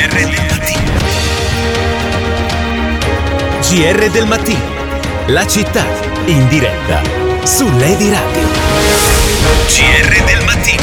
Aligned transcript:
GR 0.00 0.16
del 0.16 0.46
mattino. 0.48 0.90
GR 3.60 4.10
del 4.10 4.26
mattino. 4.26 4.64
La 5.26 5.46
città 5.46 5.84
in 6.24 6.48
diretta 6.48 7.02
su 7.44 7.66
Lady 7.76 8.08
Radio. 8.08 8.48
GR 9.68 10.24
del 10.24 10.44
mattino. 10.46 10.80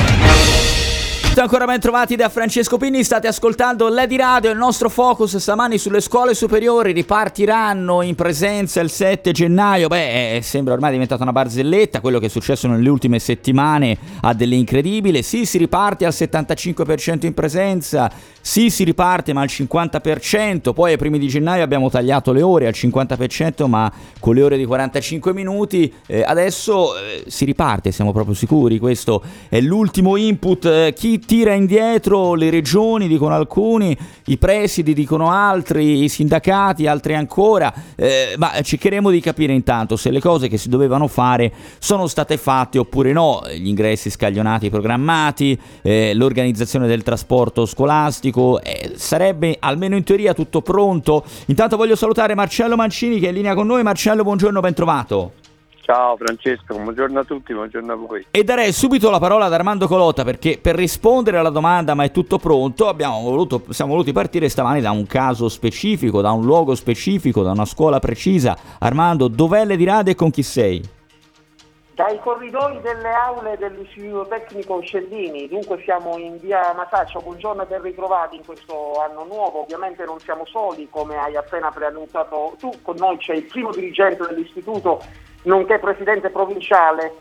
Ancora 1.39 1.65
ben 1.65 1.79
trovati 1.79 2.15
da 2.15 2.29
Francesco 2.29 2.77
Pini, 2.77 3.03
state 3.03 3.27
ascoltando 3.27 3.89
Lady 3.89 4.15
Radio, 4.17 4.49
il 4.49 4.57
nostro 4.57 4.89
focus 4.89 5.37
stamani 5.37 5.77
sulle 5.77 6.01
scuole 6.01 6.33
superiori 6.33 6.91
ripartiranno 6.93 8.01
in 8.01 8.15
presenza 8.15 8.81
il 8.81 8.89
7 8.89 9.31
gennaio, 9.33 9.87
beh 9.87 10.37
eh, 10.37 10.41
sembra 10.41 10.73
ormai 10.73 10.93
diventata 10.93 11.21
una 11.21 11.31
barzelletta, 11.31 12.01
quello 12.01 12.17
che 12.17 12.25
è 12.25 12.29
successo 12.29 12.67
nelle 12.67 12.89
ultime 12.89 13.19
settimane 13.19 13.95
ha 14.21 14.33
dell'incredibile, 14.33 15.21
sì 15.21 15.45
si 15.45 15.59
riparte 15.59 16.05
al 16.05 16.11
75% 16.11 17.27
in 17.27 17.35
presenza, 17.35 18.11
sì 18.47 18.69
si 18.69 18.85
riparte 18.85 19.33
ma 19.33 19.41
al 19.41 19.49
50%, 19.51 20.71
poi 20.71 20.91
ai 20.91 20.97
primi 20.97 21.19
di 21.19 21.27
gennaio 21.27 21.63
abbiamo 21.63 21.89
tagliato 21.89 22.31
le 22.31 22.41
ore 22.41 22.67
al 22.67 22.73
50% 22.73 23.67
ma 23.67 23.91
con 24.21 24.35
le 24.35 24.41
ore 24.41 24.55
di 24.55 24.63
45 24.63 25.33
minuti, 25.33 25.93
eh, 26.05 26.23
adesso 26.25 26.97
eh, 26.97 27.25
si 27.27 27.43
riparte, 27.43 27.91
siamo 27.91 28.13
proprio 28.13 28.33
sicuri, 28.33 28.79
questo 28.79 29.21
è 29.49 29.59
l'ultimo 29.59 30.15
input, 30.15 30.63
eh, 30.63 30.93
chi 30.95 31.19
tira 31.19 31.55
indietro 31.55 32.35
le 32.35 32.49
regioni, 32.49 33.09
dicono 33.09 33.35
alcuni, 33.35 33.95
i 34.27 34.37
presidi 34.37 34.93
dicono 34.93 35.29
altri, 35.29 36.03
i 36.03 36.07
sindacati, 36.07 36.87
altri 36.87 37.15
ancora, 37.15 37.73
eh, 37.97 38.35
ma 38.37 38.61
cercheremo 38.61 39.09
di 39.09 39.19
capire 39.19 39.51
intanto 39.51 39.97
se 39.97 40.09
le 40.09 40.21
cose 40.21 40.47
che 40.47 40.57
si 40.57 40.69
dovevano 40.69 41.07
fare 41.07 41.51
sono 41.79 42.07
state 42.07 42.37
fatte 42.37 42.79
oppure 42.79 43.11
no, 43.11 43.41
gli 43.53 43.67
ingressi 43.67 44.09
scaglionati 44.09 44.69
programmati, 44.69 45.59
eh, 45.81 46.13
l'organizzazione 46.13 46.87
del 46.87 47.03
trasporto 47.03 47.65
scolastico, 47.65 48.35
eh, 48.61 48.93
sarebbe 48.95 49.57
almeno 49.59 49.95
in 49.95 50.03
teoria 50.03 50.33
tutto 50.33 50.61
pronto. 50.61 51.23
Intanto 51.47 51.77
voglio 51.77 51.95
salutare 51.95 52.35
Marcello 52.35 52.75
Mancini 52.75 53.19
che 53.19 53.25
è 53.25 53.29
in 53.29 53.35
linea 53.35 53.55
con 53.55 53.67
noi. 53.67 53.83
Marcello, 53.83 54.23
buongiorno, 54.23 54.59
ben 54.59 54.73
trovato. 54.73 55.31
Ciao 55.87 56.17
Francesco, 56.17 56.77
buongiorno 56.77 57.17
a 57.17 57.23
tutti, 57.23 57.53
buongiorno 57.53 57.93
a 57.93 57.95
voi. 57.95 58.25
E 58.29 58.43
darei 58.43 58.73
subito 58.73 59.09
la 59.09 59.19
parola 59.19 59.45
ad 59.45 59.53
Armando 59.53 59.87
Colotta 59.87 60.25
perché 60.25 60.59
per 60.61 60.75
rispondere 60.75 61.37
alla 61.37 61.49
domanda 61.49 61.93
ma 61.93 62.03
è 62.03 62.11
tutto 62.11 62.37
pronto 62.37 62.93
voluto, 62.93 63.63
siamo 63.69 63.91
voluti 63.91 64.11
partire 64.11 64.49
stamani 64.49 64.81
da 64.81 64.91
un 64.91 65.07
caso 65.07 65.47
specifico, 65.47 66.19
da 66.19 66.31
un 66.31 66.43
luogo 66.43 66.75
specifico, 66.75 67.41
da 67.41 67.51
una 67.51 67.63
scuola 67.63 67.99
precisa. 67.99 68.57
Armando, 68.79 69.29
dov'è 69.29 69.63
l'Edirade 69.63 70.11
e 70.11 70.15
con 70.15 70.29
chi 70.29 70.43
sei? 70.43 70.95
Dai 71.97 72.19
corridoi 72.19 72.79
delle 72.81 73.09
aule 73.11 73.57
dell'Istituto 73.57 74.27
Tecnico 74.27 74.79
Scellini, 74.81 75.47
dunque 75.47 75.81
siamo 75.81 76.15
in 76.19 76.39
via 76.39 76.71
Masaccio, 76.73 77.21
buongiorno 77.21 77.63
e 77.63 77.65
ben 77.65 77.81
ritrovati 77.81 78.35
in 78.35 78.45
questo 78.45 79.01
anno 79.01 79.25
nuovo, 79.25 79.61
ovviamente 79.61 80.05
non 80.05 80.19
siamo 80.19 80.45
soli 80.45 80.87
come 80.91 81.17
hai 81.17 81.35
appena 81.35 81.71
preannunciato 81.71 82.53
tu, 82.59 82.69
con 82.83 82.97
noi 82.97 83.17
c'è 83.17 83.33
il 83.33 83.45
primo 83.45 83.71
dirigente 83.71 84.27
dell'istituto 84.27 85.01
nonché 85.45 85.79
presidente 85.79 86.29
provinciale 86.29 87.15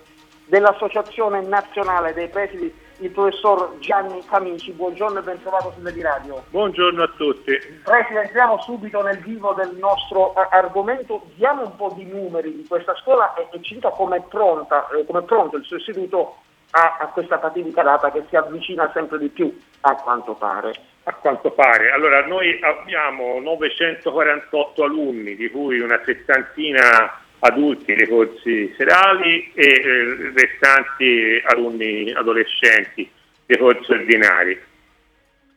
dell'Associazione 0.45 1.41
Nazionale 1.41 2.13
dei 2.13 2.29
Presidi, 2.29 2.71
il 2.99 3.11
professor 3.11 3.79
Gianni 3.79 4.25
Camici. 4.27 4.73
Buongiorno 4.73 5.19
e 5.19 5.23
ben 5.23 5.41
trovato 5.43 5.73
sulle 5.77 5.93
di 5.93 6.03
radio. 6.03 6.43
Buongiorno 6.51 7.03
a 7.03 7.11
tutti. 7.17 7.53
Presidente, 7.85 8.27
entriamo 8.27 8.61
subito 8.61 9.03
nel 9.03 9.19
vivo 9.19 9.53
del 9.55 9.77
nostro 9.77 10.33
argomento. 10.33 11.27
Diamo 11.35 11.63
un 11.63 11.77
po' 11.77 11.93
di 11.95 12.05
numeri 12.05 12.55
di 12.55 12.67
questa 12.67 12.95
scuola 12.97 13.35
e, 13.35 13.49
e 13.53 13.63
ci 13.63 13.75
dica 13.75 13.91
come 13.91 14.19
è, 14.19 14.23
pronta, 14.23 14.89
eh, 14.89 15.05
come 15.05 15.21
è 15.21 15.23
pronto 15.23 15.57
il 15.57 15.65
suo 15.65 15.77
istituto 15.77 16.37
a, 16.71 16.99
a 17.01 17.07
questa 17.09 17.39
fatidica 17.39 17.83
data 17.83 18.11
che 18.11 18.25
si 18.29 18.37
avvicina 18.37 18.91
sempre 18.93 19.19
di 19.19 19.29
più, 19.29 19.57
a 19.81 19.95
quanto 19.97 20.35
pare. 20.35 20.75
A 21.05 21.15
quanto 21.15 21.51
pare. 21.53 21.91
Allora, 21.93 22.27
noi 22.27 22.59
abbiamo 22.63 23.39
948 23.41 24.83
alunni, 24.83 25.37
di 25.37 25.49
cui 25.51 25.79
una 25.79 26.01
settantina 26.05 27.25
adulti 27.41 27.95
nei 27.95 28.09
corsi 28.09 28.73
serali 28.77 29.51
e 29.55 29.67
eh, 29.67 30.33
restanti 30.35 31.41
alunni 31.45 32.13
adolescenti 32.13 33.09
dei 33.45 33.59
corsi 33.59 33.93
ordinari. 33.93 34.59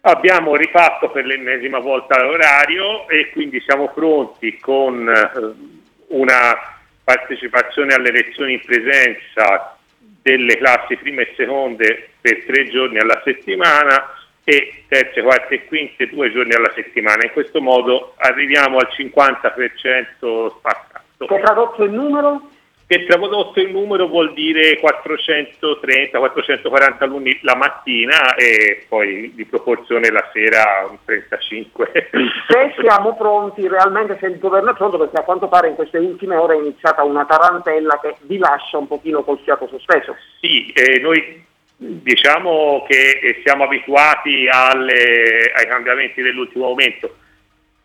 Abbiamo 0.01 0.55
rifatto 0.55 1.09
per 1.09 1.25
l'ennesima 1.25 1.79
volta 1.79 2.21
l'orario 2.23 3.07
e 3.09 3.29
quindi 3.31 3.59
siamo 3.61 3.89
pronti 3.89 4.57
con 4.59 5.09
eh, 5.09 5.77
una 6.07 6.77
partecipazione 7.03 7.93
alle 7.93 8.11
lezioni 8.11 8.53
in 8.53 8.61
presenza 8.61 9.77
delle 10.21 10.57
classi 10.57 10.95
prime 10.95 11.23
e 11.23 11.33
seconde 11.35 12.09
per 12.21 12.45
tre 12.45 12.67
giorni 12.67 12.99
alla 12.99 13.21
settimana 13.23 14.13
e 14.43 14.83
terze, 14.87 15.21
quarte 15.21 15.55
e 15.55 15.65
quinte 15.65 16.07
due 16.07 16.31
giorni 16.31 16.53
alla 16.53 16.71
settimana. 16.75 17.23
In 17.23 17.31
questo 17.31 17.61
modo 17.61 18.13
arriviamo 18.17 18.77
al 18.77 18.89
50% 18.95 20.57
spaccato. 20.57 20.98
Che 21.27 21.41
tradotto 21.41 21.83
il 21.83 21.91
numero? 21.91 22.43
Che 22.87 23.05
tradotto 23.05 23.59
il 23.59 23.71
numero 23.71 24.07
vuol 24.07 24.31
dire 24.33 24.79
430-440 24.79 26.95
alunni 26.99 27.37
la 27.41 27.55
mattina 27.55 28.35
e 28.35 28.85
poi 28.87 29.33
di 29.35 29.43
proporzione 29.45 30.09
la 30.11 30.29
sera 30.31 30.87
un 30.89 30.97
35. 31.03 32.09
Se 32.47 32.73
siamo 32.79 33.17
pronti 33.17 33.67
realmente, 33.67 34.17
se 34.19 34.27
il 34.27 34.39
governo 34.39 34.71
è 34.71 34.75
pronto, 34.75 34.97
perché 34.97 35.17
a 35.17 35.23
quanto 35.23 35.49
pare 35.49 35.67
in 35.67 35.75
queste 35.75 35.97
ultime 35.97 36.37
ore 36.37 36.55
è 36.55 36.59
iniziata 36.59 37.03
una 37.03 37.25
tarantella 37.25 37.99
che 38.01 38.15
vi 38.21 38.37
lascia 38.37 38.77
un 38.77 38.87
pochino 38.87 39.21
col 39.23 39.41
fiato 39.43 39.67
sospeso. 39.67 40.15
Sì, 40.39 40.71
eh, 40.71 40.99
noi 40.99 41.45
diciamo 41.75 42.85
che 42.87 43.41
siamo 43.43 43.65
abituati 43.65 44.47
alle, 44.49 45.51
ai 45.53 45.67
cambiamenti 45.67 46.21
dell'ultimo 46.21 46.69
momento 46.69 47.13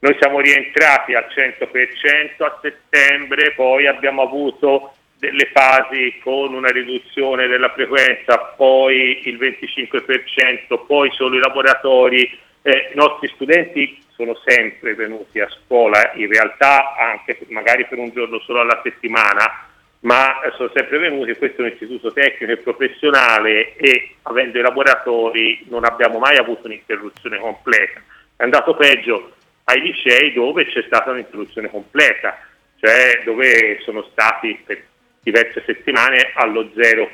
noi 0.05 0.17
siamo 0.21 0.41
rientrati 0.41 1.15
al 1.15 1.25
100% 1.35 2.45
a 2.45 2.59
settembre, 2.61 3.53
poi 3.53 3.87
abbiamo 3.87 4.21
avuto 4.21 4.93
delle 5.19 5.49
fasi 5.51 6.21
con 6.23 6.53
una 6.53 6.69
riduzione 6.69 7.47
della 7.47 7.71
frequenza, 7.71 8.37
poi 8.55 9.27
il 9.27 9.39
25%, 9.39 10.85
poi 10.87 11.11
solo 11.13 11.37
i 11.37 11.41
laboratori. 11.41 12.39
Eh, 12.61 12.91
I 12.93 12.97
nostri 12.97 13.29
studenti 13.29 14.05
sono 14.11 14.39
sempre 14.45 14.95
venuti 14.95 15.41
a 15.41 15.49
scuola, 15.49 16.13
in 16.17 16.29
realtà 16.29 16.95
anche 16.97 17.39
magari 17.49 17.87
per 17.87 17.97
un 17.97 18.11
giorno 18.11 18.39
solo 18.41 18.61
alla 18.61 18.83
settimana, 18.83 19.69
ma 20.01 20.35
sono 20.55 20.71
sempre 20.75 20.99
venuti, 20.99 21.35
questo 21.35 21.63
è 21.63 21.65
un 21.65 21.73
istituto 21.73 22.13
tecnico 22.13 22.53
e 22.53 22.59
professionale 22.59 23.75
e 23.77 24.17
avendo 24.25 24.59
i 24.59 24.63
laboratori 24.63 25.65
non 25.71 25.87
abbiamo 25.87 26.19
mai 26.19 26.37
avuto 26.37 26.67
un'interruzione 26.67 27.39
completa. 27.39 28.03
È 28.37 28.43
andato 28.43 28.75
peggio 28.75 29.33
ai 29.65 29.81
licei 29.81 30.33
dove 30.33 30.67
c'è 30.67 30.83
stata 30.87 31.11
un'introduzione 31.11 31.71
completa, 31.71 32.39
cioè 32.81 33.23
dove 33.25 33.79
sono 33.81 34.03
stati 34.11 34.61
per 34.65 34.83
diverse 35.23 35.63
settimane 35.65 36.33
allo 36.35 36.71
0% 36.75 37.11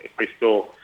e 0.00 0.10
questo, 0.14 0.74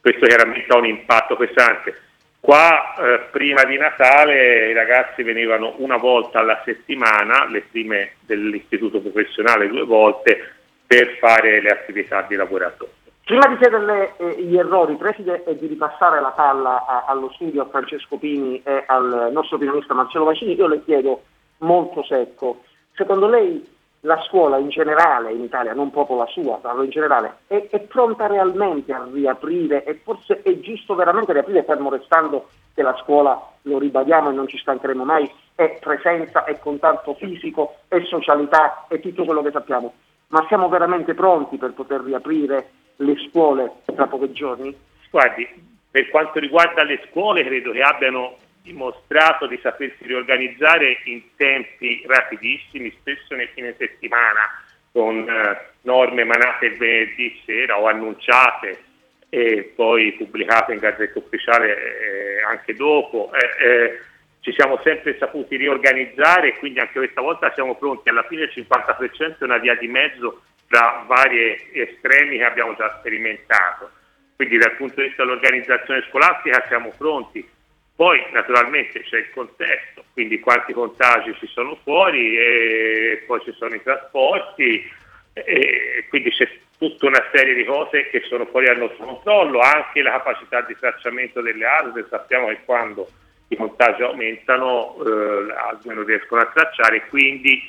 questo 0.00 0.26
chiaramente 0.26 0.72
ha 0.72 0.78
un 0.78 0.86
impatto 0.86 1.36
pesante. 1.36 2.00
Qua 2.40 2.94
eh, 2.96 3.18
prima 3.30 3.62
di 3.64 3.76
Natale 3.76 4.70
i 4.70 4.72
ragazzi 4.72 5.22
venivano 5.22 5.74
una 5.78 5.96
volta 5.96 6.40
alla 6.40 6.60
settimana, 6.64 7.46
le 7.48 7.60
prime 7.70 8.14
dell'istituto 8.20 9.00
professionale 9.00 9.68
due 9.68 9.84
volte, 9.84 10.54
per 10.86 11.16
fare 11.18 11.60
le 11.60 11.70
attività 11.70 12.22
di 12.22 12.34
laboratorio. 12.34 13.01
Prima 13.24 13.46
di 13.46 13.56
chiederle 13.56 14.16
eh, 14.16 14.42
gli 14.42 14.56
errori, 14.56 14.96
preside, 14.96 15.44
e 15.44 15.56
di 15.56 15.66
ripassare 15.66 16.20
la 16.20 16.30
palla 16.30 16.84
a, 16.84 17.04
allo 17.06 17.30
studio 17.34 17.62
a 17.62 17.66
Francesco 17.66 18.16
Pini 18.16 18.60
e 18.64 18.84
al 18.86 19.30
nostro 19.32 19.56
opinionista 19.56 19.94
Marcello 19.94 20.24
Vacini, 20.24 20.56
io 20.56 20.66
le 20.66 20.82
chiedo 20.82 21.22
molto 21.58 22.02
secco, 22.02 22.62
secondo 22.94 23.28
lei 23.28 23.64
la 24.00 24.20
scuola 24.22 24.58
in 24.58 24.68
generale 24.68 25.32
in 25.32 25.44
Italia, 25.44 25.72
non 25.72 25.92
proprio 25.92 26.16
la 26.16 26.26
sua, 26.26 26.56
parlo 26.56 26.82
in 26.82 26.90
generale, 26.90 27.36
è, 27.46 27.68
è, 27.70 27.78
pronta 27.82 28.26
realmente 28.26 28.92
a 28.92 29.06
riaprire? 29.08 29.84
E 29.84 30.00
forse 30.02 30.42
è 30.42 30.58
giusto 30.58 30.96
veramente 30.96 31.32
riaprire 31.32 31.62
fermo 31.62 31.90
restando 31.90 32.48
che 32.74 32.82
la 32.82 32.96
scuola, 33.02 33.40
lo 33.62 33.78
ribadiamo 33.78 34.30
e 34.30 34.34
non 34.34 34.48
ci 34.48 34.58
stancheremo 34.58 35.04
mai, 35.04 35.30
è 35.54 35.78
presenza, 35.80 36.42
è 36.42 36.58
contatto 36.58 37.14
fisico, 37.14 37.76
è 37.86 38.02
socialità, 38.02 38.86
è 38.88 38.98
tutto 38.98 39.24
quello 39.24 39.42
che 39.42 39.52
sappiamo. 39.52 39.92
Ma 40.28 40.44
siamo 40.48 40.68
veramente 40.68 41.14
pronti 41.14 41.56
per 41.56 41.72
poter 41.72 42.02
riaprire 42.02 42.70
le 42.96 43.14
scuole 43.28 43.72
tra 43.84 44.06
pochi 44.06 44.32
giorni? 44.32 44.76
Guardi, 45.10 45.48
per 45.90 46.08
quanto 46.08 46.38
riguarda 46.38 46.82
le 46.84 47.02
scuole 47.08 47.44
credo 47.44 47.72
che 47.72 47.82
abbiano 47.82 48.36
dimostrato 48.62 49.46
di 49.46 49.58
sapersi 49.60 50.06
riorganizzare 50.06 50.98
in 51.04 51.22
tempi 51.36 52.02
rapidissimi, 52.06 52.94
spesso 53.00 53.34
nel 53.34 53.48
fine 53.48 53.74
settimana, 53.76 54.48
con 54.92 55.28
eh, 55.28 55.70
norme 55.82 56.22
emanate 56.22 56.66
il 56.66 56.76
venerdì 56.76 57.40
sera 57.44 57.78
o 57.78 57.86
annunciate 57.86 58.84
e 59.28 59.72
poi 59.74 60.12
pubblicate 60.12 60.74
in 60.74 60.78
Gazzetta 60.78 61.18
Ufficiale 61.18 61.76
eh, 61.76 62.42
anche 62.42 62.74
dopo. 62.74 63.30
Eh, 63.32 63.66
eh 63.66 64.00
ci 64.42 64.52
siamo 64.52 64.80
sempre 64.82 65.16
saputi 65.18 65.56
riorganizzare 65.56 66.48
e 66.48 66.58
quindi 66.58 66.80
anche 66.80 66.98
questa 66.98 67.20
volta 67.20 67.52
siamo 67.54 67.76
pronti. 67.76 68.08
Alla 68.08 68.24
fine 68.24 68.42
il 68.42 68.50
50% 68.52 69.38
è 69.38 69.44
una 69.44 69.58
via 69.58 69.76
di 69.76 69.86
mezzo 69.86 70.42
tra 70.72 71.04
vari 71.06 71.68
estremi 71.72 72.38
che 72.38 72.44
abbiamo 72.44 72.74
già 72.74 72.96
sperimentato. 72.98 73.90
Quindi 74.36 74.56
dal 74.56 74.74
punto 74.76 74.94
di 75.02 75.08
vista 75.08 75.22
dell'organizzazione 75.22 76.02
scolastica 76.08 76.64
siamo 76.66 76.94
pronti. 76.96 77.46
Poi 77.94 78.18
naturalmente 78.32 79.02
c'è 79.02 79.18
il 79.18 79.30
contesto, 79.34 80.02
quindi 80.14 80.40
quanti 80.40 80.72
contagi 80.72 81.34
ci 81.38 81.46
sono 81.46 81.78
fuori 81.82 82.38
e 82.38 83.22
poi 83.26 83.40
ci 83.42 83.52
sono 83.52 83.74
i 83.74 83.82
trasporti 83.82 84.90
e 85.34 86.06
quindi 86.08 86.30
c'è 86.30 86.48
tutta 86.78 87.06
una 87.06 87.22
serie 87.34 87.54
di 87.54 87.64
cose 87.64 88.08
che 88.08 88.22
sono 88.26 88.46
fuori 88.46 88.64
dal 88.64 88.78
nostro 88.78 89.04
controllo, 89.04 89.60
anche 89.60 90.00
la 90.00 90.12
capacità 90.12 90.62
di 90.62 90.74
tracciamento 90.74 91.42
delle 91.42 91.66
ASL, 91.66 92.06
sappiamo 92.08 92.48
che 92.48 92.60
quando 92.64 93.08
i 93.48 93.56
contagi 93.56 94.02
aumentano 94.02 94.96
eh, 95.04 95.92
non 95.92 96.04
riescono 96.04 96.40
a 96.40 96.46
tracciare, 96.46 97.06
quindi 97.08 97.62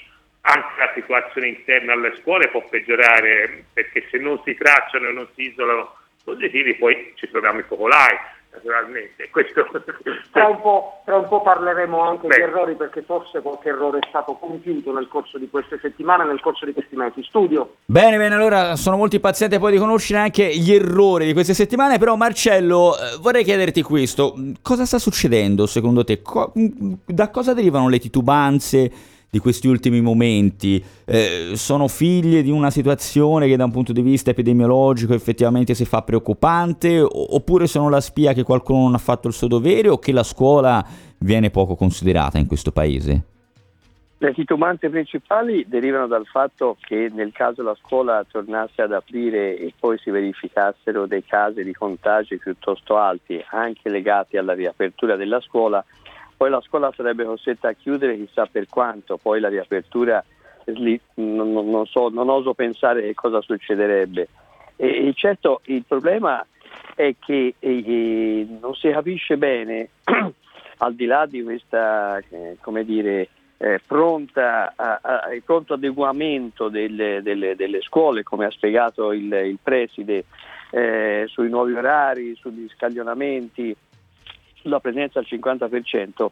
anche 0.46 0.74
la 0.78 0.92
situazione 0.94 1.48
interna 1.48 1.94
alle 1.94 2.18
scuole 2.22 2.50
può 2.50 2.64
peggiorare 2.68 3.66
perché 3.74 4.08
se 4.10 4.18
non 4.18 4.42
si 4.44 4.56
tracciano 4.56 5.08
e 5.08 5.12
non 5.14 5.28
si 5.36 5.50
isolano 5.50 5.96
positivi 6.24 6.76
poi 6.76 7.14
ci 7.16 7.30
troviamo 7.30 7.60
i 7.60 7.64
focolai 7.64 8.18
naturalmente. 8.54 9.30
Questo... 9.32 9.66
Tra, 10.32 10.48
un 10.48 10.60
tra, 11.06 11.18
un 11.18 11.28
po', 11.28 11.42
parleremo 11.42 12.00
anche 12.02 12.28
Beh. 12.28 12.36
di 12.36 12.42
errori 12.42 12.76
perché 12.76 13.02
forse 13.02 13.42
qualche 13.42 13.70
errore 13.70 14.00
è 14.00 14.08
stato 14.08 14.34
compiuto 14.34 14.94
nel 14.94 15.08
corso 15.08 15.38
di 15.38 15.50
queste 15.50 15.80
settimane, 15.82 16.24
nel 16.26 16.40
corso 16.40 16.66
di 16.66 16.74
questi 16.74 16.96
mesi. 16.96 17.24
Studio. 17.24 17.78
Bene, 17.86 18.18
bene, 18.18 18.36
allora 18.36 18.76
sono 18.76 18.98
molto 18.98 19.16
impaziente 19.16 19.60
poi 19.60 19.72
di 19.72 19.78
conoscere 19.78 20.20
anche 20.20 20.56
gli 20.56 20.72
errori 20.72 21.26
di 21.26 21.34
queste 21.34 21.54
settimane, 21.54 21.98
però 21.98 22.16
Marcello 22.16 22.96
eh, 22.96 23.18
vorrei 23.20 23.44
chiederti 23.44 23.82
questo, 23.82 24.36
cosa 24.62 24.86
sta 24.86 25.00
succedendo 25.00 25.66
secondo 25.66 26.04
te? 26.04 26.22
Co- 26.22 26.52
da 26.54 27.30
cosa 27.30 27.54
derivano 27.54 27.90
le 27.90 28.00
titubanze? 28.00 28.92
Di 29.34 29.40
questi 29.40 29.68
ultimi 29.68 30.00
momenti 30.00 30.84
eh, 31.06 31.54
sono 31.56 31.88
figlie 31.88 32.44
di 32.44 32.52
una 32.52 32.70
situazione 32.70 33.48
che 33.48 33.56
da 33.56 33.64
un 33.64 33.72
punto 33.72 33.92
di 33.92 34.04
vista 34.04 34.30
epidemiologico 34.30 35.16
effettivamente 35.16 35.74
si 35.74 35.86
fa 35.86 36.04
preoccupante 36.04 37.00
oppure 37.02 37.66
sono 37.66 37.90
la 37.90 38.00
spia 38.00 38.34
che 38.34 38.44
qualcuno 38.44 38.84
non 38.84 38.94
ha 38.94 39.00
fatto 39.00 39.28
il 39.28 39.34
suo 39.34 39.48
dovere 39.48 39.90
o 39.90 39.98
che 39.98 40.12
la 40.12 40.22
scuola 40.22 40.86
viene 41.18 41.50
poco 41.50 41.74
considerata 41.74 42.38
in 42.38 42.46
questo 42.46 42.72
paese? 42.72 43.24
Le 44.20 44.34
titubanze 44.34 44.90
principali 44.90 45.66
derivano 45.68 46.06
dal 46.06 46.28
fatto 46.28 46.78
che 46.80 47.10
nel 47.12 47.32
caso 47.32 47.64
la 47.64 47.76
scuola 47.82 48.24
tornasse 48.30 48.84
ad 48.84 48.94
aprire 48.94 49.58
e 49.58 49.74
poi 49.78 49.98
si 49.98 50.12
verificassero 50.12 51.08
dei 51.08 51.26
casi 51.26 51.64
di 51.64 51.74
contagi 51.74 52.38
piuttosto 52.38 52.98
alti, 52.98 53.44
anche 53.50 53.90
legati 53.90 54.38
alla 54.38 54.54
riapertura 54.54 55.16
della 55.16 55.42
scuola, 55.42 55.84
poi 56.44 56.52
la 56.52 56.60
scuola 56.60 56.92
sarebbe 56.94 57.24
costretta 57.24 57.70
a 57.70 57.74
chiudere 57.74 58.18
chissà 58.18 58.46
per 58.52 58.68
quanto, 58.68 59.16
poi 59.16 59.40
la 59.40 59.48
riapertura 59.48 60.22
non, 60.66 61.54
non, 61.54 61.86
so, 61.86 62.10
non 62.10 62.28
oso 62.28 62.54
pensare 62.54 63.02
che 63.02 63.14
cosa 63.14 63.40
succederebbe. 63.40 64.28
E, 64.76 65.08
e 65.08 65.14
certo 65.16 65.62
il 65.68 65.86
problema 65.88 66.46
è 66.96 67.16
che 67.18 67.56
e, 67.58 68.46
non 68.60 68.76
si 68.76 68.90
capisce 68.92 69.38
bene, 69.38 69.92
al 70.80 70.94
di 70.96 71.06
là 71.06 71.26
di 71.26 71.42
questa, 71.44 72.18
eh, 72.18 72.58
come 72.60 72.84
dire, 72.84 73.30
eh, 73.56 73.80
pronta 73.88 74.74
a, 74.76 75.00
a, 75.02 75.22
pronto 75.46 75.76
adeguamento 75.76 76.68
delle, 76.68 77.22
delle, 77.22 77.56
delle, 77.56 77.80
scuole, 77.80 78.24
come 78.24 78.48
ha 78.48 78.52
spiegato 78.52 79.14
il, 79.14 79.32
il 79.32 79.60
preside, 79.64 80.26
eh, 80.72 81.24
sui 81.28 81.48
nuovi 81.48 81.72
orari, 81.72 82.36
sugli 82.36 82.68
scaglionamenti, 82.76 83.74
sulla 84.64 84.80
presenza 84.80 85.20
al 85.20 85.28
50%, 85.30 86.28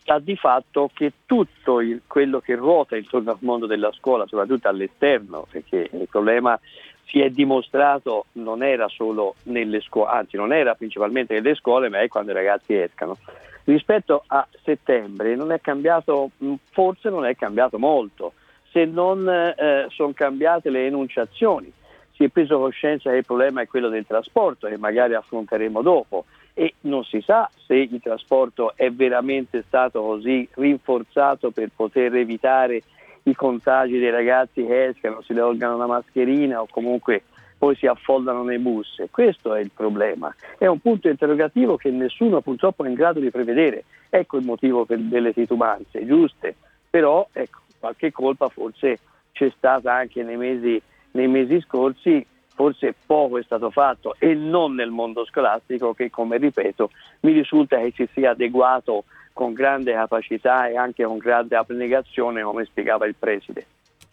sta 0.00 0.18
di 0.18 0.36
fatto 0.36 0.90
che 0.92 1.12
tutto 1.24 1.80
il, 1.80 2.02
quello 2.06 2.40
che 2.40 2.56
ruota 2.56 2.96
intorno 2.96 3.30
al 3.30 3.38
mondo 3.40 3.66
della 3.66 3.92
scuola, 3.92 4.26
soprattutto 4.26 4.68
all'esterno, 4.68 5.46
perché 5.48 5.88
il 5.92 6.08
problema 6.10 6.58
si 7.06 7.20
è 7.20 7.30
dimostrato 7.30 8.26
non 8.32 8.62
era 8.62 8.88
solo 8.88 9.36
nelle 9.44 9.80
scuole, 9.80 10.10
anzi 10.10 10.36
non 10.36 10.52
era 10.52 10.74
principalmente 10.74 11.34
nelle 11.34 11.54
scuole, 11.54 11.88
ma 11.88 12.00
è 12.00 12.08
quando 12.08 12.32
i 12.32 12.34
ragazzi 12.34 12.74
escano. 12.74 13.16
Rispetto 13.64 14.24
a 14.26 14.46
settembre 14.64 15.36
non 15.36 15.52
è 15.52 15.60
cambiato, 15.60 16.30
forse 16.70 17.08
non 17.08 17.24
è 17.24 17.36
cambiato 17.36 17.78
molto, 17.78 18.32
se 18.70 18.84
non 18.84 19.28
eh, 19.28 19.86
sono 19.90 20.12
cambiate 20.12 20.70
le 20.70 20.86
enunciazioni. 20.86 21.72
Si 22.12 22.24
è 22.24 22.28
preso 22.28 22.58
coscienza 22.58 23.10
che 23.10 23.18
il 23.18 23.24
problema 23.24 23.62
è 23.62 23.66
quello 23.66 23.88
del 23.88 24.06
trasporto, 24.06 24.66
che 24.66 24.76
magari 24.76 25.14
affronteremo 25.14 25.82
dopo 25.82 26.24
e 26.60 26.74
non 26.80 27.04
si 27.04 27.22
sa 27.22 27.50
se 27.64 27.74
il 27.74 28.02
trasporto 28.02 28.76
è 28.76 28.90
veramente 28.90 29.64
stato 29.66 30.02
così 30.02 30.46
rinforzato 30.56 31.52
per 31.52 31.70
poter 31.74 32.14
evitare 32.14 32.82
i 33.22 33.34
contagi 33.34 33.98
dei 33.98 34.10
ragazzi 34.10 34.66
che 34.66 34.88
escano, 34.88 35.22
si 35.22 35.32
tolgano 35.32 35.78
la 35.78 35.86
mascherina 35.86 36.60
o 36.60 36.66
comunque 36.70 37.22
poi 37.56 37.74
si 37.76 37.86
affollano 37.86 38.42
nei 38.42 38.58
bus. 38.58 39.02
Questo 39.10 39.54
è 39.54 39.60
il 39.60 39.70
problema. 39.74 40.34
È 40.58 40.66
un 40.66 40.80
punto 40.80 41.08
interrogativo 41.08 41.78
che 41.78 41.90
nessuno 41.90 42.42
purtroppo 42.42 42.84
è 42.84 42.88
in 42.88 42.94
grado 42.94 43.20
di 43.20 43.30
prevedere. 43.30 43.84
Ecco 44.10 44.36
il 44.36 44.44
motivo 44.44 44.84
delle 44.86 45.32
titubanze 45.32 46.04
giuste, 46.04 46.56
però 46.90 47.26
ecco, 47.32 47.60
qualche 47.78 48.12
colpa 48.12 48.50
forse 48.50 48.98
c'è 49.32 49.50
stata 49.56 49.94
anche 49.94 50.22
nei 50.22 50.36
mesi, 50.36 50.78
nei 51.12 51.26
mesi 51.26 51.58
scorsi 51.62 52.22
forse 52.60 52.94
poco 53.06 53.38
è 53.38 53.42
stato 53.42 53.70
fatto 53.70 54.14
e 54.18 54.34
non 54.34 54.74
nel 54.74 54.90
mondo 54.90 55.24
scolastico 55.24 55.94
che, 55.94 56.10
come 56.10 56.36
ripeto, 56.36 56.90
mi 57.20 57.32
risulta 57.32 57.78
che 57.78 57.94
si 57.96 58.06
sia 58.12 58.32
adeguato 58.32 59.04
con 59.32 59.54
grande 59.54 59.94
capacità 59.94 60.68
e 60.68 60.76
anche 60.76 61.04
con 61.04 61.16
grande 61.16 61.56
abnegazione, 61.56 62.42
come 62.42 62.66
spiegava 62.66 63.06
il 63.06 63.14
preside. 63.18 63.64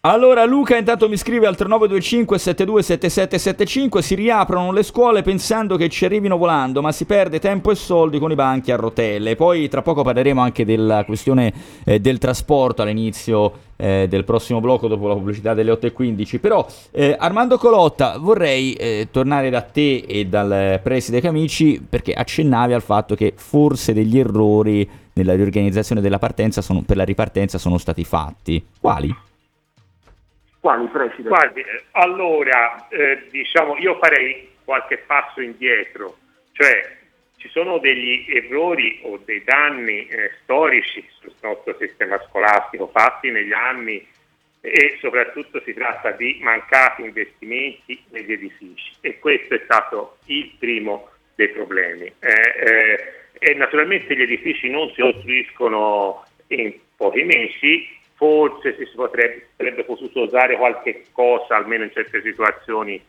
Allora 0.08 0.46
Luca 0.46 0.74
intanto 0.74 1.06
mi 1.06 1.18
scrive 1.18 1.46
al 1.46 1.54
3925 1.54 2.38
727775 2.38 4.00
si 4.00 4.14
riaprono 4.14 4.72
le 4.72 4.82
scuole 4.82 5.20
pensando 5.20 5.76
che 5.76 5.90
ci 5.90 6.06
arrivino 6.06 6.38
volando 6.38 6.80
ma 6.80 6.92
si 6.92 7.04
perde 7.04 7.38
tempo 7.38 7.70
e 7.70 7.74
soldi 7.74 8.18
con 8.18 8.30
i 8.30 8.34
banchi 8.34 8.72
a 8.72 8.76
rotelle. 8.76 9.36
Poi 9.36 9.68
tra 9.68 9.82
poco 9.82 10.02
parleremo 10.02 10.40
anche 10.40 10.64
della 10.64 11.04
questione 11.04 11.52
eh, 11.84 12.00
del 12.00 12.16
trasporto 12.16 12.80
all'inizio 12.80 13.52
eh, 13.76 14.06
del 14.08 14.24
prossimo 14.24 14.60
blocco 14.60 14.88
dopo 14.88 15.08
la 15.08 15.14
pubblicità 15.14 15.52
delle 15.52 15.72
8.15 15.72 16.40
però 16.40 16.66
eh, 16.90 17.14
Armando 17.18 17.58
Colotta 17.58 18.16
vorrei 18.16 18.72
eh, 18.72 19.08
tornare 19.10 19.50
da 19.50 19.60
te 19.60 20.06
e 20.08 20.24
dal 20.24 20.80
preside 20.82 21.20
Camici 21.20 21.84
perché 21.86 22.14
accennavi 22.14 22.72
al 22.72 22.82
fatto 22.82 23.14
che 23.14 23.34
forse 23.36 23.92
degli 23.92 24.18
errori 24.18 24.88
nella 25.12 25.34
riorganizzazione 25.34 26.00
della 26.00 26.18
partenza 26.18 26.62
sono, 26.62 26.80
per 26.80 26.96
la 26.96 27.04
ripartenza 27.04 27.58
sono 27.58 27.76
stati 27.76 28.04
fatti. 28.04 28.64
Quali? 28.80 29.26
Quali, 30.60 30.86
Preside? 30.88 31.28
Guardi, 31.28 31.64
allora, 31.92 32.88
eh, 32.88 33.26
diciamo, 33.30 33.76
io 33.78 33.96
farei 33.98 34.48
qualche 34.64 34.98
passo 34.98 35.40
indietro, 35.40 36.18
cioè 36.52 36.96
ci 37.36 37.48
sono 37.48 37.78
degli 37.78 38.26
errori 38.28 39.00
o 39.04 39.20
dei 39.24 39.42
danni 39.44 40.06
eh, 40.08 40.32
storici 40.42 41.06
sul 41.20 41.32
nostro 41.40 41.76
sistema 41.78 42.20
scolastico 42.28 42.88
fatti 42.88 43.30
negli 43.30 43.52
anni 43.52 44.04
e 44.60 44.98
soprattutto 45.00 45.62
si 45.64 45.72
tratta 45.72 46.10
di 46.10 46.38
mancati 46.42 47.02
investimenti 47.02 48.02
negli 48.10 48.32
edifici 48.32 48.94
e 49.00 49.20
questo 49.20 49.54
è 49.54 49.60
stato 49.64 50.18
il 50.26 50.52
primo 50.58 51.10
dei 51.36 51.48
problemi. 51.50 52.12
Eh, 52.18 52.54
eh 52.56 53.12
e 53.38 53.54
naturalmente 53.54 54.16
gli 54.16 54.22
edifici 54.22 54.68
non 54.68 54.90
si 54.94 55.00
costruiscono 55.00 56.24
in 56.48 56.74
pochi 56.96 57.22
mesi, 57.22 57.88
forse 58.18 58.74
si 58.76 58.90
potrebbe, 58.96 59.46
sarebbe 59.56 59.84
potuto 59.84 60.22
usare 60.22 60.56
qualche 60.56 61.04
cosa, 61.12 61.54
almeno 61.54 61.84
in 61.84 61.92
certe 61.92 62.20
situazioni 62.20 63.00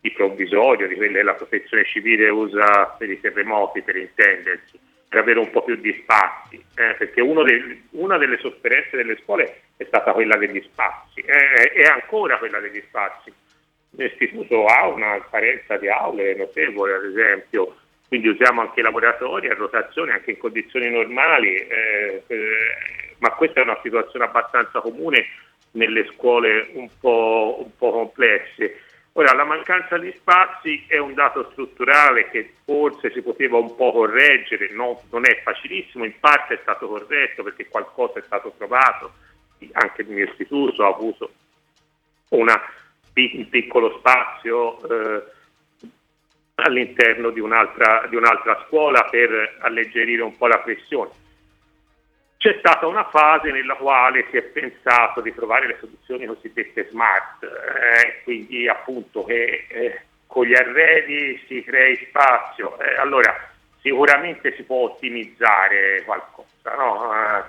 di 0.00 0.10
provvisorio, 0.12 0.88
di 0.88 0.94
quelle 0.94 1.18
che 1.18 1.22
la 1.22 1.34
protezione 1.34 1.84
civile 1.84 2.30
usa 2.30 2.86
per 2.98 3.10
i 3.10 3.20
terremoti, 3.20 3.82
per 3.82 3.96
intendersi, 3.96 4.80
per 5.06 5.20
avere 5.20 5.38
un 5.38 5.50
po' 5.50 5.62
più 5.62 5.76
di 5.76 5.92
spazi, 6.00 6.56
eh, 6.76 6.94
perché 6.96 7.22
dei, 7.22 7.88
una 7.90 8.16
delle 8.16 8.38
sofferenze 8.38 8.96
delle 8.96 9.18
scuole 9.22 9.60
è 9.76 9.84
stata 9.84 10.12
quella 10.12 10.36
degli 10.36 10.62
spazi, 10.62 11.20
eh, 11.20 11.72
è 11.72 11.84
ancora 11.84 12.38
quella 12.38 12.58
degli 12.58 12.82
spazi. 12.88 13.30
L'istituto 13.90 14.64
ha 14.64 14.86
una 14.88 15.22
carenza 15.30 15.76
di 15.76 15.90
aule 15.90 16.34
notevole, 16.36 16.94
ad 16.94 17.04
esempio, 17.04 17.76
quindi 18.08 18.28
usiamo 18.28 18.62
anche 18.62 18.80
i 18.80 18.82
laboratori 18.82 19.48
a 19.48 19.54
rotazione, 19.54 20.12
anche 20.12 20.32
in 20.32 20.38
condizioni 20.38 20.90
normali. 20.90 21.54
Eh, 21.54 22.22
eh 22.26 22.96
ma 23.18 23.30
questa 23.32 23.60
è 23.60 23.64
una 23.64 23.78
situazione 23.82 24.24
abbastanza 24.24 24.80
comune 24.80 25.26
nelle 25.72 26.08
scuole 26.14 26.70
un 26.72 26.88
po', 27.00 27.56
un 27.64 27.76
po 27.76 27.90
complesse. 27.90 28.82
Ora, 29.12 29.34
la 29.34 29.44
mancanza 29.44 29.98
di 29.98 30.12
spazi 30.16 30.84
è 30.86 30.98
un 30.98 31.14
dato 31.14 31.48
strutturale 31.50 32.30
che 32.30 32.52
forse 32.64 33.10
si 33.10 33.20
poteva 33.20 33.58
un 33.58 33.74
po' 33.74 33.90
correggere, 33.90 34.70
no, 34.70 35.02
non 35.10 35.26
è 35.26 35.40
facilissimo, 35.42 36.04
in 36.04 36.14
parte 36.20 36.54
è 36.54 36.58
stato 36.62 36.86
corretto 36.86 37.42
perché 37.42 37.66
qualcosa 37.66 38.20
è 38.20 38.22
stato 38.22 38.54
trovato, 38.56 39.12
anche 39.72 40.02
il 40.02 40.08
mio 40.08 40.24
istituto 40.24 40.84
ha 40.84 40.94
avuto 40.94 41.32
una, 42.28 42.62
un 43.14 43.48
piccolo 43.48 43.98
spazio 43.98 44.78
eh, 44.88 45.24
all'interno 46.60 47.30
di 47.30 47.40
un'altra, 47.40 48.06
di 48.08 48.16
un'altra 48.16 48.64
scuola 48.66 49.04
per 49.10 49.58
alleggerire 49.60 50.22
un 50.22 50.36
po' 50.36 50.46
la 50.46 50.58
pressione 50.58 51.26
c'è 52.38 52.54
stata 52.60 52.86
una 52.86 53.04
fase 53.04 53.50
nella 53.50 53.74
quale 53.74 54.26
si 54.30 54.36
è 54.36 54.42
pensato 54.42 55.20
di 55.20 55.34
trovare 55.34 55.66
le 55.66 55.76
soluzioni 55.80 56.24
cosiddette 56.24 56.86
smart, 56.88 57.42
eh, 57.42 58.22
quindi 58.22 58.68
appunto 58.68 59.24
che 59.24 59.66
eh, 59.68 60.00
con 60.24 60.46
gli 60.46 60.54
arredi 60.54 61.42
si 61.48 61.64
crei 61.64 61.96
spazio. 62.08 62.78
Eh, 62.78 62.94
allora, 62.94 63.34
sicuramente 63.80 64.54
si 64.54 64.62
può 64.62 64.84
ottimizzare 64.84 66.02
qualcosa, 66.04 66.76
no? 66.76 67.10
uh, 67.10 67.42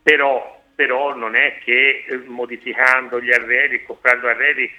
però, 0.00 0.62
però, 0.76 1.12
non 1.16 1.34
è 1.34 1.58
che 1.64 2.04
eh, 2.08 2.16
modificando 2.26 3.20
gli 3.20 3.32
arredi, 3.32 3.82
comprando 3.82 4.28
arredi, 4.28 4.72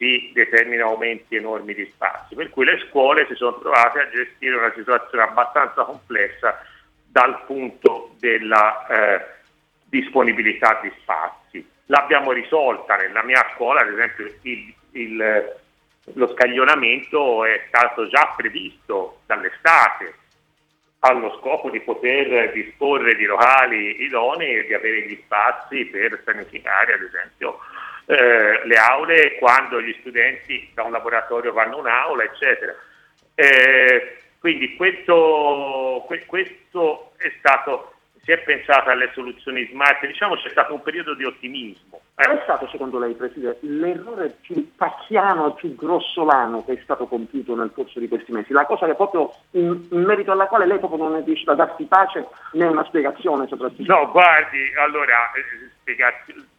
si 0.00 0.30
determinano 0.32 0.92
aumenti 0.92 1.36
enormi 1.36 1.74
di 1.74 1.84
spazi, 1.92 2.34
per 2.34 2.48
cui 2.48 2.64
le 2.64 2.82
scuole 2.88 3.26
si 3.28 3.34
sono 3.34 3.58
trovate 3.58 4.00
a 4.00 4.08
gestire 4.08 4.56
una 4.56 4.72
situazione 4.74 5.24
abbastanza 5.24 5.84
complessa 5.84 6.58
dal 7.06 7.44
punto 7.44 8.14
della 8.18 8.86
eh, 8.86 9.26
disponibilità 9.84 10.80
di 10.82 10.90
spazi. 11.02 11.68
L'abbiamo 11.86 12.32
risolta 12.32 12.96
nella 12.96 13.22
mia 13.22 13.46
scuola, 13.54 13.82
ad 13.82 13.92
esempio 13.92 14.24
il, 14.40 14.74
il, 14.92 15.54
lo 16.14 16.28
scaglionamento 16.28 17.44
è 17.44 17.64
stato 17.68 18.08
già 18.08 18.32
previsto 18.34 19.20
dall'estate 19.26 20.14
allo 21.00 21.36
scopo 21.40 21.68
di 21.68 21.80
poter 21.80 22.52
disporre 22.52 23.16
di 23.16 23.24
locali 23.24 24.02
idonei 24.02 24.56
e 24.56 24.66
di 24.66 24.74
avere 24.74 25.06
gli 25.06 25.18
spazi 25.24 25.84
per 25.86 26.22
pianificare 26.22 26.94
ad 26.94 27.02
esempio 27.02 27.58
eh, 28.10 28.66
le 28.66 28.74
aule 28.74 29.36
quando 29.38 29.80
gli 29.80 29.96
studenti 30.00 30.68
da 30.74 30.82
un 30.82 30.90
laboratorio 30.90 31.52
vanno 31.52 31.76
a 31.76 31.78
un'aula 31.78 32.24
eccetera. 32.24 32.74
Eh, 33.36 34.16
quindi 34.40 34.74
questo, 34.74 36.04
questo 36.26 37.12
è 37.18 37.32
stato 37.38 37.94
si 38.22 38.32
è 38.32 38.38
pensato 38.38 38.90
alle 38.90 39.10
soluzioni 39.14 39.66
smart, 39.70 40.06
diciamo 40.06 40.36
c'è 40.36 40.50
stato 40.50 40.74
un 40.74 40.82
periodo 40.82 41.14
di 41.14 41.24
ottimismo. 41.24 42.00
Eh. 42.16 42.24
Qual 42.24 42.38
è 42.38 42.42
stato 42.42 42.68
secondo 42.68 42.98
lei, 42.98 43.14
Presidente, 43.14 43.58
l'errore 43.62 44.36
più 44.40 44.72
pacchiano, 44.76 45.54
più 45.54 45.74
grossolano 45.74 46.64
che 46.64 46.74
è 46.74 46.80
stato 46.82 47.06
compiuto 47.06 47.56
nel 47.56 47.72
corso 47.74 47.98
di 47.98 48.08
questi 48.08 48.30
mesi? 48.32 48.52
La 48.52 48.66
cosa 48.66 48.86
che 48.86 48.94
proprio 48.94 49.32
in, 49.52 49.88
in 49.90 50.02
merito 50.02 50.32
alla 50.32 50.46
quale 50.46 50.66
lei 50.66 50.78
proprio 50.78 51.02
non 51.02 51.16
è 51.16 51.24
riuscito 51.24 51.52
a 51.52 51.54
darsi 51.54 51.84
pace 51.84 52.26
né 52.52 52.66
una 52.66 52.84
spiegazione 52.84 53.46
soprattutto? 53.46 53.90
No, 53.90 54.10
guardi, 54.10 54.70
allora, 54.78 55.30
eh, 55.32 55.70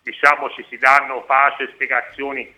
diciamo 0.04 0.50
ci 0.52 0.66
si 0.70 0.78
danno 0.78 1.24
pace, 1.24 1.70
spiegazioni 1.74 2.54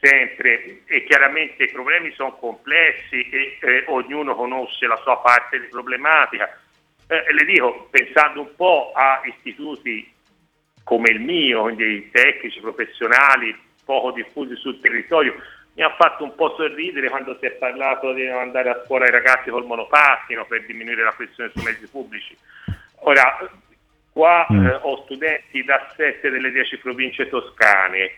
sempre 0.00 0.82
e 0.86 1.04
chiaramente 1.04 1.64
i 1.64 1.70
problemi 1.70 2.12
sono 2.12 2.32
complessi 2.36 3.28
e 3.30 3.58
eh, 3.60 3.84
ognuno 3.88 4.34
conosce 4.34 4.86
la 4.86 5.00
sua 5.02 5.18
parte 5.18 5.60
di 5.60 5.66
problematica 5.68 6.58
eh, 7.06 7.32
le 7.32 7.44
dico, 7.44 7.86
pensando 7.90 8.40
un 8.40 8.54
po' 8.56 8.92
a 8.94 9.20
istituti 9.24 10.10
come 10.82 11.10
il 11.10 11.20
mio, 11.20 11.62
quindi 11.62 12.10
tecnici, 12.10 12.60
professionali, 12.60 13.56
poco 13.84 14.12
diffusi 14.12 14.56
sul 14.56 14.80
territorio, 14.80 15.34
mi 15.74 15.82
ha 15.82 15.94
fatto 15.96 16.24
un 16.24 16.34
po' 16.34 16.54
sorridere 16.56 17.08
quando 17.08 17.36
si 17.38 17.46
è 17.46 17.50
parlato 17.52 18.12
di 18.12 18.26
andare 18.26 18.70
a 18.70 18.82
scuola 18.84 19.04
ai 19.04 19.10
ragazzi 19.10 19.50
col 19.50 19.66
monopattino 19.66 20.44
per 20.46 20.64
diminuire 20.66 21.02
la 21.02 21.14
pressione 21.16 21.50
sui 21.52 21.64
mezzi 21.64 21.88
pubblici. 21.88 22.36
Ora, 23.06 23.38
qua 24.14 24.46
mm. 24.50 24.66
eh, 24.66 24.78
ho 24.80 25.02
studenti 25.02 25.64
da 25.64 25.92
sette 25.96 26.30
delle 26.30 26.52
dieci 26.52 26.78
province 26.78 27.28
toscane, 27.28 28.14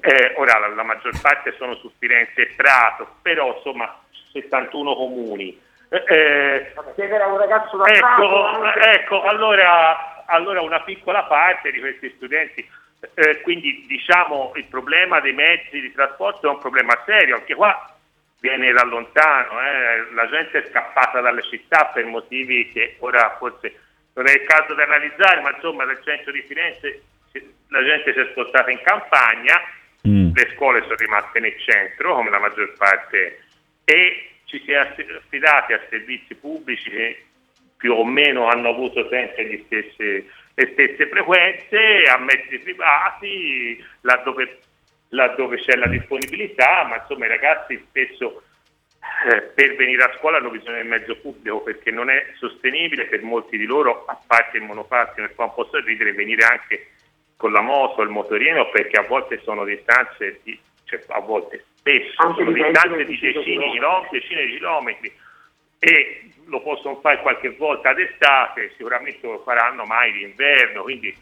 eh, 0.00 0.32
ora 0.36 0.58
la, 0.58 0.68
la, 0.68 0.84
maggior 0.84 1.20
parte 1.20 1.52
sono 1.58 1.74
su 1.74 1.90
Firenze 1.98 2.42
e 2.42 2.54
Prato, 2.56 3.16
però 3.20 3.56
insomma 3.56 4.00
71 4.32 4.94
comuni. 4.94 5.60
Eh, 5.88 6.72
chiedere 6.94 7.24
a 7.24 7.26
un 7.26 7.38
ragazzo 7.38 7.76
da 7.76 7.84
ecco, 7.84 8.72
ecco 8.72 9.22
allora, 9.24 10.24
allora, 10.26 10.62
una 10.62 10.80
piccola 10.82 11.24
parte 11.24 11.72
di 11.72 11.80
questi 11.80 12.10
studenti, 12.16 12.66
eh, 13.14 13.40
quindi 13.42 13.84
diciamo 13.86 14.52
il 14.54 14.64
problema 14.66 15.20
dei 15.20 15.34
mezzi 15.34 15.80
di 15.80 15.92
trasporto 15.92 16.46
è 16.46 16.50
un 16.50 16.60
problema 16.60 16.96
serio, 17.04 17.34
anche 17.34 17.54
qua 17.54 17.94
viene 18.38 18.72
da 18.72 18.84
lontano, 18.84 19.60
eh, 19.60 20.12
la 20.14 20.28
gente 20.28 20.62
è 20.62 20.68
scappata 20.70 21.20
dalle 21.20 21.42
città 21.42 21.90
per 21.92 22.06
motivi 22.06 22.70
che 22.72 22.96
ora 23.00 23.36
forse 23.38 23.74
non 24.14 24.26
è 24.26 24.32
il 24.32 24.44
caso 24.44 24.74
di 24.74 24.82
analizzare, 24.82 25.40
ma 25.40 25.54
insomma 25.54 25.84
dal 25.84 26.02
centro 26.02 26.32
di 26.32 26.42
Firenze 26.42 27.02
la 27.68 27.82
gente 27.82 28.12
si 28.12 28.18
è 28.18 28.28
spostata 28.30 28.70
in 28.70 28.80
campagna, 28.82 29.60
mm. 30.06 30.34
le 30.34 30.52
scuole 30.54 30.82
sono 30.82 30.94
rimaste 30.96 31.40
nel 31.40 31.58
centro 31.58 32.14
come 32.14 32.30
la 32.30 32.38
maggior 32.38 32.72
parte 32.76 33.40
e 33.84 34.30
ci 34.44 34.60
si 34.64 34.72
è 34.72 34.76
affidati 34.76 35.72
a 35.72 35.80
servizi 35.88 36.34
pubblici 36.34 36.90
che 36.90 37.24
più 37.78 37.94
o 37.94 38.04
meno 38.04 38.46
hanno 38.46 38.68
avuto 38.68 39.08
sempre 39.08 39.62
stessi, 39.64 40.28
le 40.54 40.70
stesse 40.72 41.08
frequenze, 41.08 42.04
a 42.08 42.18
mezzi 42.18 42.58
privati, 42.58 43.84
laddove, 44.02 44.58
laddove 45.08 45.56
c'è 45.56 45.74
la 45.76 45.88
disponibilità, 45.88 46.84
ma 46.84 47.00
insomma 47.00 47.24
i 47.24 47.28
ragazzi 47.28 47.82
spesso 47.88 48.42
eh, 49.28 49.40
per 49.42 49.76
venire 49.76 50.04
a 50.04 50.14
scuola 50.18 50.38
hanno 50.38 50.50
bisogno 50.50 50.76
del 50.76 50.86
mezzo 50.86 51.16
pubblico 51.16 51.60
perché 51.60 51.90
non 51.90 52.10
è 52.10 52.32
sostenibile 52.36 53.06
per 53.06 53.22
molti 53.22 53.56
di 53.56 53.66
loro, 53.66 54.04
a 54.06 54.18
parte 54.26 54.58
il 54.58 54.64
monopattino 54.64 55.26
e 55.26 55.30
fa 55.30 55.44
un 55.44 55.54
po' 55.54 55.68
sorridere, 55.70 56.12
venire 56.12 56.44
anche 56.44 56.90
con 57.36 57.52
la 57.52 57.60
moto, 57.60 58.02
il 58.02 58.10
motorino, 58.10 58.70
perché 58.70 58.98
a 58.98 59.06
volte 59.06 59.40
sono 59.42 59.64
distanze 59.64 60.40
di, 60.44 60.58
cioè 60.84 61.02
a 61.08 61.20
volte 61.20 61.64
spesso 61.74 62.22
Anche 62.22 62.44
sono 62.44 62.52
distanze 62.52 63.04
di 63.04 63.18
decine 63.18 63.64
di 63.64 63.70
chilometri, 63.70 64.20
decine 64.20 64.44
di 64.44 64.52
chilometri 64.52 65.12
e 65.80 66.30
lo 66.46 66.60
possono 66.62 67.00
fare 67.00 67.20
qualche 67.22 67.50
volta 67.50 67.92
d'estate, 67.92 68.72
sicuramente 68.76 69.26
lo 69.26 69.40
faranno 69.40 69.84
mai 69.84 70.12
d'inverno, 70.12 70.82
quindi 70.82 71.12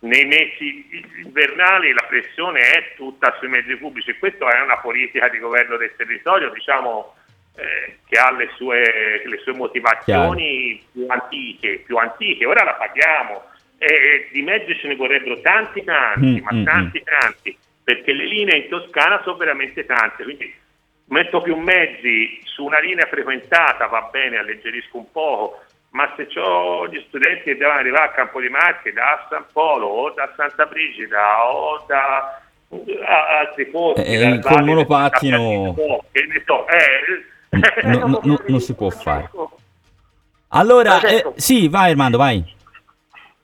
nei 0.00 0.24
mesi 0.24 0.86
invernali 1.22 1.92
la 1.92 2.04
pressione 2.08 2.60
è 2.60 2.94
tutta 2.96 3.34
sui 3.38 3.48
mezzi 3.48 3.76
pubblici. 3.76 4.10
E 4.10 4.18
questa 4.18 4.48
è 4.48 4.62
una 4.62 4.78
politica 4.78 5.28
di 5.28 5.38
governo 5.38 5.76
del 5.76 5.94
territorio 5.96 6.50
diciamo, 6.50 7.15
eh, 7.56 7.98
che 8.06 8.18
ha 8.18 8.30
le 8.32 8.50
sue, 8.56 9.22
le 9.24 9.38
sue 9.42 9.54
motivazioni 9.54 10.80
più 10.92 11.06
antiche, 11.08 11.82
più 11.84 11.96
antiche, 11.96 12.46
ora 12.46 12.64
la 12.64 12.74
paghiamo 12.74 13.42
e 13.78 14.28
di 14.32 14.42
mezzi 14.42 14.76
ce 14.78 14.88
ne 14.88 14.96
vorrebbero 14.96 15.40
tanti 15.40 15.84
tanti, 15.84 16.40
mm, 16.40 16.44
ma 16.44 16.52
mm, 16.52 16.64
tanti 16.64 17.00
mm. 17.00 17.20
tanti 17.20 17.58
perché 17.86 18.12
le 18.12 18.24
linee 18.24 18.58
in 18.58 18.68
Toscana 18.68 19.20
sono 19.22 19.36
veramente 19.36 19.86
tante, 19.86 20.24
quindi 20.24 20.52
metto 21.06 21.40
più 21.40 21.54
mezzi 21.56 22.40
su 22.42 22.64
una 22.64 22.80
linea 22.80 23.06
frequentata, 23.06 23.86
va 23.86 24.08
bene, 24.10 24.38
alleggerisco 24.38 24.96
un 24.96 25.10
poco, 25.12 25.62
ma 25.90 26.12
se 26.16 26.28
ho 26.40 26.88
gli 26.88 27.00
studenti 27.06 27.44
che 27.44 27.56
devono 27.56 27.78
arrivare 27.78 28.06
a 28.06 28.10
Campo 28.10 28.40
di 28.40 28.48
Marte 28.48 28.92
da 28.92 29.24
San 29.30 29.44
Polo 29.52 29.86
o 29.86 30.10
da 30.10 30.32
Santa 30.36 30.66
Brigida 30.66 31.46
o 31.46 31.84
da 31.86 32.40
altri 33.40 33.66
posti, 33.66 34.02
eh 34.02 34.40
col 34.40 34.64
monopattino 34.64 35.74
che 36.10 36.26
ne 36.26 36.42
so, 36.44 36.66
eh, 36.66 37.24
no, 37.84 38.06
no, 38.06 38.20
no, 38.22 38.40
non 38.46 38.60
si 38.60 38.74
può 38.74 38.90
fare. 38.90 39.30
Allora, 40.48 41.00
eh, 41.00 41.32
sì, 41.36 41.68
vai 41.68 41.90
Armando, 41.90 42.16
vai. 42.16 42.54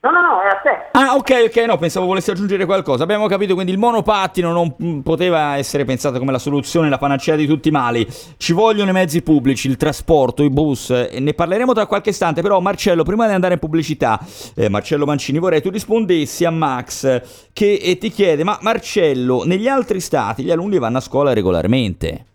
No, 0.04 0.10
no, 0.10 0.20
no, 0.20 0.40
è 0.40 0.48
a 0.48 0.56
te. 0.56 0.88
Ah, 0.98 1.14
ok, 1.14 1.44
ok, 1.46 1.56
no, 1.64 1.76
pensavo 1.76 2.06
volessi 2.06 2.32
aggiungere 2.32 2.64
qualcosa. 2.64 3.04
Abbiamo 3.04 3.28
capito, 3.28 3.54
quindi 3.54 3.70
il 3.70 3.78
monopattino 3.78 4.50
non 4.50 5.00
poteva 5.04 5.56
essere 5.56 5.84
pensato 5.84 6.18
come 6.18 6.32
la 6.32 6.40
soluzione, 6.40 6.88
la 6.88 6.98
panacea 6.98 7.36
di 7.36 7.46
tutti 7.46 7.68
i 7.68 7.70
mali. 7.70 8.04
Ci 8.36 8.52
vogliono 8.52 8.90
i 8.90 8.92
mezzi 8.92 9.22
pubblici, 9.22 9.68
il 9.68 9.76
trasporto, 9.76 10.42
i 10.42 10.50
bus, 10.50 10.90
e 10.90 11.20
ne 11.20 11.34
parleremo 11.34 11.72
tra 11.72 11.86
qualche 11.86 12.10
istante. 12.10 12.42
Però, 12.42 12.58
Marcello, 12.58 13.04
prima 13.04 13.28
di 13.28 13.34
andare 13.34 13.54
in 13.54 13.60
pubblicità, 13.60 14.18
eh, 14.56 14.68
Marcello 14.68 15.06
Mancini, 15.06 15.38
vorrei 15.38 15.62
tu 15.62 15.70
rispondessi 15.70 16.44
a 16.44 16.50
Max 16.50 17.22
che 17.52 17.74
eh, 17.74 17.96
ti 17.96 18.10
chiede: 18.10 18.42
Ma 18.42 18.58
Marcello, 18.60 19.44
negli 19.44 19.68
altri 19.68 20.00
stati 20.00 20.42
gli 20.42 20.50
alunni 20.50 20.78
vanno 20.78 20.98
a 20.98 21.00
scuola 21.00 21.32
regolarmente? 21.32 22.26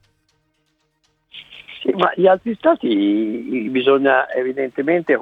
Ma 1.96 2.12
gli 2.16 2.28
altri 2.28 2.56
stati 2.56 3.68
bisogna 3.70 4.32
evidentemente, 4.32 5.18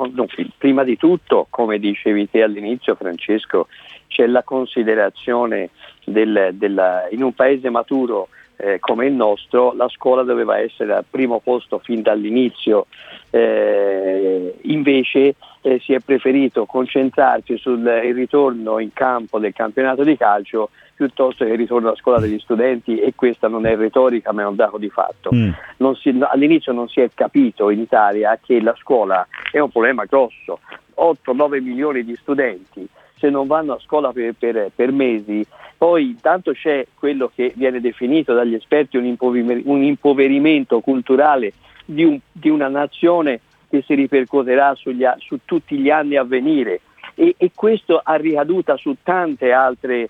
prima 0.58 0.84
di 0.84 0.98
tutto, 0.98 1.48
come 1.50 1.80
dicevi 1.80 2.30
te 2.30 2.42
all'inizio 2.42 2.96
Francesco, 2.96 3.68
c'è 4.08 4.26
la 4.28 4.44
considerazione 4.44 5.70
del, 6.06 6.52
della, 6.54 7.08
in 7.10 7.24
un 7.24 7.34
paese 7.34 7.70
maturo 7.70 8.30
eh, 8.58 8.80
come 8.80 9.08
il 9.08 9.14
nostro, 9.14 9.74
la 9.74 9.90
scuola 9.90 10.24
doveva 10.24 10.58
essere 10.58 10.94
al 10.94 11.06
primo 11.10 11.40
posto 11.40 11.80
fin 11.80 12.02
dall'inizio, 12.02 12.88
eh, 13.36 14.56
invece 14.62 15.36
eh, 15.62 15.80
si 15.84 15.92
è 15.92 16.00
preferito 16.00 16.66
concentrarsi 16.66 17.58
sul 17.58 17.84
ritorno 17.84 18.80
in 18.80 18.94
campo 18.94 19.40
del 19.40 19.52
campionato 19.52 20.04
di 20.04 20.16
calcio 20.16 20.70
piuttosto 20.96 21.44
che 21.44 21.52
il 21.52 21.58
ritorno 21.58 21.90
alla 21.90 21.98
scuola 21.98 22.20
degli 22.20 22.40
studenti 22.40 22.98
e 22.98 23.12
questa 23.14 23.50
non 23.50 23.66
è 23.66 23.76
retorica 23.76 24.32
ma 24.32 24.44
è 24.44 24.46
un 24.46 24.56
dato 24.56 24.78
di 24.78 24.90
fatto. 24.90 25.32
Mm. 25.36 25.52
Si, 25.96 26.18
all'inizio 26.22 26.72
non 26.72 26.88
si 26.88 27.02
è 27.02 27.10
capito 27.14 27.70
in 27.70 27.82
Italia 27.82 28.40
che 28.42 28.62
la 28.62 28.74
scuola 28.80 29.28
è 29.52 29.60
un 29.60 29.70
problema 29.70 30.06
grosso, 30.06 30.60
8-9 30.96 31.62
milioni 31.62 32.06
di 32.06 32.16
studenti 32.16 32.88
se 33.18 33.30
non 33.30 33.48
vanno 33.48 33.74
a 33.74 33.80
scuola 33.80 34.14
per, 34.14 34.34
per, 34.38 34.72
per, 34.74 34.92
mesi, 34.92 35.46
poi 35.78 36.06
intanto 36.12 36.54
c'è 36.54 36.86
quello 36.98 37.30
che 37.34 37.54
viene 37.56 37.82
definito 37.82 38.34
dagli 38.34 38.54
esperti 38.54 38.96
un, 38.98 39.06
impover- 39.06 39.62
un 39.66 39.84
impoverimento 39.84 40.80
culturale 40.80 41.54
di, 41.86 42.04
un, 42.04 42.20
di, 42.32 42.50
una 42.50 42.68
nazione 42.68 43.42
che 43.70 43.84
si 43.86 43.94
ripercuoterà 43.94 44.76
sugli, 44.76 45.06
su 45.18 45.40
tutti 45.46 45.78
gli 45.78 45.90
anni 45.90 46.18
a 46.18 46.24
venire 46.24 46.82
e, 47.14 47.36
e 47.38 47.52
questo 47.54 48.02
ha 48.04 48.16
ricaduta 48.16 48.76
su 48.78 48.96
altre, 49.04 50.10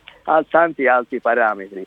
tanti 0.50 0.88
altri 0.88 1.20
parametri. 1.20 1.86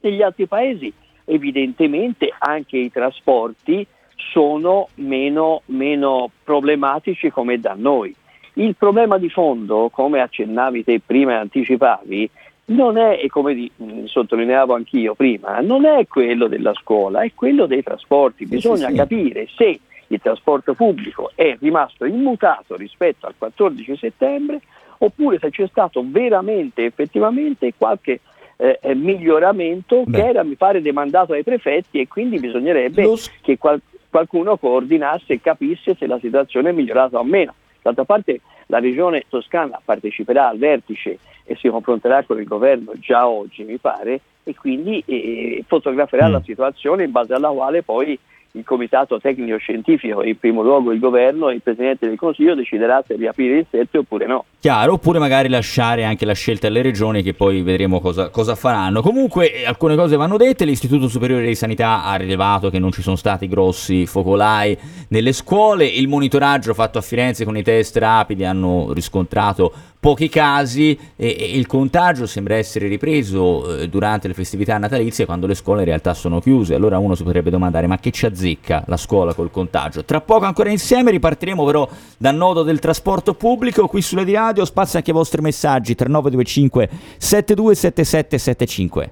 Negli 0.00 0.22
altri 0.22 0.46
paesi 0.46 0.92
evidentemente 1.26 2.32
anche 2.38 2.78
i 2.78 2.90
trasporti 2.90 3.86
sono 4.14 4.88
meno, 4.94 5.62
meno 5.66 6.30
problematici 6.42 7.30
come 7.30 7.58
da 7.58 7.74
noi. 7.76 8.14
Il 8.54 8.74
problema 8.74 9.18
di 9.18 9.28
fondo, 9.28 9.90
come 9.90 10.20
accennavi 10.20 10.84
te 10.84 11.00
prima 11.04 11.32
e 11.32 11.36
anticipavi, 11.36 12.30
non 12.66 12.98
è, 12.98 13.20
e 13.22 13.28
come 13.28 13.54
di, 13.54 13.70
mm, 13.82 14.04
sottolineavo 14.06 14.74
anch'io 14.74 15.14
prima, 15.14 15.60
non 15.60 15.84
è 15.84 16.06
quello 16.06 16.48
della 16.48 16.74
scuola, 16.74 17.22
è 17.22 17.32
quello 17.34 17.66
dei 17.66 17.82
trasporti. 17.82 18.46
Bisogna 18.46 18.86
sì, 18.86 18.92
sì. 18.92 18.98
capire 18.98 19.46
se 19.54 19.80
il 20.08 20.20
trasporto 20.20 20.74
pubblico 20.74 21.30
è 21.34 21.56
rimasto 21.60 22.04
immutato 22.04 22.76
rispetto 22.76 23.26
al 23.26 23.34
14 23.36 23.96
settembre 23.96 24.60
oppure 24.98 25.38
se 25.38 25.50
c'è 25.50 25.66
stato 25.66 26.02
veramente, 26.06 26.84
effettivamente 26.84 27.74
qualche 27.76 28.20
eh, 28.56 28.78
eh, 28.80 28.94
miglioramento 28.94 30.04
Beh. 30.06 30.18
che 30.18 30.26
era, 30.28 30.42
mi 30.42 30.54
pare, 30.54 30.80
demandato 30.80 31.32
ai 31.34 31.42
prefetti 31.42 32.00
e 32.00 32.08
quindi 32.08 32.38
bisognerebbe 32.38 33.02
Lo... 33.02 33.18
che 33.42 33.58
qual- 33.58 33.80
qualcuno 34.08 34.56
coordinasse 34.56 35.34
e 35.34 35.40
capisse 35.40 35.94
se 35.94 36.06
la 36.06 36.18
situazione 36.20 36.70
è 36.70 36.72
migliorata 36.72 37.18
o 37.18 37.24
meno. 37.24 37.54
D'altra 37.82 38.04
parte 38.04 38.40
la 38.66 38.78
regione 38.78 39.24
toscana 39.28 39.80
parteciperà 39.84 40.48
al 40.48 40.58
vertice 40.58 41.18
e 41.44 41.56
si 41.56 41.68
confronterà 41.68 42.24
con 42.24 42.38
il 42.38 42.46
governo 42.46 42.92
già 42.98 43.28
oggi, 43.28 43.62
mi 43.62 43.78
pare, 43.78 44.20
e 44.42 44.54
quindi 44.54 45.02
eh, 45.06 45.64
fotograferà 45.66 46.28
mm. 46.28 46.32
la 46.32 46.42
situazione 46.44 47.04
in 47.04 47.12
base 47.12 47.34
alla 47.34 47.50
quale 47.50 47.82
poi 47.82 48.18
il 48.56 48.64
comitato 48.64 49.20
tecnico 49.20 49.58
scientifico, 49.58 50.22
in 50.22 50.38
primo 50.38 50.62
luogo 50.62 50.90
il 50.92 50.98
governo 50.98 51.50
e 51.50 51.54
il 51.54 51.62
Presidente 51.62 52.08
del 52.08 52.16
Consiglio 52.16 52.54
deciderà 52.54 53.02
se 53.06 53.14
riaprire 53.14 53.58
il 53.58 53.66
7 53.70 53.98
oppure 53.98 54.26
no. 54.26 54.44
Chiaro, 54.58 54.94
oppure 54.94 55.18
magari 55.18 55.48
lasciare 55.48 56.04
anche 56.04 56.24
la 56.24 56.32
scelta 56.32 56.66
alle 56.66 56.82
regioni 56.82 57.22
che 57.22 57.34
poi 57.34 57.62
vedremo 57.62 58.00
cosa, 58.00 58.30
cosa 58.30 58.54
faranno. 58.54 59.02
Comunque 59.02 59.52
eh, 59.52 59.66
alcune 59.66 59.94
cose 59.94 60.16
vanno 60.16 60.36
dette, 60.36 60.64
l'Istituto 60.64 61.08
Superiore 61.08 61.46
di 61.46 61.54
Sanità 61.54 62.04
ha 62.04 62.16
rilevato 62.16 62.70
che 62.70 62.78
non 62.78 62.90
ci 62.90 63.02
sono 63.02 63.16
stati 63.16 63.46
grossi 63.46 64.06
focolai 64.06 64.76
nelle 65.08 65.32
scuole, 65.32 65.84
il 65.84 66.08
monitoraggio 66.08 66.74
fatto 66.74 66.98
a 66.98 67.02
Firenze 67.02 67.44
con 67.44 67.56
i 67.56 67.62
test 67.62 67.96
rapidi 67.98 68.44
hanno 68.44 68.92
riscontrato 68.92 69.72
pochi 69.98 70.28
casi 70.28 70.98
e, 71.16 71.36
e 71.38 71.56
il 71.56 71.66
contagio 71.66 72.26
sembra 72.26 72.56
essere 72.56 72.88
ripreso 72.88 73.78
eh, 73.78 73.88
durante 73.88 74.28
le 74.28 74.34
festività 74.34 74.78
natalizie 74.78 75.24
quando 75.24 75.46
le 75.46 75.54
scuole 75.54 75.80
in 75.80 75.86
realtà 75.86 76.14
sono 76.14 76.40
chiuse. 76.40 76.74
Allora 76.74 76.98
uno 76.98 77.14
si 77.14 77.22
potrebbe 77.22 77.50
domandare 77.50 77.86
ma 77.86 77.98
che 77.98 78.10
ci 78.10 78.26
azzecca 78.26 78.84
la 78.86 78.96
scuola 78.96 79.34
col 79.34 79.50
contagio? 79.50 80.04
Tra 80.04 80.20
poco 80.20 80.44
ancora 80.44 80.70
insieme 80.70 81.10
ripartiremo 81.10 81.64
però 81.64 81.88
dal 82.18 82.34
nodo 82.34 82.62
del 82.62 82.78
trasporto 82.78 83.34
pubblico 83.34 83.86
qui 83.86 84.02
sulle 84.02 84.24
di 84.24 84.32
radio, 84.32 84.64
spazio 84.64 84.98
anche 84.98 85.10
i 85.10 85.14
vostri 85.14 85.40
messaggi 85.40 85.94
3925 85.94 86.88
727775. 87.18 89.10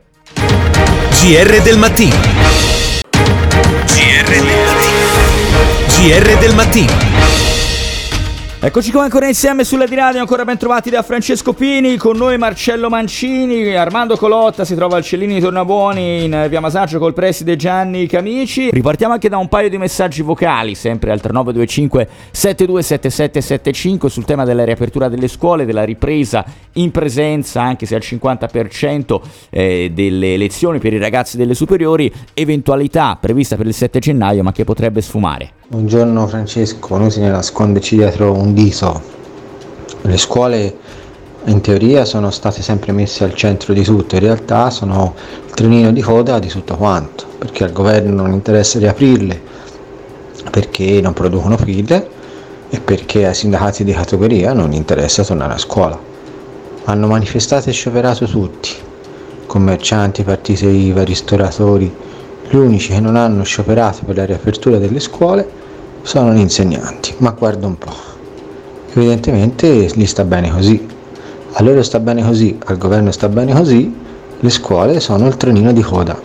GR 1.24 1.62
del 1.62 1.78
mattino. 1.78 2.16
GR 3.86 4.28
del 4.28 4.44
mattino. 4.44 5.04
GR 5.88 6.38
del 6.38 6.54
mattino. 6.54 7.13
Eccoci 8.64 8.92
qua 8.92 9.02
ancora 9.02 9.26
insieme 9.28 9.62
sulla 9.62 9.84
di 9.84 9.94
radio, 9.94 10.20
ancora 10.20 10.46
ben 10.46 10.56
trovati 10.56 10.88
da 10.88 11.02
Francesco 11.02 11.52
Pini, 11.52 11.98
con 11.98 12.16
noi 12.16 12.38
Marcello 12.38 12.88
Mancini, 12.88 13.76
Armando 13.76 14.16
Colotta 14.16 14.64
si 14.64 14.74
trova 14.74 14.96
al 14.96 15.02
Cellini 15.02 15.34
di 15.34 15.40
Tornabuoni 15.40 16.24
in 16.24 16.46
via 16.48 16.60
Masaccio 16.60 16.98
col 16.98 17.12
preside 17.12 17.56
Gianni 17.56 18.06
Camici. 18.06 18.70
Ripartiamo 18.70 19.12
anche 19.12 19.28
da 19.28 19.36
un 19.36 19.48
paio 19.48 19.68
di 19.68 19.76
messaggi 19.76 20.22
vocali, 20.22 20.74
sempre 20.74 21.10
al 21.10 21.20
3925 21.20 22.08
727775 22.30 24.08
sul 24.08 24.24
tema 24.24 24.46
della 24.46 24.64
riapertura 24.64 25.10
delle 25.10 25.28
scuole, 25.28 25.66
della 25.66 25.84
ripresa 25.84 26.42
in 26.72 26.90
presenza, 26.90 27.60
anche 27.60 27.84
se 27.84 27.94
al 27.94 28.02
50% 28.02 29.20
eh, 29.50 29.90
delle 29.92 30.38
lezioni 30.38 30.78
per 30.78 30.94
i 30.94 30.98
ragazzi 30.98 31.36
delle 31.36 31.52
superiori, 31.52 32.10
eventualità 32.32 33.18
prevista 33.20 33.56
per 33.56 33.66
il 33.66 33.74
7 33.74 33.98
gennaio 33.98 34.42
ma 34.42 34.52
che 34.52 34.64
potrebbe 34.64 35.02
sfumare. 35.02 35.50
Buongiorno 35.66 36.26
Francesco, 36.28 36.96
noi 36.96 37.12
ne 37.16 37.30
nasconderci 37.30 37.96
dietro 37.96 38.32
un 38.32 38.53
dito. 38.54 39.02
Le 40.02 40.16
scuole 40.16 40.76
in 41.44 41.60
teoria 41.60 42.06
sono 42.06 42.30
state 42.30 42.62
sempre 42.62 42.92
messe 42.92 43.24
al 43.24 43.34
centro 43.34 43.74
di 43.74 43.82
tutto, 43.82 44.14
in 44.14 44.22
realtà 44.22 44.70
sono 44.70 45.14
il 45.46 45.52
trenino 45.52 45.92
di 45.92 46.00
coda 46.00 46.38
di 46.38 46.48
tutto 46.48 46.76
quanto, 46.76 47.26
perché 47.36 47.64
al 47.64 47.72
governo 47.72 48.22
non 48.22 48.32
interessa 48.32 48.78
riaprirle, 48.78 49.38
perché 50.50 51.00
non 51.02 51.12
producono 51.12 51.58
file 51.58 52.08
e 52.70 52.80
perché 52.80 53.26
ai 53.26 53.34
sindacati 53.34 53.84
di 53.84 53.92
categoria 53.92 54.54
non 54.54 54.72
interessa 54.72 55.22
tornare 55.22 55.54
a 55.54 55.58
scuola. 55.58 55.98
Hanno 56.84 57.06
manifestato 57.06 57.68
e 57.68 57.72
scioperato 57.72 58.26
tutti, 58.26 58.70
commercianti, 59.46 60.22
partite 60.22 60.66
IVA, 60.66 61.02
ristoratori, 61.02 61.94
gli 62.48 62.56
unici 62.56 62.92
che 62.92 63.00
non 63.00 63.16
hanno 63.16 63.42
scioperato 63.42 64.04
per 64.04 64.16
la 64.16 64.24
riapertura 64.24 64.78
delle 64.78 65.00
scuole 65.00 65.62
sono 66.02 66.32
gli 66.32 66.38
insegnanti, 66.38 67.14
ma 67.18 67.30
guarda 67.30 67.66
un 67.66 67.78
po'. 67.78 68.13
Evidentemente 68.96 69.90
gli 69.92 70.06
sta 70.06 70.24
bene 70.24 70.50
così. 70.50 70.86
A 71.52 71.62
loro 71.62 71.82
sta 71.82 71.98
bene 71.98 72.22
così, 72.22 72.56
al 72.66 72.78
governo 72.78 73.10
sta 73.10 73.28
bene 73.28 73.52
così, 73.52 73.92
le 74.38 74.50
scuole 74.50 75.00
sono 75.00 75.26
il 75.26 75.36
trenino 75.36 75.72
di 75.72 75.82
coda 75.82 76.20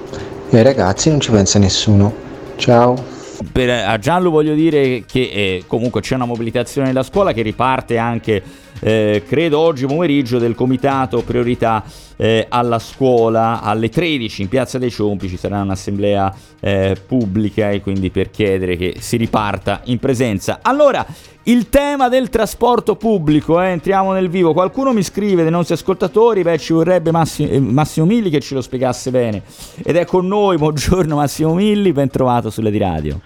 e 0.49 0.57
ai 0.57 0.63
ragazzi 0.63 1.09
non 1.09 1.19
ci 1.19 1.31
pensa 1.31 1.59
nessuno. 1.59 2.13
Ciao. 2.55 3.17
Per, 3.51 3.69
a 3.69 3.97
Gianlu 3.97 4.29
voglio 4.29 4.53
dire 4.53 5.03
che 5.05 5.31
eh, 5.33 5.63
comunque 5.65 6.01
c'è 6.01 6.15
una 6.15 6.25
mobilitazione 6.25 6.87
nella 6.87 7.03
scuola 7.03 7.31
che 7.31 7.41
riparte 7.41 7.97
anche, 7.97 8.41
eh, 8.79 9.23
credo, 9.27 9.59
oggi 9.59 9.85
pomeriggio 9.85 10.37
del 10.37 10.55
comitato 10.55 11.21
priorità 11.21 11.83
eh, 12.15 12.45
alla 12.49 12.79
scuola 12.79 13.61
alle 13.61 13.89
13 13.89 14.41
in 14.41 14.47
Piazza 14.49 14.77
dei 14.77 14.91
Ciompi 14.91 15.29
ci 15.29 15.37
sarà 15.37 15.61
un'assemblea 15.61 16.35
eh, 16.59 16.97
pubblica 17.07 17.71
e 17.71 17.81
quindi 17.81 18.09
per 18.09 18.29
chiedere 18.29 18.75
che 18.75 18.95
si 18.99 19.17
riparta 19.17 19.81
in 19.85 19.99
presenza. 19.99 20.59
Allora, 20.61 21.05
il 21.43 21.69
tema 21.69 22.09
del 22.09 22.29
trasporto 22.29 22.95
pubblico, 22.95 23.61
eh, 23.61 23.69
entriamo 23.69 24.11
nel 24.11 24.29
vivo. 24.29 24.53
Qualcuno 24.53 24.93
mi 24.93 25.01
scrive 25.01 25.41
dei 25.41 25.51
nostri 25.51 25.73
ascoltatori, 25.73 26.43
beh 26.43 26.57
ci 26.57 26.73
vorrebbe 26.73 27.11
Massimo, 27.11 27.49
eh, 27.49 27.59
Massimo 27.59 28.05
Milli 28.05 28.29
che 28.29 28.39
ce 28.39 28.53
lo 28.53 28.61
spiegasse 28.61 29.09
bene. 29.09 29.41
Ed 29.83 29.95
è 29.95 30.05
con 30.05 30.27
noi, 30.27 30.57
buongiorno 30.59 31.15
Massimo 31.15 31.53
Milli, 31.53 31.91
ben 31.91 32.09
trovato 32.09 32.49
sulle 32.49 32.69
di 32.69 32.77
radio. 32.77 33.19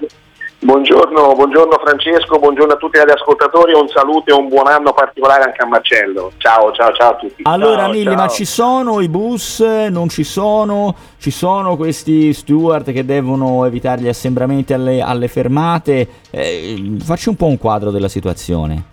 Buongiorno, 0.64 1.34
buongiorno, 1.36 1.78
Francesco, 1.84 2.40
buongiorno 2.40 2.72
a 2.72 2.78
tutti 2.78 2.98
gli 2.98 3.12
ascoltatori, 3.12 3.74
un 3.74 3.90
saluto 3.90 4.32
e 4.32 4.34
un 4.34 4.48
buon 4.48 4.68
anno 4.68 4.94
particolare 4.94 5.44
anche 5.44 5.62
a 5.62 5.66
Marcello. 5.66 6.32
Ciao, 6.38 6.72
ciao, 6.72 6.94
ciao 6.94 7.12
a 7.12 7.16
tutti. 7.16 7.44
Allora 7.44 7.82
ciao, 7.82 7.92
Milli, 7.92 8.06
ciao. 8.06 8.16
ma 8.16 8.28
ci 8.30 8.46
sono 8.46 9.02
i 9.02 9.10
bus? 9.10 9.60
Non 9.60 10.08
ci 10.08 10.24
sono? 10.24 10.96
Ci 11.18 11.32
sono 11.32 11.76
questi 11.76 12.32
steward 12.32 12.94
che 12.94 13.04
devono 13.04 13.66
evitare 13.66 14.04
gli 14.04 14.08
assembramenti 14.08 14.72
alle, 14.72 15.02
alle 15.02 15.28
fermate? 15.28 16.08
Eh, 16.30 16.96
facci 17.04 17.28
un 17.28 17.36
po' 17.36 17.48
un 17.48 17.58
quadro 17.58 17.92
della 17.92 18.08
situazione. 18.08 18.93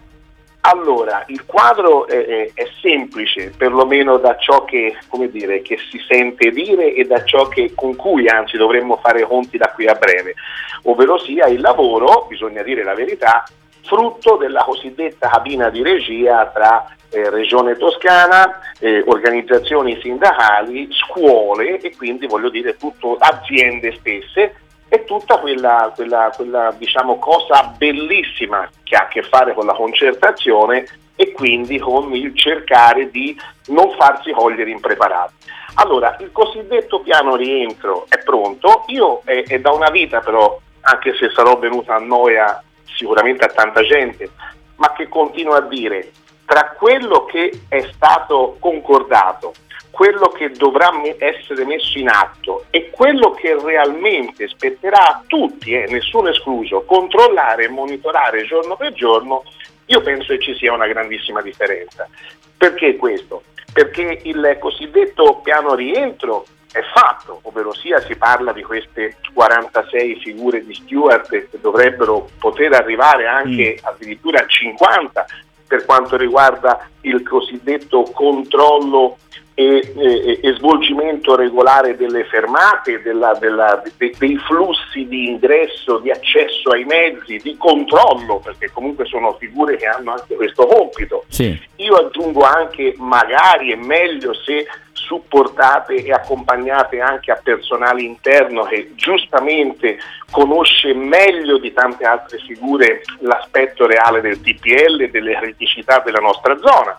Allora, 0.63 1.25
il 1.29 1.47
quadro 1.47 2.07
è, 2.07 2.53
è, 2.53 2.69
semplice, 2.83 3.53
perlomeno 3.57 4.19
da 4.19 4.37
ciò 4.37 4.65
che, 4.65 4.95
dire, 5.31 5.63
che, 5.63 5.79
si 5.91 5.99
sente 6.07 6.51
dire 6.51 6.93
e 6.93 7.05
da 7.05 7.25
ciò 7.25 7.49
che, 7.49 7.73
con 7.75 7.97
cui 7.97 8.29
anzi 8.29 8.59
dovremmo 8.59 8.99
fare 9.03 9.23
conti 9.23 9.57
da 9.57 9.71
qui 9.73 9.87
a 9.87 9.95
breve, 9.95 10.35
ovvero 10.83 11.19
sia 11.19 11.47
il 11.47 11.61
lavoro, 11.61 12.27
bisogna 12.29 12.63
dire 12.63 12.83
la 12.83 12.95
verità, 12.95 13.43
frutto 13.83 14.37
della 14.37 14.63
cosiddetta 14.63 15.31
cabina 15.31 15.71
di 15.71 15.83
regia 15.83 16.47
tra 16.53 16.95
eh, 17.09 17.31
Regione 17.31 17.77
Toscana, 17.77 18.61
eh, 18.79 19.03
organizzazioni 19.07 19.99
sindacali, 20.03 20.89
scuole 20.93 21.81
e 21.81 21.97
quindi 21.97 22.27
voglio 22.27 22.51
dire 22.51 22.77
tutto 22.77 23.17
aziende 23.19 23.97
stesse 23.99 24.55
è 24.91 25.05
tutta 25.05 25.39
quella, 25.39 25.93
quella, 25.95 26.33
quella 26.35 26.75
diciamo, 26.77 27.17
cosa 27.21 27.73
bellissima 27.77 28.69
che 28.83 28.97
ha 28.97 29.03
a 29.03 29.09
che 29.09 29.23
fare 29.23 29.55
con 29.55 29.65
la 29.65 29.73
concertazione 29.73 30.85
e 31.15 31.31
quindi 31.31 31.79
con 31.79 32.13
il 32.13 32.37
cercare 32.37 33.09
di 33.09 33.39
non 33.69 33.93
farsi 33.97 34.33
cogliere 34.33 34.71
impreparati. 34.71 35.35
Allora, 35.75 36.17
il 36.19 36.33
cosiddetto 36.33 37.01
piano 37.03 37.37
rientro 37.37 38.07
è 38.09 38.19
pronto, 38.19 38.83
io 38.89 39.23
è, 39.25 39.45
è 39.47 39.61
da 39.61 39.71
una 39.71 39.91
vita 39.91 40.19
però, 40.19 40.59
anche 40.81 41.15
se 41.15 41.31
sarò 41.31 41.57
venuta 41.57 41.95
a 41.95 42.01
noia 42.01 42.61
sicuramente 42.85 43.45
a 43.45 43.49
tanta 43.49 43.83
gente, 43.83 44.29
ma 44.75 44.93
che 44.93 45.07
continuo 45.09 45.55
a 45.55 45.61
dire, 45.61 46.11
tra 46.45 46.75
quello 46.77 47.27
che 47.27 47.61
è 47.69 47.89
stato 47.95 48.57
concordato 48.59 49.55
quello 49.91 50.29
che 50.29 50.51
dovrà 50.51 50.91
essere 51.19 51.65
messo 51.65 51.99
in 51.99 52.09
atto 52.09 52.65
e 52.71 52.91
quello 52.91 53.33
che 53.33 53.59
realmente 53.61 54.49
spetterà 54.49 55.09
a 55.09 55.23
tutti, 55.27 55.73
eh, 55.73 55.87
nessuno 55.89 56.29
escluso, 56.29 56.83
controllare 56.83 57.65
e 57.65 57.69
monitorare 57.69 58.45
giorno 58.45 58.77
per 58.77 58.93
giorno, 58.93 59.45
io 59.87 60.01
penso 60.01 60.33
che 60.35 60.41
ci 60.41 60.55
sia 60.55 60.73
una 60.73 60.87
grandissima 60.87 61.43
differenza. 61.43 62.09
Perché 62.57 62.97
questo? 62.97 63.43
Perché 63.73 64.21
il 64.25 64.57
cosiddetto 64.61 65.41
piano 65.43 65.75
rientro 65.75 66.47
è 66.73 66.81
fatto, 66.95 67.41
ovvero 67.43 67.75
sia 67.75 68.01
si 68.01 68.15
parla 68.15 68.53
di 68.53 68.63
queste 68.63 69.17
46 69.35 70.21
figure 70.21 70.65
di 70.65 70.75
steward 70.75 71.29
che 71.29 71.49
dovrebbero 71.61 72.29
poter 72.39 72.73
arrivare 72.75 73.27
anche 73.27 73.79
mm. 73.81 73.85
addirittura 73.87 74.41
a 74.41 74.47
50 74.47 75.27
per 75.67 75.85
quanto 75.85 76.17
riguarda 76.17 76.89
il 77.03 77.23
cosiddetto 77.23 78.03
controllo 78.13 79.19
e, 79.55 79.93
e, 79.97 80.41
e, 80.43 80.53
svolgimento 80.55 81.37
regolare 81.37 81.97
delle 81.97 82.25
fermate, 82.25 83.03
della, 83.03 83.35
della, 83.35 83.83
de, 83.97 84.15
dei 84.19 84.37
flussi 84.39 85.07
di 85.07 85.29
ingresso, 85.29 85.99
di 85.99 86.11
accesso 86.11 86.71
ai 86.71 86.85
mezzi, 86.85 87.37
di 87.37 87.57
controllo, 87.59 88.39
perché 88.39 88.71
comunque 88.71 89.05
sono 89.05 89.35
figure 89.35 89.77
che 89.77 89.87
hanno 89.87 90.13
anche 90.13 90.35
questo 90.35 90.67
compito. 90.67 91.25
Sì. 91.29 91.59
Io 91.77 91.95
aggiungo 91.95 92.43
anche 92.43 92.95
magari 92.97 93.73
è 93.73 93.77
meglio 93.77 94.33
se 94.35 94.67
supportate 94.93 96.05
e 96.05 96.13
accompagnate 96.13 97.01
anche 97.01 97.33
a 97.33 97.41
personale 97.43 98.03
interno 98.03 98.63
che 98.63 98.93
giustamente 98.95 99.99
conosce 100.31 100.95
meglio 100.95 101.59
di 101.59 101.73
tante 101.73 102.05
altre 102.05 102.39
figure 102.39 103.03
l'aspetto 103.21 103.87
reale 103.87 104.21
del 104.21 104.41
TPL 104.41 105.01
e 105.01 105.11
delle 105.11 105.37
criticità 105.37 106.01
della 106.05 106.21
nostra 106.21 106.57
zona 106.59 106.97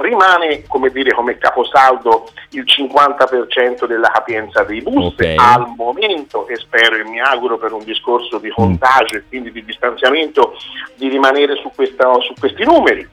rimane 0.00 0.64
come, 0.66 0.90
dire, 0.90 1.12
come 1.14 1.38
caposaldo 1.38 2.28
il 2.50 2.64
50% 2.64 3.86
della 3.86 4.10
capienza 4.10 4.62
dei 4.62 4.82
bus 4.82 5.12
okay. 5.12 5.36
al 5.36 5.72
momento 5.76 6.46
e 6.48 6.56
spero 6.56 6.96
e 6.96 7.04
mi 7.04 7.20
auguro 7.20 7.58
per 7.58 7.72
un 7.72 7.84
discorso 7.84 8.38
di 8.38 8.50
contagio 8.50 9.16
mm. 9.16 9.18
e 9.18 9.24
quindi 9.28 9.52
di 9.52 9.64
distanziamento 9.64 10.56
di 10.94 11.08
rimanere 11.08 11.56
su, 11.56 11.70
questa, 11.74 12.12
su 12.20 12.34
questi 12.38 12.64
numeri 12.64 13.08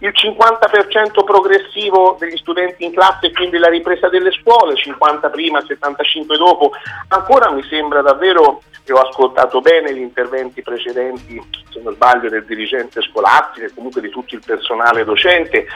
il 0.00 0.12
50% 0.14 1.24
progressivo 1.24 2.16
degli 2.20 2.36
studenti 2.36 2.84
in 2.84 2.92
classe 2.92 3.32
quindi 3.32 3.58
la 3.58 3.68
ripresa 3.68 4.08
delle 4.08 4.30
scuole, 4.30 4.76
50 4.76 5.28
prima, 5.28 5.60
75 5.66 6.36
dopo, 6.36 6.70
ancora 7.08 7.50
mi 7.50 7.64
sembra 7.68 8.00
davvero, 8.00 8.62
e 8.84 8.92
ho 8.92 9.00
ascoltato 9.00 9.60
bene 9.60 9.92
gli 9.92 10.00
interventi 10.00 10.62
precedenti, 10.62 11.42
se 11.70 11.80
non 11.82 11.94
sbaglio, 11.94 12.28
del 12.28 12.44
dirigente 12.44 13.02
scolastico 13.02 13.66
e 13.66 13.74
comunque 13.74 14.00
di 14.00 14.08
tutto 14.08 14.34
il 14.34 14.42
personale 14.44 15.04
docente, 15.04 15.66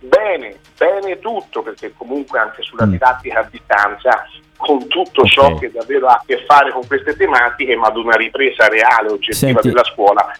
bene, 0.00 0.56
bene 0.76 1.18
tutto, 1.18 1.62
perché 1.62 1.92
comunque 1.96 2.38
anche 2.38 2.62
sulla 2.62 2.86
mm. 2.86 2.90
didattica 2.90 3.40
a 3.40 3.48
distanza, 3.50 4.26
con 4.56 4.86
tutto 4.88 5.24
ciò 5.24 5.46
okay. 5.46 5.58
che 5.58 5.70
davvero 5.72 6.06
ha 6.08 6.14
a 6.14 6.22
che 6.26 6.44
fare 6.46 6.72
con 6.72 6.86
queste 6.86 7.16
tematiche, 7.16 7.76
ma 7.76 7.86
ad 7.86 7.96
una 7.96 8.16
ripresa 8.16 8.68
reale, 8.68 9.10
oggettiva 9.10 9.60
Senti. 9.60 9.68
della 9.68 9.84
scuola, 9.84 10.32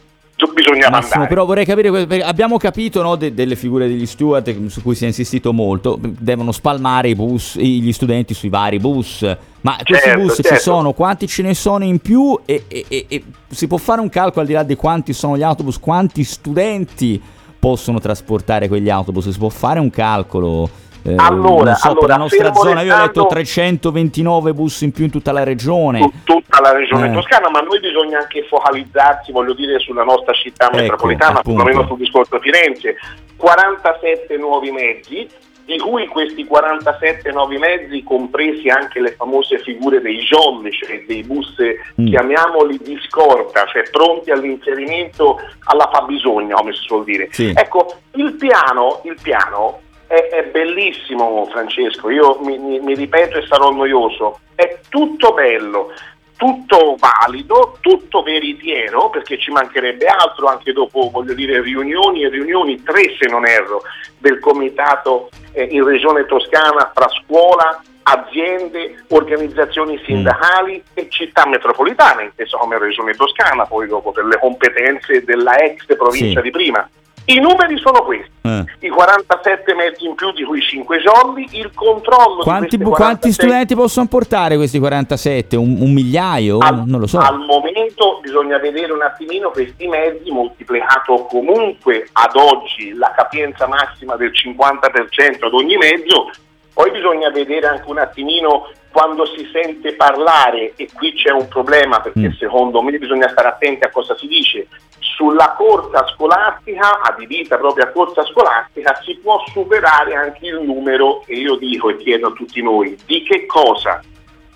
bisognava 0.53 0.97
Massimo, 0.97 1.15
andare. 1.15 1.29
Però 1.29 1.45
vorrei 1.45 1.65
capire, 1.65 2.23
abbiamo 2.23 2.57
capito 2.57 3.03
no, 3.03 3.17
de- 3.17 3.35
delle 3.35 3.57
figure 3.57 3.87
degli 3.87 4.07
steward 4.07 4.67
su 4.67 4.83
cui 4.83 4.95
si 4.95 5.05
è 5.05 5.07
insistito 5.07 5.53
molto, 5.53 5.99
devono 6.01 6.53
spalmare 6.53 7.09
i 7.09 7.15
bus, 7.15 7.57
gli 7.57 7.93
studenti 7.93 8.35
sui 8.35 8.49
vari 8.49 8.79
bus, 8.79 9.23
ma 9.63 9.77
questi 9.85 10.09
certo, 10.09 10.21
bus 10.21 10.35
certo. 10.37 10.55
ci 10.55 10.61
sono, 10.61 10.93
quanti 10.93 11.27
ce 11.27 11.43
ne 11.43 11.55
sono 11.55 11.85
in 11.85 11.99
più 11.99 12.39
e, 12.45 12.65
e, 12.69 12.85
e, 12.89 13.07
e 13.09 13.25
si 13.49 13.67
può 13.67 13.77
fare 13.77 14.01
un 14.01 14.09
calcolo 14.09 14.41
al 14.43 14.47
di 14.47 14.53
là 14.53 14.63
di 14.63 14.77
quanti 14.77 15.13
sono 15.13 15.37
gli 15.37 15.43
autobus, 15.43 15.79
quanti 15.79 16.25
studenti 16.25 17.21
possono 17.61 18.01
trasportare 18.01 18.67
quegli 18.67 18.91
autobus, 18.91 19.29
si 19.29 19.39
può 19.39 19.51
fare 19.51 19.79
un 19.79 19.91
calcolo? 19.91 20.69
Eh, 21.03 21.15
allora, 21.17 21.75
so, 21.75 21.89
allora, 21.89 22.01
per 22.01 22.09
la 22.09 22.17
nostra 22.17 22.53
zona 22.53 22.83
io 22.83 22.95
ho 22.95 22.99
letto 22.99 23.27
329 23.27 24.53
bus 24.53 24.83
in 24.83 24.93
più 24.93 25.05
in 25.05 25.11
tutta 25.11 25.33
la 25.33 25.45
regione. 25.45 26.01
Su 26.01 26.13
tutta 26.25 26.61
la 26.61 26.73
regione 26.73 27.09
eh. 27.09 27.13
toscana, 27.13 27.49
ma 27.49 27.61
noi 27.61 27.81
bisogna 27.81 28.19
anche 28.19 28.45
focalizzarsi, 28.49 29.33
voglio 29.33 29.55
dire, 29.55 29.79
sulla 29.79 30.05
nostra 30.05 30.33
città 30.33 30.67
ecco, 30.67 30.77
metropolitana, 30.77 31.41
perlomeno 31.41 31.87
sul 31.87 31.99
discorso 31.99 32.39
Firenze. 32.39 32.97
47 33.37 34.37
nuovi 34.37 34.71
mezzi, 34.71 35.27
di 35.71 35.79
cui 35.79 36.09
questi 36.09 36.45
47 36.45 37.31
nuovi 37.31 37.57
mezzi, 37.57 38.03
compresi 38.03 38.69
anche 38.69 39.01
le 39.01 39.13
famose 39.13 39.61
figure 39.61 40.01
dei 40.01 40.19
jolly, 40.19 40.73
cioè 40.73 41.05
dei 41.07 41.23
bus, 41.23 41.55
mm. 42.01 42.07
chiamiamoli 42.07 42.77
di 42.83 42.99
scorta, 43.07 43.65
cioè 43.67 43.89
pronti 43.89 44.33
all'inserimento 44.33 45.39
alla 45.67 45.89
fabbisogna, 45.93 46.57
come 46.57 46.73
si 46.73 46.83
suol 46.83 47.05
dire. 47.05 47.29
Sì. 47.31 47.53
Ecco, 47.55 47.99
il 48.15 48.35
piano, 48.35 49.01
il 49.05 49.17
piano 49.23 49.83
è, 50.09 50.15
è 50.15 50.45
bellissimo 50.51 51.47
Francesco, 51.53 52.11
io 52.11 52.41
mi, 52.41 52.59
mi, 52.59 52.81
mi 52.81 52.95
ripeto 52.97 53.39
e 53.39 53.47
sarò 53.47 53.71
noioso, 53.71 54.41
è 54.57 54.81
tutto 54.89 55.33
bello, 55.35 55.93
tutto 56.41 56.97
valido, 56.99 57.77
tutto 57.83 58.23
veritiero, 58.23 59.11
perché 59.11 59.39
ci 59.39 59.51
mancherebbe 59.51 60.07
altro 60.07 60.47
anche 60.47 60.73
dopo, 60.73 61.11
voglio 61.13 61.35
dire, 61.35 61.61
riunioni 61.61 62.25
e 62.25 62.31
riunioni, 62.31 62.83
tre 62.83 63.15
se 63.21 63.29
non 63.29 63.47
erro, 63.47 63.83
del 64.17 64.39
comitato 64.39 65.29
eh, 65.53 65.65
in 65.65 65.85
regione 65.85 66.25
toscana 66.25 66.91
fra 66.95 67.09
scuola, 67.11 67.83
aziende, 68.05 69.05
organizzazioni 69.09 70.01
mm. 70.01 70.05
sindacali 70.07 70.77
mm. 70.77 70.93
e 70.95 71.09
città 71.11 71.47
metropolitane, 71.47 72.23
inteso 72.23 72.57
come 72.57 72.79
regione 72.79 73.13
toscana, 73.13 73.67
poi 73.67 73.87
dopo 73.87 74.11
per 74.11 74.25
le 74.25 74.39
competenze 74.39 75.23
della 75.23 75.59
ex 75.59 75.85
provincia 75.95 76.41
sì. 76.41 76.47
di 76.47 76.51
prima. 76.51 76.89
I 77.27 77.39
numeri 77.39 77.79
sono 77.79 78.03
questi, 78.03 78.31
eh. 78.43 78.65
i 78.81 78.89
47 78.89 79.75
mezzi 79.75 80.05
in 80.05 80.15
più 80.15 80.33
di 80.33 80.43
cui 80.43 80.61
5 80.61 80.99
jolly, 80.99 81.47
il 81.53 81.71
controllo 81.75 82.43
quanti, 82.43 82.77
di 82.77 82.85
quanti 82.85 83.33
studenti 83.33 83.75
possono 83.75 84.07
portare 84.07 84.57
questi 84.57 84.79
47? 84.79 85.57
Un, 85.57 85.77
un 85.81 85.93
migliaio? 85.93 86.59
Al, 86.59 86.83
non 86.87 87.01
lo 87.01 87.07
so. 87.07 87.19
Al 87.19 87.39
momento 87.39 88.19
bisogna 88.21 88.59
vedere 88.59 88.93
un 88.93 89.03
attimino 89.03 89.51
questi 89.51 89.87
mezzi 89.87 90.31
moltiplicato 90.31 91.27
comunque 91.27 92.09
ad 92.13 92.35
oggi 92.35 92.93
la 92.95 93.13
capienza 93.15 93.67
massima 93.67 94.17
del 94.17 94.33
50% 94.33 95.45
ad 95.45 95.53
ogni 95.53 95.77
mezzo, 95.77 96.31
poi 96.73 96.91
bisogna 96.91 97.31
vedere 97.31 97.67
anche 97.67 97.91
un 97.91 97.99
attimino 97.99 98.71
quando 98.91 99.25
si 99.27 99.49
sente 99.53 99.95
parlare, 99.95 100.73
e 100.77 100.89
qui 100.93 101.13
c'è 101.15 101.31
un 101.31 101.47
problema 101.49 102.01
perché 102.01 102.29
mm. 102.29 102.33
secondo 102.33 102.83
me 102.83 102.99
bisogna 102.99 103.29
stare 103.29 103.49
attenti 103.49 103.85
a 103.85 103.91
cosa 103.91 104.17
si 104.17 104.27
dice, 104.27 104.67
sulla 104.99 105.55
corsa 105.57 106.07
scolastica, 106.09 107.01
adibita 107.03 107.57
proprio 107.57 107.85
a 107.85 107.89
corsa 107.89 108.25
scolastica, 108.25 109.01
si 109.05 109.17
può 109.17 109.43
superare 109.53 110.15
anche 110.15 110.47
il 110.47 110.61
numero, 110.63 111.23
e 111.27 111.37
io 111.37 111.57
dico 111.57 111.91
e 111.91 111.97
chiedo 111.99 112.29
a 112.29 112.33
tutti 112.33 112.63
noi, 112.63 112.99
di 113.07 113.23
che 113.23 113.47
cosa? 113.47 114.03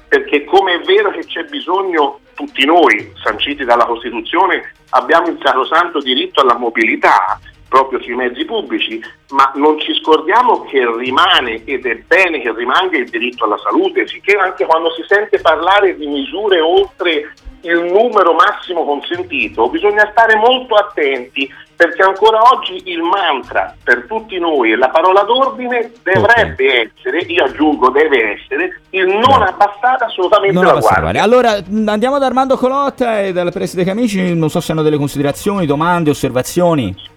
Perché 0.08 0.44
come 0.44 0.74
è 0.74 0.80
vero 0.80 1.10
che 1.10 1.24
c'è 1.26 1.44
bisogno, 1.44 2.20
tutti 2.34 2.64
noi, 2.64 3.12
sanciti 3.22 3.64
dalla 3.64 3.84
Costituzione, 3.84 4.72
abbiamo 4.90 5.28
il 5.28 5.38
sacrosanto 5.42 6.00
diritto 6.00 6.40
alla 6.40 6.56
mobilità, 6.56 7.38
proprio 7.74 8.00
sui 8.02 8.14
mezzi 8.14 8.44
pubblici, 8.44 9.02
ma 9.30 9.50
non 9.56 9.80
ci 9.80 9.92
scordiamo 9.94 10.62
che 10.62 10.78
rimane 10.96 11.64
ed 11.64 11.84
è 11.84 11.96
bene 12.06 12.40
che 12.40 12.54
rimanga 12.54 12.96
il 12.96 13.10
diritto 13.10 13.46
alla 13.46 13.58
salute, 13.58 14.06
sicché 14.06 14.36
anche 14.36 14.64
quando 14.64 14.92
si 14.92 15.02
sente 15.08 15.40
parlare 15.40 15.96
di 15.96 16.06
misure 16.06 16.60
oltre 16.60 17.32
il 17.62 17.82
numero 17.82 18.34
massimo 18.34 18.84
consentito, 18.84 19.68
bisogna 19.68 20.08
stare 20.12 20.36
molto 20.36 20.76
attenti 20.76 21.50
perché 21.74 22.02
ancora 22.02 22.40
oggi 22.52 22.80
il 22.84 23.02
mantra 23.02 23.74
per 23.82 24.04
tutti 24.06 24.38
noi 24.38 24.72
e 24.72 24.76
la 24.76 24.90
parola 24.90 25.22
d'ordine 25.22 25.90
dovrebbe 26.04 26.68
okay. 26.68 26.90
essere, 26.94 27.18
io 27.26 27.44
aggiungo 27.44 27.90
deve 27.90 28.34
essere, 28.34 28.80
il 28.90 29.06
non 29.08 29.38
no. 29.38 29.44
abbassare 29.44 30.04
assolutamente 30.04 30.54
non 30.54 30.66
la 30.66 30.78
guardia. 30.78 31.22
Allora 31.22 31.56
andiamo 31.86 32.18
da 32.18 32.26
Armando 32.26 32.56
Colotta 32.56 33.20
e 33.20 33.32
dal 33.32 33.50
Preside 33.50 33.82
Camici, 33.82 34.36
non 34.36 34.50
so 34.50 34.60
se 34.60 34.70
hanno 34.70 34.82
delle 34.82 34.98
considerazioni, 34.98 35.66
domande, 35.66 36.10
osservazioni. 36.10 37.12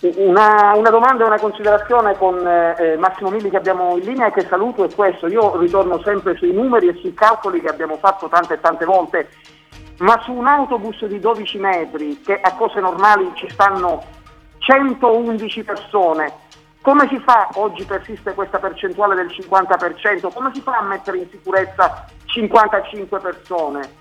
Una, 0.00 0.72
una, 0.74 0.88
domanda 0.88 1.24
e 1.24 1.26
una 1.26 1.38
considerazione 1.38 2.16
con 2.16 2.38
eh, 2.46 2.96
Massimo 2.98 3.28
Milli 3.28 3.50
che 3.50 3.58
abbiamo 3.58 3.98
in 3.98 4.04
linea 4.04 4.28
e 4.28 4.32
che 4.32 4.46
saluto 4.48 4.84
è 4.84 4.94
questo. 4.94 5.26
Io 5.26 5.58
ritorno 5.58 6.00
sempre 6.02 6.36
sui 6.36 6.52
numeri 6.52 6.88
e 6.88 6.98
sui 7.00 7.12
calcoli 7.12 7.60
che 7.60 7.68
abbiamo 7.68 7.96
fatto 7.96 8.28
tante 8.28 8.54
e 8.54 8.60
tante 8.60 8.86
volte 8.86 9.28
ma 10.00 10.20
su 10.24 10.32
un 10.32 10.46
autobus 10.46 11.04
di 11.06 11.18
12 11.18 11.58
metri 11.58 12.20
che 12.20 12.38
a 12.40 12.54
cose 12.54 12.80
normali 12.80 13.32
ci 13.34 13.48
stanno 13.50 14.02
111 14.58 15.64
persone, 15.64 16.32
come 16.80 17.06
si 17.08 17.18
fa, 17.18 17.48
oggi 17.54 17.84
persiste 17.84 18.32
questa 18.32 18.58
percentuale 18.58 19.14
del 19.14 19.26
50%, 19.26 20.32
come 20.32 20.50
si 20.54 20.62
fa 20.62 20.78
a 20.78 20.82
mettere 20.82 21.18
in 21.18 21.28
sicurezza 21.30 22.06
55 22.24 23.20
persone? 23.20 23.98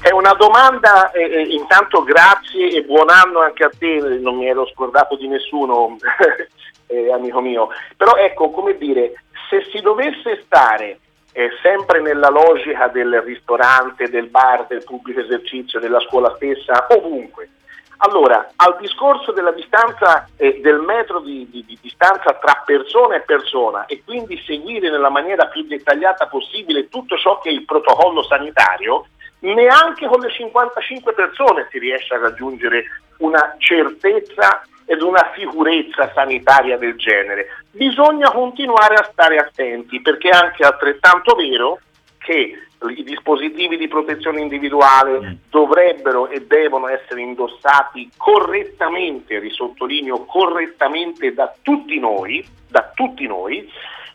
È 0.00 0.10
una 0.10 0.32
domanda, 0.32 1.10
eh, 1.10 1.22
eh, 1.22 1.42
intanto 1.54 2.02
grazie 2.48 2.70
e 2.70 2.82
buon 2.82 3.10
anno 3.10 3.40
anche 3.40 3.64
a 3.64 3.70
te, 3.76 3.98
non 4.20 4.36
mi 4.36 4.48
ero 4.48 4.66
scordato 4.66 5.16
di 5.16 5.28
nessuno, 5.28 5.96
eh, 6.86 7.12
amico 7.12 7.40
mio, 7.40 7.68
però 7.96 8.14
ecco, 8.16 8.50
come 8.50 8.76
dire, 8.76 9.12
se 9.50 9.64
si 9.70 9.80
dovesse 9.80 10.42
stare 10.44 10.98
eh, 11.32 11.50
sempre 11.62 12.00
nella 12.00 12.30
logica 12.30 12.88
del 12.88 13.20
ristorante, 13.22 14.08
del 14.08 14.28
bar, 14.28 14.66
del 14.66 14.84
pubblico 14.84 15.20
esercizio, 15.20 15.78
della 15.78 16.00
scuola 16.00 16.34
stessa, 16.36 16.86
ovunque. 16.90 17.50
Allora, 18.00 18.52
al 18.56 18.76
discorso 18.80 19.32
della 19.32 19.50
distanza, 19.50 20.28
eh, 20.36 20.60
del 20.60 20.78
metro 20.78 21.18
di, 21.18 21.48
di, 21.50 21.64
di, 21.66 21.76
distanza 21.80 22.32
tra 22.34 22.62
persona 22.64 23.16
e 23.16 23.22
persona 23.22 23.86
e 23.86 24.02
quindi 24.04 24.40
seguire 24.46 24.88
nella 24.88 25.08
maniera 25.08 25.46
più 25.48 25.64
dettagliata 25.64 26.28
possibile 26.28 26.88
tutto 26.88 27.16
ciò 27.16 27.40
che 27.40 27.48
è 27.48 27.52
il 27.52 27.64
protocollo 27.64 28.22
sanitario, 28.22 29.06
neanche 29.40 30.06
con 30.06 30.20
le 30.20 30.30
55 30.30 31.12
persone 31.12 31.68
si 31.70 31.78
riesce 31.78 32.14
a 32.14 32.18
raggiungere 32.18 32.84
una 33.18 33.54
certezza 33.58 34.62
ed 34.84 35.02
una 35.02 35.32
sicurezza 35.36 36.10
sanitaria 36.14 36.78
del 36.78 36.96
genere. 36.96 37.46
Bisogna 37.70 38.30
continuare 38.30 38.94
a 38.94 39.08
stare 39.12 39.36
attenti 39.36 40.00
perché 40.00 40.30
è 40.30 40.36
anche 40.36 40.64
altrettanto 40.64 41.34
vero 41.34 41.80
che 42.18 42.58
i 42.86 43.02
dispositivi 43.02 43.76
di 43.76 43.88
protezione 43.88 44.40
individuale 44.40 45.20
mm. 45.20 45.32
dovrebbero 45.50 46.28
e 46.28 46.46
devono 46.46 46.88
essere 46.88 47.20
indossati 47.20 48.08
correttamente, 48.16 49.38
risottolineo 49.38 50.24
correttamente 50.24 51.34
da 51.34 51.52
tutti 51.60 51.98
noi, 51.98 52.46
da 52.68 52.90
tutti 52.94 53.26
noi, 53.26 53.70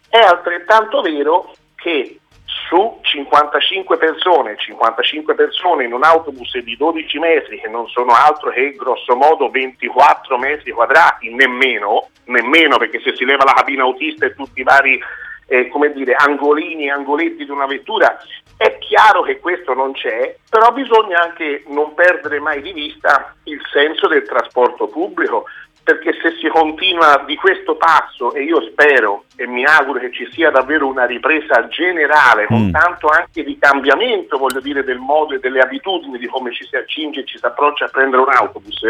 è 0.09 0.19
altrettanto 0.19 1.01
vero 1.01 1.53
che 1.75 2.19
su 2.67 2.99
55 3.01 3.97
persone, 3.97 4.55
55 4.57 5.33
persone 5.35 5.85
in 5.85 5.93
un 5.93 6.03
autobus 6.03 6.57
di 6.59 6.75
12 6.75 7.19
metri 7.19 7.59
che 7.59 7.67
non 7.67 7.87
sono 7.87 8.13
altro 8.13 8.51
che 8.51 8.75
grosso 8.75 9.15
modo 9.15 9.49
24 9.49 10.37
metri 10.37 10.71
quadrati, 10.71 11.33
nemmeno, 11.33 12.09
nemmeno 12.25 12.77
perché 12.77 12.99
se 13.01 13.15
si 13.15 13.25
leva 13.25 13.43
la 13.43 13.53
cabina 13.53 13.83
autista 13.83 14.25
e 14.25 14.35
tutti 14.35 14.61
i 14.61 14.63
vari 14.63 14.99
eh, 15.47 15.67
come 15.67 15.91
dire, 15.91 16.13
angolini 16.13 16.85
e 16.85 16.91
angoletti 16.91 17.43
di 17.45 17.51
una 17.51 17.65
vettura, 17.65 18.17
è 18.57 18.77
chiaro 18.77 19.23
che 19.23 19.39
questo 19.39 19.73
non 19.73 19.91
c'è, 19.93 20.35
però 20.49 20.71
bisogna 20.71 21.21
anche 21.21 21.63
non 21.67 21.93
perdere 21.93 22.39
mai 22.39 22.61
di 22.61 22.71
vista 22.71 23.35
il 23.43 23.61
senso 23.71 24.07
del 24.07 24.23
trasporto 24.23 24.87
pubblico, 24.87 25.45
perché 25.83 26.13
se 26.21 26.37
si 26.39 26.47
continua 26.47 27.23
di 27.27 27.35
questo 27.35 27.75
passo, 27.75 28.33
e 28.33 28.43
io 28.43 28.61
spero 28.71 29.25
e 29.35 29.45
mi 29.45 29.65
auguro 29.65 29.99
che 29.99 30.13
ci 30.13 30.27
sia 30.31 30.49
davvero 30.49 30.87
una 30.87 31.05
ripresa 31.05 31.67
generale, 31.67 32.45
con 32.45 32.67
mm. 32.67 32.71
tanto 32.71 33.07
anche 33.07 33.43
di 33.43 33.57
cambiamento, 33.59 34.37
voglio 34.37 34.61
dire, 34.61 34.83
del 34.85 34.99
modo 34.99 35.35
e 35.35 35.39
delle 35.39 35.59
abitudini 35.59 36.17
di 36.17 36.27
come 36.27 36.53
ci 36.53 36.65
si 36.65 36.77
accinge 36.77 37.21
e 37.21 37.25
ci 37.25 37.37
si 37.37 37.45
approccia 37.45 37.85
a 37.85 37.89
prendere 37.89 38.21
un 38.21 38.29
autobus, 38.31 38.81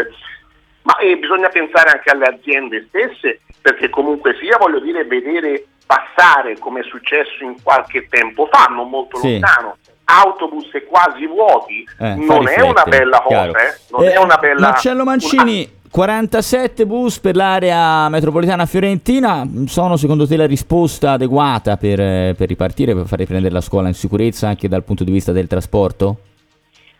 ma 0.82 0.96
eh, 0.98 1.16
bisogna 1.16 1.48
pensare 1.48 1.90
anche 1.90 2.10
alle 2.10 2.26
aziende 2.26 2.86
stesse, 2.88 3.40
perché 3.60 3.90
comunque 3.90 4.36
sia, 4.40 4.56
voglio 4.56 4.78
dire, 4.78 5.04
vedere 5.04 5.66
passare 5.86 6.56
come 6.58 6.80
è 6.80 6.84
successo 6.84 7.42
in 7.42 7.60
qualche 7.60 8.06
tempo 8.08 8.48
fa, 8.52 8.66
non 8.66 8.88
molto 8.88 9.16
sì. 9.16 9.32
lontano, 9.32 9.78
autobus 10.04 10.70
quasi 10.88 11.26
vuoti, 11.26 11.84
eh, 11.98 12.14
non 12.14 12.46
è 12.46 12.60
una 12.60 12.84
bella 12.84 13.20
cosa, 13.20 13.50
eh? 13.50 13.80
non 13.90 14.04
eh, 14.04 14.12
è 14.12 14.18
una 14.18 14.36
bella... 14.36 14.60
Marcello 14.60 15.02
Mancini... 15.02 15.68
Una... 15.68 15.82
47 15.94 16.86
bus 16.86 17.20
per 17.20 17.36
l'area 17.36 18.08
metropolitana 18.08 18.66
fiorentina, 18.66 19.48
sono 19.66 19.96
secondo 19.96 20.26
te 20.26 20.36
la 20.36 20.44
risposta 20.44 21.12
adeguata 21.12 21.76
per, 21.76 22.34
per, 22.34 22.48
ripartire, 22.48 22.94
per 22.96 23.06
far 23.06 23.20
riprendere 23.20 23.54
la 23.54 23.60
scuola 23.60 23.86
in 23.86 23.94
sicurezza 23.94 24.48
anche 24.48 24.66
dal 24.66 24.82
punto 24.82 25.04
di 25.04 25.12
vista 25.12 25.30
del 25.30 25.46
trasporto? 25.46 26.18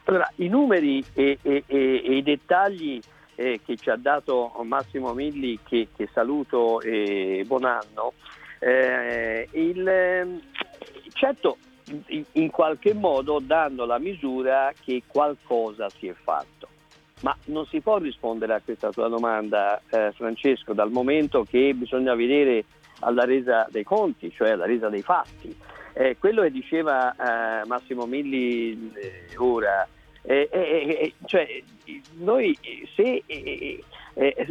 Allora, 0.05 0.31
i 0.37 0.47
numeri 0.47 1.05
e, 1.13 1.39
e, 1.43 1.65
e, 1.67 2.03
e 2.07 2.17
i 2.17 2.23
dettagli 2.23 3.01
eh, 3.35 3.59
che 3.67 3.75
ci 3.75 3.91
ha 3.91 3.97
dato 3.97 4.53
Massimo 4.63 5.13
Milli, 5.13 5.59
che, 5.65 5.89
che 5.97 6.09
saluto 6.13 6.81
e 6.81 7.43
buon 7.49 7.65
anno, 7.65 8.13
eh, 8.61 9.49
il, 9.55 9.89
ehm, 9.89 10.41
certo 11.15 11.57
in, 12.07 12.23
in 12.31 12.49
qualche 12.49 12.95
modo 12.95 13.41
danno 13.43 13.87
la 13.87 13.99
misura 13.99 14.73
che 14.85 15.03
qualcosa 15.05 15.89
si 15.91 16.07
è 16.07 16.15
fatto. 16.15 16.69
Ma 17.25 17.35
non 17.47 17.65
si 17.65 17.81
può 17.81 17.97
rispondere 17.97 18.53
a 18.53 18.61
questa 18.63 18.91
tua 18.91 19.09
domanda, 19.09 19.81
eh, 19.89 20.13
Francesco, 20.13 20.75
dal 20.75 20.91
momento 20.91 21.43
che 21.43 21.73
bisogna 21.73 22.15
vedere 22.15 22.67
alla 23.01 23.25
resa 23.25 23.67
dei 23.71 23.83
conti, 23.83 24.31
cioè 24.31 24.51
alla 24.51 24.67
resa 24.67 24.91
dei 24.91 25.01
fatti. 25.01 25.57
Eh, 25.95 26.19
quello 26.19 26.43
che 26.43 26.51
diceva 26.51 27.15
eh, 27.15 27.67
Massimo 27.67 28.05
Milli 28.05 28.93
eh, 28.93 29.37
ora, 29.39 29.89
eh, 30.21 30.51
eh, 30.53 31.15
cioè, 31.25 31.49
noi 32.19 32.55
se 32.95 33.23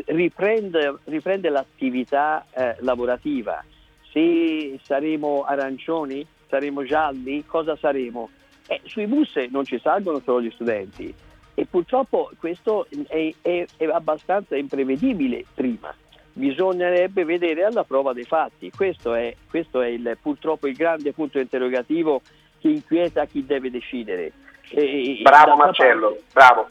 riprende, 0.05 0.97
riprende, 1.03 1.49
l'attività 1.49 2.43
lavorativa 2.79 3.63
se 4.11 4.79
saremo 4.81 5.43
arancioni, 5.43 6.25
saremo 6.47 6.83
gialli, 6.83 7.45
cosa 7.45 7.75
saremo? 7.75 8.29
Eh, 8.65 8.81
sui 8.85 9.05
bus 9.05 9.35
non 9.49 9.63
ci 9.63 9.79
salgono 9.79 10.21
solo 10.23 10.41
gli 10.41 10.51
studenti 10.51 11.13
e 11.55 11.65
purtroppo 11.65 12.31
questo 12.39 12.87
è, 13.07 13.33
è, 13.41 13.65
è 13.77 13.85
abbastanza 13.85 14.55
imprevedibile 14.55 15.45
prima. 15.53 15.93
Bisognerebbe 16.35 17.25
vedere 17.25 17.63
alla 17.63 17.83
prova 17.83 18.13
dei 18.13 18.23
fatti. 18.23 18.71
Questo 18.71 19.13
è, 19.13 19.35
questo 19.47 19.81
è 19.81 19.87
il, 19.87 20.17
purtroppo 20.19 20.67
il 20.67 20.75
grande 20.75 21.13
punto 21.13 21.39
interrogativo 21.39 22.21
che 22.59 22.69
inquieta 22.69 23.25
chi 23.25 23.45
deve 23.45 23.69
decidere. 23.69 24.31
E, 24.69 25.19
bravo 25.21 25.55
Marcello, 25.55 26.17
parte, 26.31 26.33
bravo. 26.33 26.69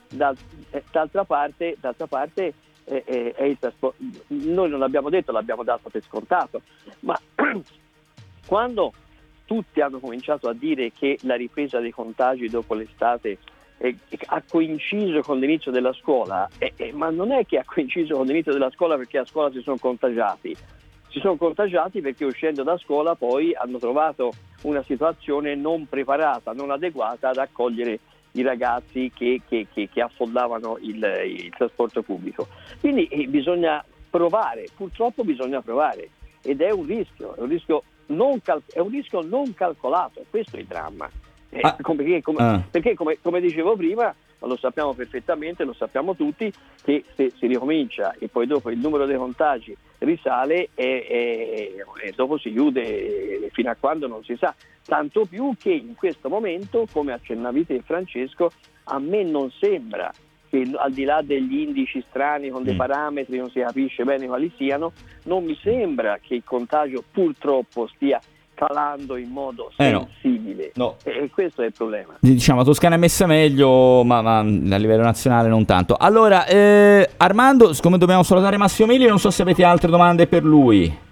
D'altra 0.91 1.25
parte, 1.25 1.77
d'altra 1.79 2.07
parte 2.09 2.55
è, 2.83 3.03
è, 3.05 3.35
è 3.35 3.45
il 3.45 3.59
trasporto. 3.59 4.03
Noi 4.29 4.69
non 4.69 4.81
l'abbiamo 4.81 5.11
detto, 5.11 5.31
l'abbiamo 5.31 5.63
dato 5.63 5.91
per 5.91 6.03
scontato, 6.03 6.63
ma 7.01 7.17
quando 8.47 8.93
tutti 9.45 9.81
hanno 9.81 10.01
cominciato 10.01 10.49
a 10.49 10.55
dire 10.55 10.91
che 10.91 11.19
la 11.23 11.37
ripresa 11.37 11.79
dei 11.79 11.93
contagi 11.93 12.49
dopo 12.49 12.75
l'estate 12.75 13.39
eh, 13.83 13.97
ha 14.27 14.43
coinciso 14.49 15.21
con 15.23 15.41
l'inizio 15.41 15.73
della 15.73 15.93
scuola, 15.93 16.49
eh, 16.59 16.73
eh, 16.77 16.93
ma 16.93 17.11
non 17.11 17.33
è 17.33 17.45
che 17.45 17.59
ha 17.59 17.65
coinciso 17.65 18.17
con 18.17 18.27
l'inizio 18.27 18.53
della 18.53 18.71
scuola 18.71 18.97
perché 18.97 19.19
a 19.19 19.25
scuola 19.25 19.51
si 19.51 19.61
sono 19.61 19.77
contagiati, 19.77 20.57
si 21.09 21.19
sono 21.19 21.37
contagiati 21.37 22.01
perché 22.01 22.25
uscendo 22.25 22.63
da 22.63 22.79
scuola 22.79 23.17
poi 23.17 23.53
hanno 23.55 23.79
trovato 23.79 24.33
una 24.63 24.83
situazione 24.85 25.57
non 25.57 25.89
preparata, 25.89 26.53
non 26.53 26.71
adeguata 26.71 27.31
ad 27.31 27.39
accogliere 27.39 27.99
i 28.33 28.43
ragazzi 28.43 29.11
che, 29.13 29.43
che, 29.49 29.67
che, 29.73 29.89
che 29.93 30.01
affollavano 30.01 30.79
il, 30.81 31.05
il, 31.27 31.53
trasporto 31.57 32.03
pubblico. 32.03 32.47
Quindi 32.79 33.07
eh, 33.09 33.27
bisogna 33.27 33.85
provare, 34.09 34.67
purtroppo 34.77 35.25
bisogna 35.25 35.61
provare 35.61 36.11
ed 36.41 36.61
è 36.61 36.71
un 36.71 36.87
rischio, 36.87 37.35
è 37.35 37.41
un 37.41 37.49
rischio 37.49 37.83
non, 38.07 38.41
cal- 38.43 38.63
è 38.73 38.79
un 38.79 38.91
rischio 38.91 39.23
non 39.23 39.53
calcolato, 39.55 40.25
questo 40.31 40.57
è 40.57 40.61
il 40.61 40.67
dramma. 40.67 41.11
Eh, 41.55 41.61
ah, 41.61 41.75
perché, 41.75 42.23
come, 42.23 42.39
ah. 42.43 42.63
perché 42.71 42.95
come, 42.95 43.19
come 43.21 43.39
dicevo 43.39 43.77
prima, 43.77 44.15
lo 44.39 44.57
sappiamo 44.57 44.95
perfettamente, 44.95 45.65
lo 45.65 45.75
sappiamo 45.75 46.17
tutti, 46.17 46.51
che 46.83 47.05
se 47.15 47.31
si 47.37 47.47
ricomincia 47.47 48.15
e 48.19 48.29
poi 48.29 48.47
dopo 48.47 48.71
il 48.71 48.79
numero 48.79 49.05
dei 49.05 49.19
contagi 49.19 49.77
risale 49.99 50.71
e, 50.75 51.07
e, 51.09 51.85
e, 52.03 52.13
dopo 52.17 52.39
si 52.39 52.51
chiude 52.51 53.51
fino 53.53 53.71
a 53.71 53.77
quando 53.79 54.07
non 54.07 54.25
si 54.25 54.35
sa. 54.37 54.55
Tanto 54.83 55.27
più 55.27 55.53
che 55.59 55.73
in 55.73 55.95
questo 55.95 56.31
momento, 56.31 56.87
come 56.91 57.13
accennavi 57.13 57.67
te 57.67 57.83
Francesco, 57.83 58.51
a 58.85 58.99
me 58.99 59.23
non 59.23 59.51
sembra 59.61 60.11
che 60.49 60.71
al 60.75 60.93
di 60.93 61.05
là 61.05 61.21
degli 61.23 61.61
indici 61.61 62.03
strani 62.09 62.49
con 62.49 62.63
dei 62.63 62.75
mm. 62.75 62.79
parametri 62.79 63.37
non 63.37 63.51
si 63.51 63.61
capisce 63.61 64.05
bene 64.05 64.27
quali 64.27 64.51
siano, 64.57 64.93
non 65.25 65.45
mi 65.45 65.57
sembra 65.63 66.19
che 66.19 66.35
il 66.35 66.45
contagio 66.45 67.05
purtroppo 67.11 67.87
stia 67.89 68.21
calando 68.55 69.17
in 69.17 69.31
modo 69.31 69.71
sensibile. 69.77 70.67
Eh 70.67 70.73
no. 70.75 70.85
No. 70.85 70.97
E 71.03 71.31
questo 71.33 71.63
è 71.63 71.67
il 71.67 71.73
problema. 71.73 72.15
Diciamo, 72.21 72.65
Toscana 72.65 72.95
è 72.95 72.99
messa 72.99 73.27
meglio, 73.27 74.03
ma, 74.05 74.23
ma 74.23 74.39
a 74.39 74.43
livello 74.43 75.03
nazionale 75.03 75.49
non 75.49 75.65
tanto. 75.65 75.97
Allora, 75.99 76.47
eh, 76.47 77.11
Armando, 77.17 77.73
siccome 77.73 77.99
dobbiamo 77.99 78.23
salutare 78.23 78.57
Massimo 78.57 78.93
Mili, 78.93 79.07
non 79.07 79.19
so 79.19 79.31
se 79.31 79.43
avete 79.43 79.65
altre 79.65 79.91
domande 79.91 80.27
per 80.27 80.45
lui. 80.45 81.11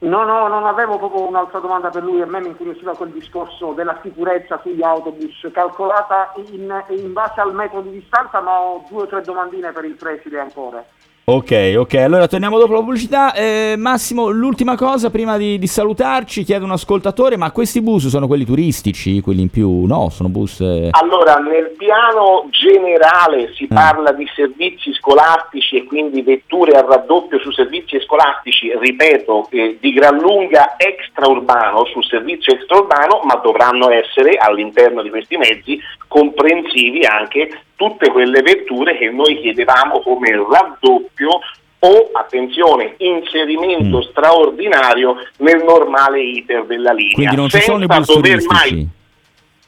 No, 0.00 0.24
no, 0.24 0.46
non 0.46 0.64
avevo 0.64 0.96
proprio 0.96 1.26
un'altra 1.26 1.58
domanda 1.58 1.88
per 1.88 2.04
lui, 2.04 2.20
a 2.20 2.26
me 2.26 2.40
mi 2.40 2.46
incuriosiva 2.48 2.94
quel 2.94 3.10
discorso 3.10 3.72
della 3.72 3.98
sicurezza 4.00 4.60
sugli 4.62 4.80
autobus, 4.80 5.48
calcolata 5.52 6.32
in, 6.52 6.72
in 6.90 7.12
base 7.12 7.40
al 7.40 7.52
metro 7.52 7.80
di 7.80 7.90
distanza, 7.90 8.40
ma 8.40 8.60
ho 8.60 8.84
due 8.88 9.02
o 9.02 9.06
tre 9.08 9.22
domandine 9.22 9.72
per 9.72 9.84
il 9.84 9.96
preside 9.96 10.38
ancora. 10.38 10.84
Ok, 11.30 11.74
ok, 11.76 11.92
allora 11.96 12.26
torniamo 12.26 12.58
dopo 12.58 12.72
la 12.72 12.78
pubblicità. 12.78 13.34
Eh, 13.34 13.74
Massimo, 13.76 14.30
l'ultima 14.30 14.76
cosa 14.76 15.10
prima 15.10 15.36
di, 15.36 15.58
di, 15.58 15.66
salutarci, 15.66 16.42
chiedo 16.42 16.64
un 16.64 16.70
ascoltatore, 16.70 17.36
ma 17.36 17.50
questi 17.50 17.82
bus 17.82 18.08
sono 18.08 18.26
quelli 18.26 18.46
turistici, 18.46 19.20
quelli 19.20 19.42
in 19.42 19.50
più? 19.50 19.84
No, 19.84 20.08
sono 20.08 20.30
bus... 20.30 20.58
Eh... 20.60 20.88
Allora, 20.90 21.34
nel 21.34 21.74
piano 21.76 22.48
generale 22.48 23.52
si 23.52 23.66
ah. 23.68 23.74
parla 23.74 24.12
di 24.12 24.26
servizi 24.34 24.90
scolastici 24.94 25.76
e 25.76 25.84
quindi 25.84 26.22
vetture 26.22 26.78
a 26.78 26.80
raddoppio 26.80 27.38
su 27.40 27.52
servizi 27.52 28.00
scolastici, 28.00 28.72
ripeto, 28.74 29.48
eh, 29.50 29.76
di 29.78 29.92
gran 29.92 30.16
lunga 30.16 30.76
extraurbano, 30.78 31.84
sul 31.92 32.06
servizio 32.06 32.54
extraurbano, 32.54 33.20
ma 33.24 33.34
dovranno 33.34 33.90
essere 33.90 34.38
all'interno 34.38 35.02
di 35.02 35.10
questi 35.10 35.36
mezzi 35.36 35.78
comprensivi 36.06 37.04
anche 37.04 37.50
tutte 37.78 38.10
quelle 38.10 38.42
vetture 38.42 38.98
che 38.98 39.08
noi 39.08 39.40
chiedevamo 39.40 40.00
come 40.00 40.30
raddoppio 40.30 41.28
o, 41.78 42.10
attenzione, 42.12 42.94
inserimento 42.98 43.98
mm. 43.98 44.10
straordinario 44.10 45.14
nel 45.38 45.62
normale 45.62 46.20
iter 46.20 46.66
della 46.66 46.92
linea. 46.92 47.14
Quindi 47.14 47.36
non 47.36 47.48
ci 47.48 47.60
sono 47.60 47.84
i 47.84 47.86
bus 47.86 48.46
mai... 48.46 48.88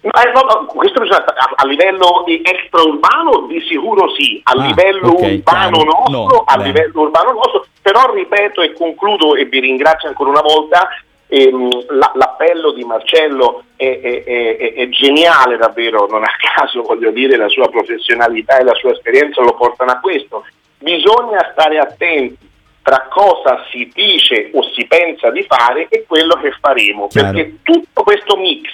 No, 0.02 0.10
eh, 0.10 0.32
no, 0.32 0.64
questo 0.64 1.00
bisogna, 1.00 1.24
a, 1.24 1.52
a, 1.56 1.66
livello 1.66 2.24
extraurbano 2.26 3.46
di 3.48 3.60
sicuro 3.68 4.10
sì, 4.14 4.40
a 4.44 4.52
ah, 4.52 4.66
livello 4.66 5.12
okay, 5.12 5.36
urbano 5.36 5.82
nostro, 5.82 6.36
no, 6.36 6.42
a 6.46 6.56
livello 6.56 7.02
urbano 7.02 7.32
nostro, 7.32 7.66
però 7.82 8.10
ripeto 8.10 8.62
e 8.62 8.72
concludo 8.72 9.34
e 9.34 9.44
vi 9.44 9.60
ringrazio 9.60 10.08
ancora 10.08 10.30
una 10.30 10.40
volta, 10.40 10.88
ehm, 11.30 11.86
la, 11.90 12.12
l'appello 12.14 12.72
di 12.72 12.84
Marcello 12.84 13.64
è, 13.76 14.00
è, 14.00 14.24
è, 14.24 14.74
è, 14.74 14.88
geniale 14.88 15.56
davvero, 15.56 16.06
non 16.06 16.24
a 16.24 16.32
caso 16.54 16.82
voglio 16.82 17.10
dire 17.10 17.36
la 17.36 17.48
sua 17.48 17.68
professionalità 17.68 18.58
e 18.58 18.64
la 18.64 18.74
sua 18.74 18.92
esperienza 18.92 19.40
lo 19.42 19.54
portano 19.54 19.92
a 19.92 20.00
questo. 20.00 20.44
Bisogna 20.78 21.50
stare 21.52 21.78
attenti 21.78 22.48
tra 22.82 23.06
cosa 23.10 23.64
si 23.70 23.90
dice 23.94 24.50
o 24.54 24.62
si 24.72 24.86
pensa 24.86 25.30
di 25.30 25.44
fare 25.44 25.86
e 25.88 26.04
quello 26.06 26.34
che 26.36 26.52
faremo, 26.60 27.06
Chiaro. 27.08 27.32
perché 27.32 27.58
tutto 27.62 28.02
questo 28.02 28.36
mix, 28.36 28.68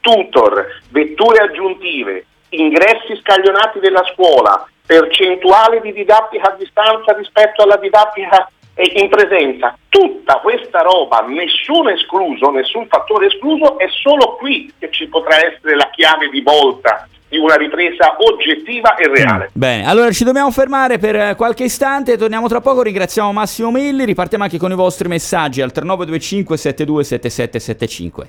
tutor, 0.00 0.80
vetture 0.90 1.44
aggiuntive, 1.44 2.26
ingressi 2.50 3.16
scaglionati 3.20 3.78
della 3.78 4.04
scuola, 4.12 4.66
percentuale 4.84 5.80
di 5.80 5.92
didattica 5.92 6.52
a 6.52 6.56
distanza 6.56 7.12
rispetto 7.12 7.62
alla 7.62 7.76
didattica 7.76 8.50
in 8.82 9.08
presenza, 9.08 9.76
tutta 9.88 10.40
questa 10.40 10.80
roba, 10.80 11.24
nessuno 11.26 11.90
escluso, 11.90 12.50
nessun 12.50 12.86
fattore 12.86 13.26
escluso, 13.26 13.78
è 13.78 13.86
solo 14.02 14.36
qui 14.36 14.72
che 14.78 14.90
ci 14.90 15.08
potrà 15.08 15.36
essere 15.36 15.74
la 15.74 15.90
chiave 15.90 16.28
di 16.28 16.40
volta 16.40 17.08
di 17.28 17.36
una 17.38 17.56
ripresa 17.56 18.16
oggettiva 18.18 18.94
e 18.94 19.08
reale. 19.08 19.50
Bene, 19.52 19.86
allora 19.86 20.10
ci 20.12 20.24
dobbiamo 20.24 20.50
fermare 20.50 20.98
per 20.98 21.16
eh, 21.16 21.34
qualche 21.36 21.64
istante, 21.64 22.16
torniamo 22.16 22.48
tra 22.48 22.60
poco, 22.60 22.82
ringraziamo 22.82 23.32
Massimo 23.32 23.70
Milli, 23.70 24.04
ripartiamo 24.04 24.44
anche 24.44 24.58
con 24.58 24.70
i 24.70 24.74
vostri 24.74 25.08
messaggi 25.08 25.60
al 25.60 25.72
3925 25.72 26.56
727775. 26.56 28.28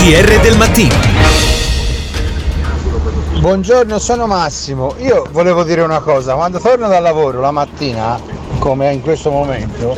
GR 0.00 0.40
del 0.40 0.56
mattino. 0.56 1.09
Buongiorno, 3.40 3.98
sono 3.98 4.26
Massimo. 4.26 4.94
Io 4.98 5.26
volevo 5.30 5.64
dire 5.64 5.80
una 5.80 6.00
cosa, 6.00 6.34
quando 6.34 6.58
torno 6.58 6.88
dal 6.88 7.02
lavoro 7.02 7.40
la 7.40 7.50
mattina, 7.50 8.20
come 8.58 8.92
in 8.92 9.00
questo 9.00 9.30
momento, 9.30 9.96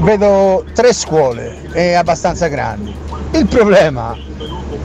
vedo 0.00 0.64
tre 0.74 0.92
scuole 0.92 1.70
e 1.72 1.94
abbastanza 1.94 2.48
grandi. 2.48 2.92
Il 3.34 3.46
problema, 3.46 4.16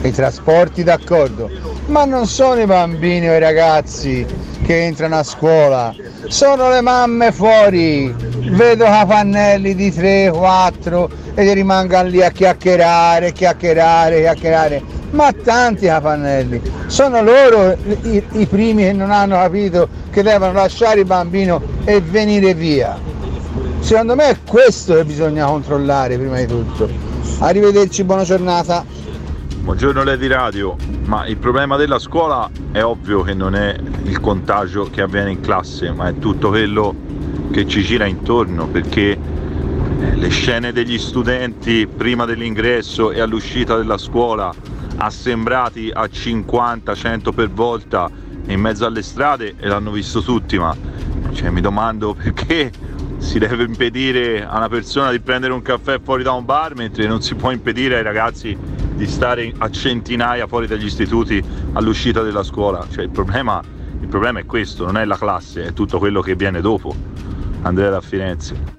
i 0.02 0.12
trasporti 0.12 0.84
d'accordo, 0.84 1.50
ma 1.86 2.04
non 2.04 2.28
sono 2.28 2.60
i 2.60 2.66
bambini 2.66 3.28
o 3.28 3.34
i 3.34 3.40
ragazzi 3.40 4.24
che 4.62 4.84
entrano 4.84 5.16
a 5.18 5.24
scuola, 5.24 5.92
sono 6.28 6.68
le 6.68 6.80
mamme 6.82 7.32
fuori. 7.32 8.14
Vedo 8.48 8.84
capannelli 8.84 9.74
di 9.74 9.92
3, 9.92 10.30
4 10.32 11.10
e 11.34 11.42
li 11.42 11.52
rimangano 11.52 12.08
lì 12.10 12.22
a 12.22 12.30
chiacchierare, 12.30 13.32
chiacchierare, 13.32 14.20
chiacchierare. 14.20 14.82
Ma 15.10 15.32
tanti 15.32 15.86
capannelli, 15.86 16.60
sono 16.86 17.22
loro 17.22 17.76
i, 18.02 18.22
i 18.32 18.46
primi 18.46 18.82
che 18.82 18.92
non 18.92 19.10
hanno 19.10 19.36
capito 19.36 19.88
che 20.10 20.22
devono 20.22 20.52
lasciare 20.52 21.00
il 21.00 21.06
bambino 21.06 21.62
e 21.84 22.00
venire 22.00 22.54
via. 22.54 22.98
Secondo 23.78 24.14
me 24.16 24.30
è 24.30 24.36
questo 24.46 24.94
che 24.94 25.04
bisogna 25.04 25.46
controllare 25.46 26.18
prima 26.18 26.38
di 26.38 26.46
tutto. 26.46 26.88
Arrivederci, 27.38 28.04
buona 28.04 28.24
giornata. 28.24 28.84
Buongiorno 29.60 30.02
Lady 30.02 30.26
Radio, 30.26 30.76
ma 31.04 31.26
il 31.26 31.36
problema 31.36 31.76
della 31.76 31.98
scuola 31.98 32.50
è 32.72 32.82
ovvio 32.82 33.22
che 33.22 33.34
non 33.34 33.54
è 33.54 33.76
il 34.04 34.20
contagio 34.20 34.88
che 34.90 35.02
avviene 35.02 35.30
in 35.30 35.40
classe, 35.40 35.90
ma 35.92 36.08
è 36.08 36.18
tutto 36.18 36.48
quello 36.48 36.94
che 37.50 37.66
ci 37.66 37.82
gira 37.82 38.06
intorno, 38.06 38.66
perché 38.66 39.18
le 40.14 40.28
scene 40.28 40.72
degli 40.72 40.98
studenti 40.98 41.86
prima 41.86 42.24
dell'ingresso 42.24 43.12
e 43.12 43.20
all'uscita 43.20 43.76
della 43.76 43.98
scuola 43.98 44.52
assembrati 44.96 45.90
a 45.92 46.04
50-100 46.04 47.34
per 47.34 47.50
volta 47.50 48.10
in 48.46 48.60
mezzo 48.60 48.86
alle 48.86 49.02
strade 49.02 49.54
e 49.58 49.66
l'hanno 49.66 49.90
visto 49.90 50.22
tutti, 50.22 50.58
ma 50.58 50.74
cioè, 51.32 51.50
mi 51.50 51.60
domando 51.60 52.14
perché 52.14 52.70
si 53.18 53.38
deve 53.38 53.64
impedire 53.64 54.44
a 54.44 54.56
una 54.56 54.68
persona 54.68 55.10
di 55.10 55.20
prendere 55.20 55.52
un 55.52 55.62
caffè 55.62 56.00
fuori 56.00 56.22
da 56.22 56.32
un 56.32 56.44
bar 56.44 56.74
mentre 56.74 57.06
non 57.06 57.22
si 57.22 57.34
può 57.34 57.50
impedire 57.50 57.96
ai 57.96 58.02
ragazzi 58.02 58.56
di 58.94 59.06
stare 59.06 59.52
a 59.58 59.70
centinaia 59.70 60.46
fuori 60.46 60.66
dagli 60.66 60.84
istituti 60.84 61.42
all'uscita 61.72 62.22
della 62.22 62.42
scuola. 62.42 62.86
Cioè, 62.90 63.04
il, 63.04 63.10
problema, 63.10 63.62
il 64.00 64.08
problema 64.08 64.40
è 64.40 64.46
questo, 64.46 64.84
non 64.84 64.96
è 64.96 65.04
la 65.04 65.16
classe, 65.16 65.64
è 65.64 65.72
tutto 65.72 65.98
quello 65.98 66.20
che 66.20 66.34
viene 66.34 66.60
dopo. 66.60 66.94
Andrea 67.62 67.90
da 67.90 68.00
Firenze. 68.00 68.74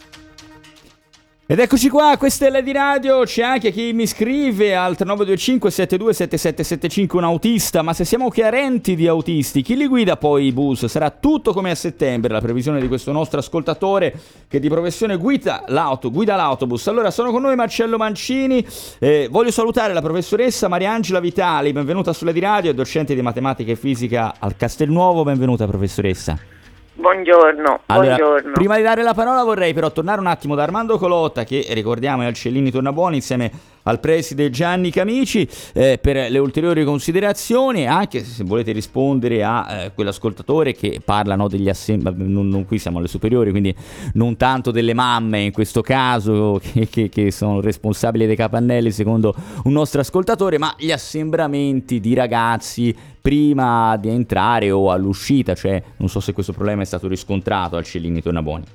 Ed 1.49 1.59
eccoci 1.59 1.87
qua, 1.87 2.17
questa 2.17 2.45
è 2.45 2.49
Lady 2.49 2.73
Radio, 2.73 3.23
c'è 3.23 3.41
anche 3.41 3.71
chi 3.71 3.93
mi 3.93 4.05
scrive 4.05 4.75
al 4.75 4.97
3925 4.97 5.71
727775 5.71 7.17
un 7.17 7.23
autista, 7.23 7.81
ma 7.83 7.93
se 7.93 8.03
siamo 8.03 8.27
chiarenti 8.29 8.97
di 8.97 9.07
autisti, 9.07 9.61
chi 9.61 9.77
li 9.77 9.87
guida 9.87 10.17
poi 10.17 10.47
i 10.47 10.51
bus? 10.51 10.87
Sarà 10.87 11.09
tutto 11.09 11.53
come 11.53 11.71
a 11.71 11.75
settembre, 11.75 12.33
la 12.33 12.41
previsione 12.41 12.81
di 12.81 12.89
questo 12.89 13.13
nostro 13.13 13.39
ascoltatore 13.39 14.13
che 14.49 14.59
di 14.59 14.67
professione 14.67 15.15
guida 15.15 15.63
l'auto, 15.67 16.11
guida 16.11 16.35
l'autobus. 16.35 16.85
Allora 16.87 17.11
sono 17.11 17.31
con 17.31 17.43
noi 17.43 17.55
Marcello 17.55 17.95
Mancini, 17.95 18.67
eh, 18.99 19.29
voglio 19.31 19.51
salutare 19.51 19.93
la 19.93 20.01
professoressa 20.01 20.67
Mariangela 20.67 21.21
Vitali, 21.21 21.71
benvenuta 21.71 22.11
su 22.11 22.25
Lady 22.25 22.41
Radio, 22.41 22.73
docente 22.73 23.15
di 23.15 23.21
matematica 23.21 23.71
e 23.71 23.77
fisica 23.77 24.33
al 24.37 24.57
Castelnuovo, 24.57 25.23
benvenuta 25.23 25.65
professoressa. 25.65 26.56
Buongiorno, 26.99 27.81
Allora, 27.85 28.15
buongiorno. 28.15 28.51
prima 28.53 28.75
di 28.75 28.81
dare 28.81 29.03
la 29.03 29.13
parola 29.13 29.43
vorrei 29.43 29.71
però 29.71 29.91
tornare 29.91 30.19
un 30.19 30.25
attimo 30.25 30.55
da 30.55 30.63
Armando 30.63 30.97
Colotta 30.97 31.43
che 31.43 31.63
ricordiamo 31.69 32.23
è 32.23 32.25
al 32.25 32.33
Cellini 32.33 32.71
Tornabuoni 32.71 33.17
insieme 33.17 33.51
al 33.87 33.99
preside 33.99 34.49
Gianni 34.49 34.91
Camici 34.91 35.47
eh, 35.73 35.97
per 36.01 36.29
le 36.29 36.37
ulteriori 36.39 36.83
considerazioni 36.83 37.87
anche 37.87 38.23
se 38.23 38.43
volete 38.43 38.71
rispondere 38.71 39.43
a 39.43 39.65
eh, 39.69 39.91
quell'ascoltatore 39.93 40.73
che 40.73 41.01
parlano 41.03 41.47
degli 41.47 41.69
assembli 41.69 42.13
non, 42.17 42.47
non 42.47 42.65
qui 42.65 42.79
siamo 42.79 42.99
alle 42.99 43.07
superiori 43.07 43.51
quindi 43.51 43.73
non 44.13 44.35
tanto 44.37 44.71
delle 44.71 44.93
mamme 44.93 45.39
in 45.41 45.51
questo 45.51 45.81
caso 45.81 46.59
che, 46.61 46.87
che- 46.87 47.09
che 47.09 47.31
sono 47.31 47.61
responsabili 47.61 48.25
dei 48.25 48.35
capannelli 48.35 48.91
secondo 48.91 49.33
un 49.63 49.71
nostro 49.71 50.01
ascoltatore 50.01 50.57
ma 50.57 50.73
gli 50.77 50.91
assembramenti 50.91 51.99
di 51.99 52.13
ragazzi 52.13 52.95
prima 53.21 53.97
di 53.97 54.09
entrare 54.09 54.69
o 54.71 54.91
all'uscita 54.91 55.55
cioè 55.55 55.81
non 55.97 56.09
so 56.09 56.19
se 56.19 56.33
questo 56.33 56.51
problema 56.53 56.81
è 56.81 56.85
stato 56.85 57.07
riscontrato 57.07 57.77
al 57.77 57.83
Cellini 57.83 58.21
Tornabuoni 58.21 58.65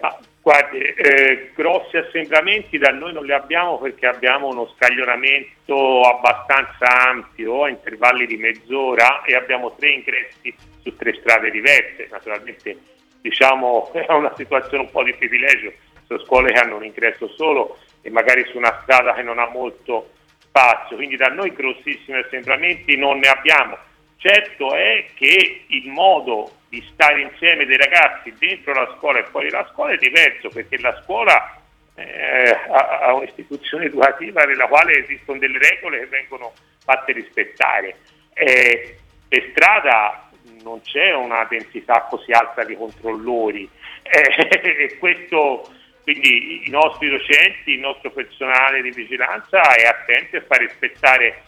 Ah, 0.00 0.18
guardi, 0.42 0.78
eh, 0.78 1.52
grossi 1.54 1.96
assembramenti 1.96 2.76
da 2.76 2.90
noi 2.90 3.12
non 3.12 3.24
li 3.24 3.32
abbiamo 3.32 3.78
perché 3.78 4.06
abbiamo 4.06 4.48
uno 4.48 4.74
scaglionamento 4.76 6.00
abbastanza 6.00 7.08
ampio 7.08 7.64
a 7.64 7.68
intervalli 7.68 8.26
di 8.26 8.36
mezz'ora 8.36 9.22
e 9.22 9.36
abbiamo 9.36 9.74
tre 9.76 9.90
ingressi 9.90 10.52
su 10.82 10.96
tre 10.96 11.14
strade 11.14 11.50
diverse. 11.50 12.08
Naturalmente 12.10 12.76
diciamo 13.20 13.92
è 13.94 14.12
una 14.12 14.34
situazione 14.36 14.82
un 14.82 14.90
po' 14.90 15.04
di 15.04 15.14
privilegio, 15.14 15.72
sono 16.06 16.18
scuole 16.24 16.52
che 16.52 16.58
hanno 16.58 16.76
un 16.76 16.84
ingresso 16.84 17.28
solo 17.28 17.78
e 18.02 18.10
magari 18.10 18.44
su 18.46 18.56
una 18.58 18.80
strada 18.82 19.14
che 19.14 19.22
non 19.22 19.38
ha 19.38 19.48
molto 19.48 20.10
spazio, 20.40 20.96
quindi 20.96 21.16
da 21.16 21.28
noi 21.28 21.52
grossissimi 21.52 22.18
assembramenti 22.18 22.96
non 22.96 23.18
ne 23.18 23.28
abbiamo. 23.28 23.78
Certo 24.16 24.74
è 24.74 25.06
che 25.14 25.64
il 25.68 25.88
modo 25.88 26.50
di 26.72 26.82
stare 26.94 27.20
insieme 27.20 27.66
dei 27.66 27.76
ragazzi 27.76 28.32
dentro 28.38 28.72
la 28.72 28.96
scuola 28.96 29.18
e 29.18 29.24
fuori 29.24 29.50
la 29.50 29.68
scuola 29.70 29.92
è 29.92 29.98
diverso 29.98 30.48
perché 30.48 30.78
la 30.78 30.98
scuola 31.02 31.60
eh, 31.96 32.50
ha, 32.70 33.12
un'istituzione 33.12 33.84
educativa 33.84 34.44
nella 34.44 34.66
quale 34.68 35.04
esistono 35.04 35.38
delle 35.38 35.58
regole 35.58 35.98
che 35.98 36.06
vengono 36.06 36.54
fatte 36.82 37.12
rispettare. 37.12 37.96
Eh, 38.32 38.96
per 39.28 39.48
strada 39.50 40.30
non 40.62 40.80
c'è 40.80 41.12
una 41.12 41.44
densità 41.44 42.06
così 42.08 42.32
alta 42.32 42.64
di 42.64 42.74
controllori 42.74 43.68
eh, 44.02 44.48
e 44.62 44.96
questo 44.96 45.70
quindi 46.04 46.66
i 46.66 46.70
nostri 46.70 47.10
docenti, 47.10 47.72
il 47.72 47.80
nostro 47.80 48.10
personale 48.12 48.80
di 48.80 48.92
vigilanza 48.92 49.60
è 49.74 49.84
attento 49.84 50.38
a 50.38 50.42
far 50.48 50.60
rispettare 50.60 51.42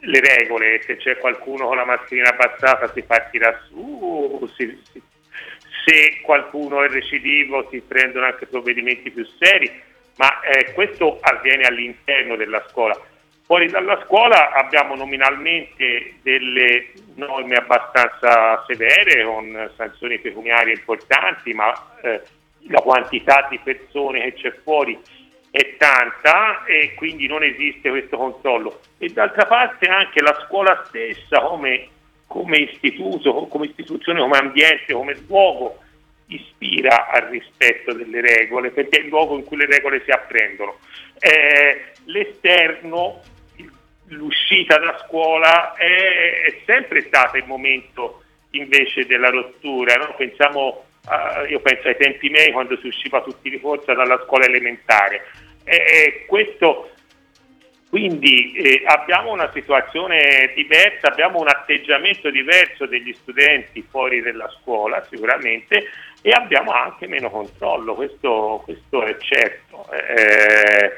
le 0.00 0.20
regole, 0.20 0.82
se 0.82 0.96
c'è 0.96 1.18
qualcuno 1.18 1.66
con 1.66 1.76
la 1.76 1.84
mascherina 1.84 2.30
abbassata 2.30 2.92
si 2.92 3.04
tirare 3.30 3.60
su, 3.68 4.48
si- 4.56 4.80
si- 4.92 5.02
se 5.84 6.20
qualcuno 6.22 6.82
è 6.82 6.88
recidivo 6.88 7.68
si 7.70 7.80
prendono 7.80 8.26
anche 8.26 8.46
provvedimenti 8.46 9.10
più 9.10 9.26
seri, 9.38 9.70
ma 10.16 10.40
eh, 10.40 10.72
questo 10.72 11.18
avviene 11.20 11.64
all'interno 11.64 12.36
della 12.36 12.64
scuola. 12.68 12.98
Fuori 13.46 13.68
dalla 13.68 14.02
scuola 14.04 14.52
abbiamo 14.52 14.94
nominalmente 14.94 16.16
delle 16.22 16.88
norme 17.14 17.54
abbastanza 17.54 18.62
severe 18.66 19.24
con 19.24 19.72
sanzioni 19.74 20.18
pecuniarie 20.18 20.74
importanti, 20.74 21.54
ma 21.54 21.72
eh, 22.02 22.20
la 22.68 22.80
quantità 22.80 23.46
di 23.48 23.58
persone 23.62 24.20
che 24.24 24.34
c'è 24.34 24.54
fuori 24.62 24.98
è 25.58 25.76
tanta 25.76 26.62
e 26.66 26.94
quindi 26.94 27.26
non 27.26 27.42
esiste 27.42 27.90
questo 27.90 28.16
controllo. 28.16 28.80
E 28.96 29.08
d'altra 29.08 29.44
parte 29.46 29.88
anche 29.88 30.22
la 30.22 30.38
scuola 30.46 30.84
stessa 30.86 31.40
come, 31.40 31.88
come 32.28 32.58
istituto, 32.58 33.32
come 33.46 33.66
istituzione, 33.66 34.20
come 34.20 34.38
ambiente, 34.38 34.92
come 34.92 35.16
luogo 35.26 35.82
ispira 36.26 37.08
al 37.08 37.22
rispetto 37.22 37.92
delle 37.92 38.20
regole 38.20 38.70
perché 38.70 38.98
è 38.98 39.02
il 39.02 39.08
luogo 39.08 39.36
in 39.36 39.44
cui 39.44 39.56
le 39.56 39.66
regole 39.66 40.00
si 40.04 40.12
apprendono. 40.12 40.78
Eh, 41.18 41.92
l'esterno, 42.04 43.20
l'uscita 44.10 44.78
da 44.78 45.02
scuola 45.08 45.74
è, 45.74 46.42
è 46.44 46.60
sempre 46.66 47.02
stato 47.02 47.36
il 47.36 47.46
momento 47.46 48.22
invece 48.50 49.06
della 49.06 49.30
rottura. 49.30 49.96
no? 49.96 50.14
Pensiamo 50.16 50.84
a- 51.06 51.44
io 51.48 51.58
penso 51.60 51.88
ai 51.88 51.96
tempi 51.96 52.28
miei 52.28 52.52
quando 52.52 52.76
si 52.78 52.86
usciva 52.86 53.22
tutti 53.22 53.50
di 53.50 53.58
forza 53.58 53.92
dalla 53.94 54.22
scuola 54.24 54.44
elementare. 54.44 55.24
E 55.68 56.24
questo 56.26 56.90
Quindi 57.88 58.52
eh, 58.52 58.82
abbiamo 58.84 59.32
una 59.32 59.50
situazione 59.52 60.52
diversa, 60.54 61.08
abbiamo 61.08 61.40
un 61.40 61.48
atteggiamento 61.48 62.28
diverso 62.28 62.84
degli 62.84 63.14
studenti 63.14 63.82
fuori 63.88 64.20
dalla 64.20 64.48
scuola 64.60 65.02
sicuramente 65.08 65.84
e 66.20 66.30
abbiamo 66.30 66.72
anche 66.72 67.06
meno 67.06 67.30
controllo, 67.30 67.94
questo, 67.94 68.60
questo 68.64 69.04
è 69.04 69.16
certo. 69.16 69.86
Eh, 69.90 70.96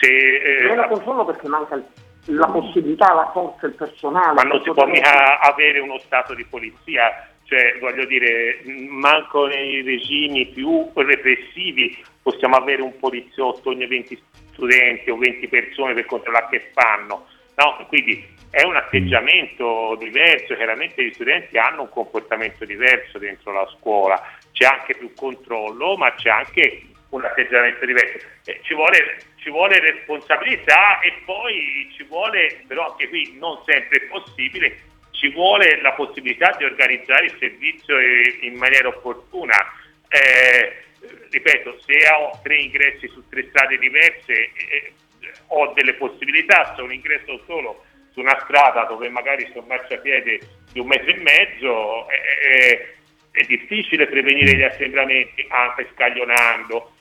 se, 0.00 0.06
eh, 0.08 0.64
meno 0.64 0.88
controllo 0.88 1.24
perché 1.24 1.46
manca 1.46 1.80
la 2.24 2.46
possibilità, 2.46 3.14
la 3.14 3.30
forza, 3.32 3.66
il 3.66 3.74
personale. 3.74 4.34
Ma 4.34 4.42
non 4.42 4.60
si 4.64 4.72
può 4.72 4.86
mica 4.86 5.38
avere 5.38 5.78
uno 5.78 5.98
stato 5.98 6.34
di 6.34 6.44
polizia, 6.44 7.28
cioè 7.48 7.78
voglio 7.80 8.04
dire, 8.04 8.60
manco 8.90 9.46
nei 9.46 9.82
regimi 9.82 10.46
più 10.46 10.90
repressivi 10.94 11.96
possiamo 12.22 12.56
avere 12.56 12.82
un 12.82 12.96
poliziotto 12.98 13.70
ogni 13.70 13.86
20 13.86 14.22
studenti 14.52 15.08
o 15.10 15.16
20 15.16 15.48
persone 15.48 15.94
per 15.94 16.04
controllare 16.04 16.48
che 16.50 16.70
fanno. 16.74 17.26
No? 17.56 17.86
Quindi 17.88 18.22
è 18.50 18.62
un 18.64 18.76
atteggiamento 18.76 19.96
diverso, 19.98 20.54
chiaramente 20.54 21.02
gli 21.02 21.12
studenti 21.14 21.56
hanno 21.56 21.82
un 21.82 21.88
comportamento 21.88 22.66
diverso 22.66 23.18
dentro 23.18 23.52
la 23.52 23.66
scuola, 23.78 24.20
c'è 24.52 24.66
anche 24.66 24.94
più 24.94 25.12
controllo, 25.14 25.96
ma 25.96 26.12
c'è 26.14 26.28
anche 26.28 26.82
un 27.10 27.24
atteggiamento 27.24 27.86
diverso. 27.86 28.18
Eh, 28.44 28.60
ci, 28.62 28.74
vuole, 28.74 29.20
ci, 29.36 29.48
vuole, 29.50 29.80
responsabilità 29.80 31.00
e 31.00 31.14
poi 31.24 31.88
ci 31.96 32.04
vuole, 32.04 32.62
però 32.66 32.90
anche 32.90 33.08
qui 33.08 33.36
non 33.38 33.58
sempre 33.64 33.98
è 33.98 34.02
possibile, 34.02 34.78
ci 35.18 35.30
vuole 35.30 35.80
la 35.80 35.92
possibilità 35.92 36.54
di 36.56 36.64
organizzare 36.64 37.26
il 37.26 37.36
servizio 37.38 37.98
in 38.40 38.54
maniera 38.54 38.88
opportuna. 38.88 39.56
Eh, 40.08 40.84
ripeto, 41.30 41.80
se 41.84 42.08
ho 42.08 42.38
tre 42.42 42.56
ingressi 42.56 43.08
su 43.08 43.28
tre 43.28 43.46
strade 43.48 43.78
diverse, 43.78 44.32
eh, 44.32 44.92
ho 45.48 45.72
delle 45.72 45.94
possibilità, 45.94 46.72
se 46.74 46.82
ho 46.82 46.84
un 46.84 46.92
ingresso 46.92 47.42
solo 47.46 47.84
su 48.12 48.20
una 48.20 48.38
strada 48.44 48.84
dove 48.84 49.08
magari 49.08 49.46
sto 49.50 49.62
marciapiede 49.62 50.40
di 50.72 50.78
un 50.78 50.86
metro 50.86 51.10
e 51.10 51.16
mezzo, 51.16 52.08
è, 52.08 52.88
è 53.32 53.42
difficile 53.42 54.06
prevenire 54.06 54.56
gli 54.56 54.62
assembramenti 54.62 55.44
anche 55.48 55.88
scaglionando. 55.94 56.92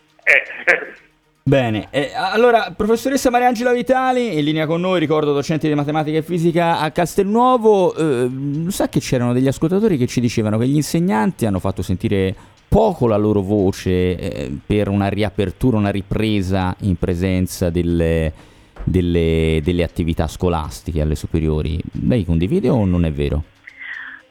Bene, 1.47 1.87
eh, 1.91 2.11
allora 2.13 2.73
professoressa 2.75 3.29
Mariangela 3.29 3.71
Vitali, 3.71 4.37
in 4.37 4.43
linea 4.43 4.65
con 4.65 4.81
noi, 4.81 4.99
ricordo 4.99 5.31
docente 5.31 5.69
di 5.69 5.75
matematica 5.75 6.17
e 6.17 6.21
fisica 6.21 6.79
a 6.79 6.91
Castelnuovo, 6.91 7.95
eh, 7.95 8.29
sa 8.67 8.89
che 8.89 8.99
c'erano 8.99 9.31
degli 9.31 9.47
ascoltatori 9.47 9.95
che 9.95 10.07
ci 10.07 10.19
dicevano 10.19 10.57
che 10.57 10.67
gli 10.67 10.75
insegnanti 10.75 11.45
hanno 11.45 11.59
fatto 11.59 11.81
sentire 11.81 12.35
poco 12.67 13.07
la 13.07 13.15
loro 13.15 13.41
voce 13.41 14.17
eh, 14.17 14.57
per 14.65 14.89
una 14.89 15.07
riapertura, 15.07 15.77
una 15.77 15.89
ripresa 15.89 16.75
in 16.81 16.97
presenza 16.97 17.69
delle, 17.69 18.33
delle, 18.83 19.61
delle, 19.63 19.83
attività 19.83 20.27
scolastiche 20.27 20.99
alle 20.99 21.15
superiori. 21.15 21.79
Lei 22.07 22.25
condivide 22.25 22.67
o 22.67 22.83
non 22.83 23.05
è 23.05 23.11
vero? 23.13 23.41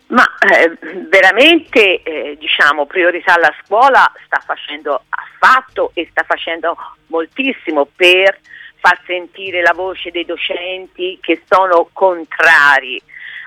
Ma 0.08 0.24
eh, 0.38 0.76
veramente 1.08 2.02
eh, 2.02 2.36
diciamo 2.38 2.86
priorità 2.86 3.34
alla 3.34 3.52
scuola 3.64 4.10
sta 4.24 4.38
facendo 4.38 5.02
affatto 5.08 5.90
e 5.94 6.06
sta 6.10 6.22
facendo 6.22 6.76
moltissimo 7.06 7.88
per 7.94 8.38
far 8.78 9.00
sentire 9.04 9.62
la 9.62 9.72
voce 9.74 10.12
dei 10.12 10.24
docenti 10.24 11.18
che 11.20 11.42
sono 11.48 11.88
contrari 11.92 13.02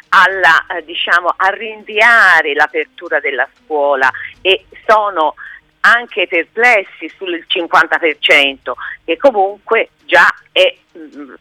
alla, 0.10 0.66
eh, 0.76 0.84
diciamo, 0.84 1.34
a 1.36 1.50
rinviare 1.50 2.54
l'apertura 2.54 3.20
della 3.20 3.48
scuola 3.64 4.10
e 4.42 4.66
sono 4.86 5.36
anche 5.82 6.28
perplessi 6.28 7.10
sul 7.16 7.46
50%, 7.48 8.72
che 9.06 9.18
comunque 9.18 9.92
già 10.04 10.28
è 10.52 10.76
mm, 10.98 11.34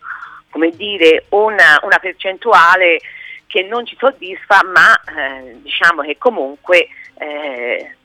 come 0.51 0.71
dire, 0.71 1.27
una, 1.31 1.81
una, 1.83 1.99
percentuale 1.99 3.01
che 3.49 3.63
non 3.63 3.85
ci 3.85 3.97
soddisfa, 3.99 4.61
ma 4.63 4.95
eh, 5.17 5.61
diciamo 5.63 6.03
che 6.03 6.17
comunque 6.19 6.87
eh, 7.19 7.97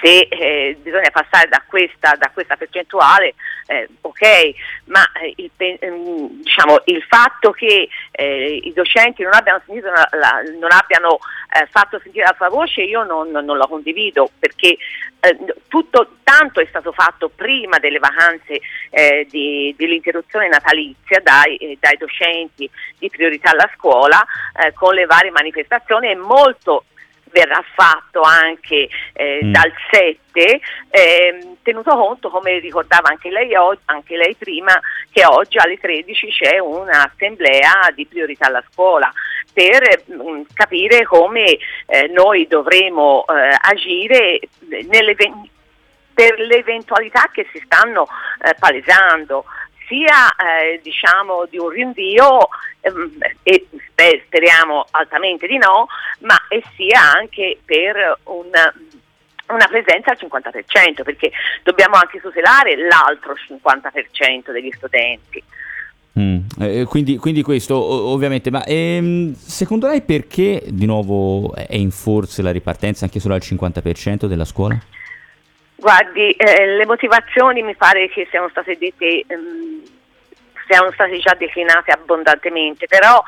se 0.00 0.26
eh, 0.28 0.76
bisogna 0.80 1.10
passare 1.10 1.48
da 1.48 1.62
questa, 1.66 2.14
da 2.18 2.30
questa 2.32 2.56
percentuale, 2.56 3.34
eh, 3.66 3.88
ok, 4.00 4.54
ma 4.86 5.04
eh, 5.12 5.34
il, 5.36 5.50
ehm, 5.56 6.42
diciamo, 6.42 6.82
il, 6.86 7.02
fatto 7.02 7.52
che 7.52 7.88
eh, 8.10 8.60
i 8.62 8.72
docenti 8.72 9.22
non 9.22 9.34
abbiano, 9.34 9.62
la, 9.66 10.08
la, 10.12 10.42
non 10.58 10.72
abbiano 10.72 11.18
eh, 11.52 11.66
fatto 11.70 12.00
sentire 12.02 12.24
la 12.24 12.34
sua 12.36 12.48
voce 12.48 12.82
io 12.82 13.04
non, 13.04 13.30
non 13.30 13.56
la 13.58 13.66
condivido 13.66 14.30
perché 14.38 14.76
eh, 15.20 15.38
tutto 15.68 16.16
tanto 16.22 16.60
è 16.60 16.66
stato 16.68 16.92
fatto 16.92 17.28
prima 17.28 17.78
delle 17.78 17.98
vacanze 17.98 18.60
di, 19.28 19.74
dell'interruzione 19.76 20.48
natalizia 20.48 21.20
dai, 21.22 21.76
dai, 21.78 21.96
docenti 21.96 22.68
di 22.98 23.08
priorità 23.08 23.50
alla 23.50 23.70
scuola 23.76 24.24
con 24.74 24.94
le 24.94 25.06
varie 25.06 25.30
manifestazioni 25.30 26.10
e 26.10 26.16
molto 26.16 26.84
verrà 27.30 27.62
fatto 27.74 28.20
anche 28.22 28.88
eh, 29.12 29.40
mm. 29.42 29.52
dal 29.52 29.72
7, 29.90 30.60
eh, 30.90 31.56
tenuto 31.62 31.90
conto, 31.96 32.30
come 32.30 32.58
ricordava 32.58 33.08
anche 33.08 33.30
lei, 33.30 33.52
anche 33.86 34.16
lei 34.16 34.34
prima, 34.36 34.78
che 35.10 35.24
oggi 35.24 35.58
alle 35.58 35.78
13 35.78 36.28
c'è 36.28 36.58
un'assemblea 36.58 37.90
di 37.94 38.06
priorità 38.06 38.46
alla 38.46 38.64
scuola 38.70 39.12
per 39.52 40.04
mh, 40.06 40.14
mm, 40.14 40.42
capire 40.52 41.04
come 41.04 41.58
eh, 41.86 42.06
noi 42.08 42.46
dovremo 42.46 43.24
eh, 43.26 43.56
agire 43.60 44.40
nelle, 44.88 45.16
per 46.14 46.38
le 46.38 46.56
eventualità 46.56 47.28
che 47.32 47.46
si 47.52 47.60
stanno 47.64 48.06
eh, 48.42 48.54
palesando 48.58 49.44
sia 49.90 50.30
eh, 50.36 50.80
diciamo 50.80 51.46
di 51.50 51.58
un 51.58 51.68
rinvio 51.68 52.48
ehm, 52.80 53.18
e 53.42 53.66
beh, 53.92 54.22
speriamo 54.26 54.86
altamente 54.92 55.48
di 55.48 55.58
no, 55.58 55.88
ma 56.20 56.40
e 56.48 56.62
sia 56.76 57.00
anche 57.16 57.58
per 57.64 58.20
un 58.24 58.50
una 59.50 59.66
presenza 59.66 60.12
al 60.12 60.18
50%, 60.20 61.02
perché 61.02 61.32
dobbiamo 61.64 61.96
anche 61.96 62.20
tutelare 62.20 62.76
l'altro 62.76 63.34
50% 63.34 64.52
degli 64.52 64.70
studenti. 64.70 65.42
Mm, 66.18 66.38
eh, 66.60 66.84
quindi, 66.84 67.16
quindi, 67.16 67.42
questo 67.42 67.76
ovviamente, 67.76 68.50
ma 68.50 68.64
ehm, 68.64 69.34
secondo 69.34 69.88
lei 69.88 70.02
perché 70.02 70.62
di 70.66 70.86
nuovo 70.86 71.54
è 71.54 71.76
in 71.76 71.90
forza 71.90 72.42
la 72.42 72.52
ripartenza 72.52 73.04
anche 73.04 73.20
solo 73.20 73.34
al 73.34 73.40
50% 73.42 74.26
della 74.26 74.44
scuola? 74.44 74.78
Guardi, 75.76 76.32
eh, 76.32 76.66
le 76.76 76.84
motivazioni 76.84 77.62
mi 77.62 77.74
pare 77.74 78.08
che 78.10 78.26
siano 78.28 78.48
state 78.50 78.76
dette, 78.78 79.24
ehm, 79.26 79.69
siano 80.70 80.92
state 80.92 81.18
già 81.18 81.34
declinate 81.34 81.90
abbondantemente, 81.90 82.86
però 82.86 83.20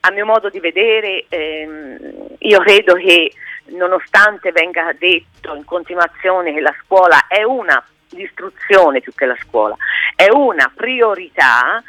a 0.00 0.10
mio 0.10 0.26
modo 0.26 0.50
di 0.50 0.60
vedere 0.60 1.24
ehm, 1.30 2.36
io 2.40 2.58
credo 2.60 2.94
che 2.94 3.32
nonostante 3.68 4.52
venga 4.52 4.92
detto 4.98 5.54
in 5.54 5.64
continuazione 5.64 6.52
che 6.52 6.60
la 6.60 6.74
scuola 6.84 7.26
è 7.26 7.42
una, 7.42 7.82
l'istruzione 8.10 9.00
più 9.00 9.14
che 9.14 9.24
la 9.24 9.36
scuola, 9.40 9.74
è 10.14 10.28
una 10.30 10.70
priorità, 10.74 11.82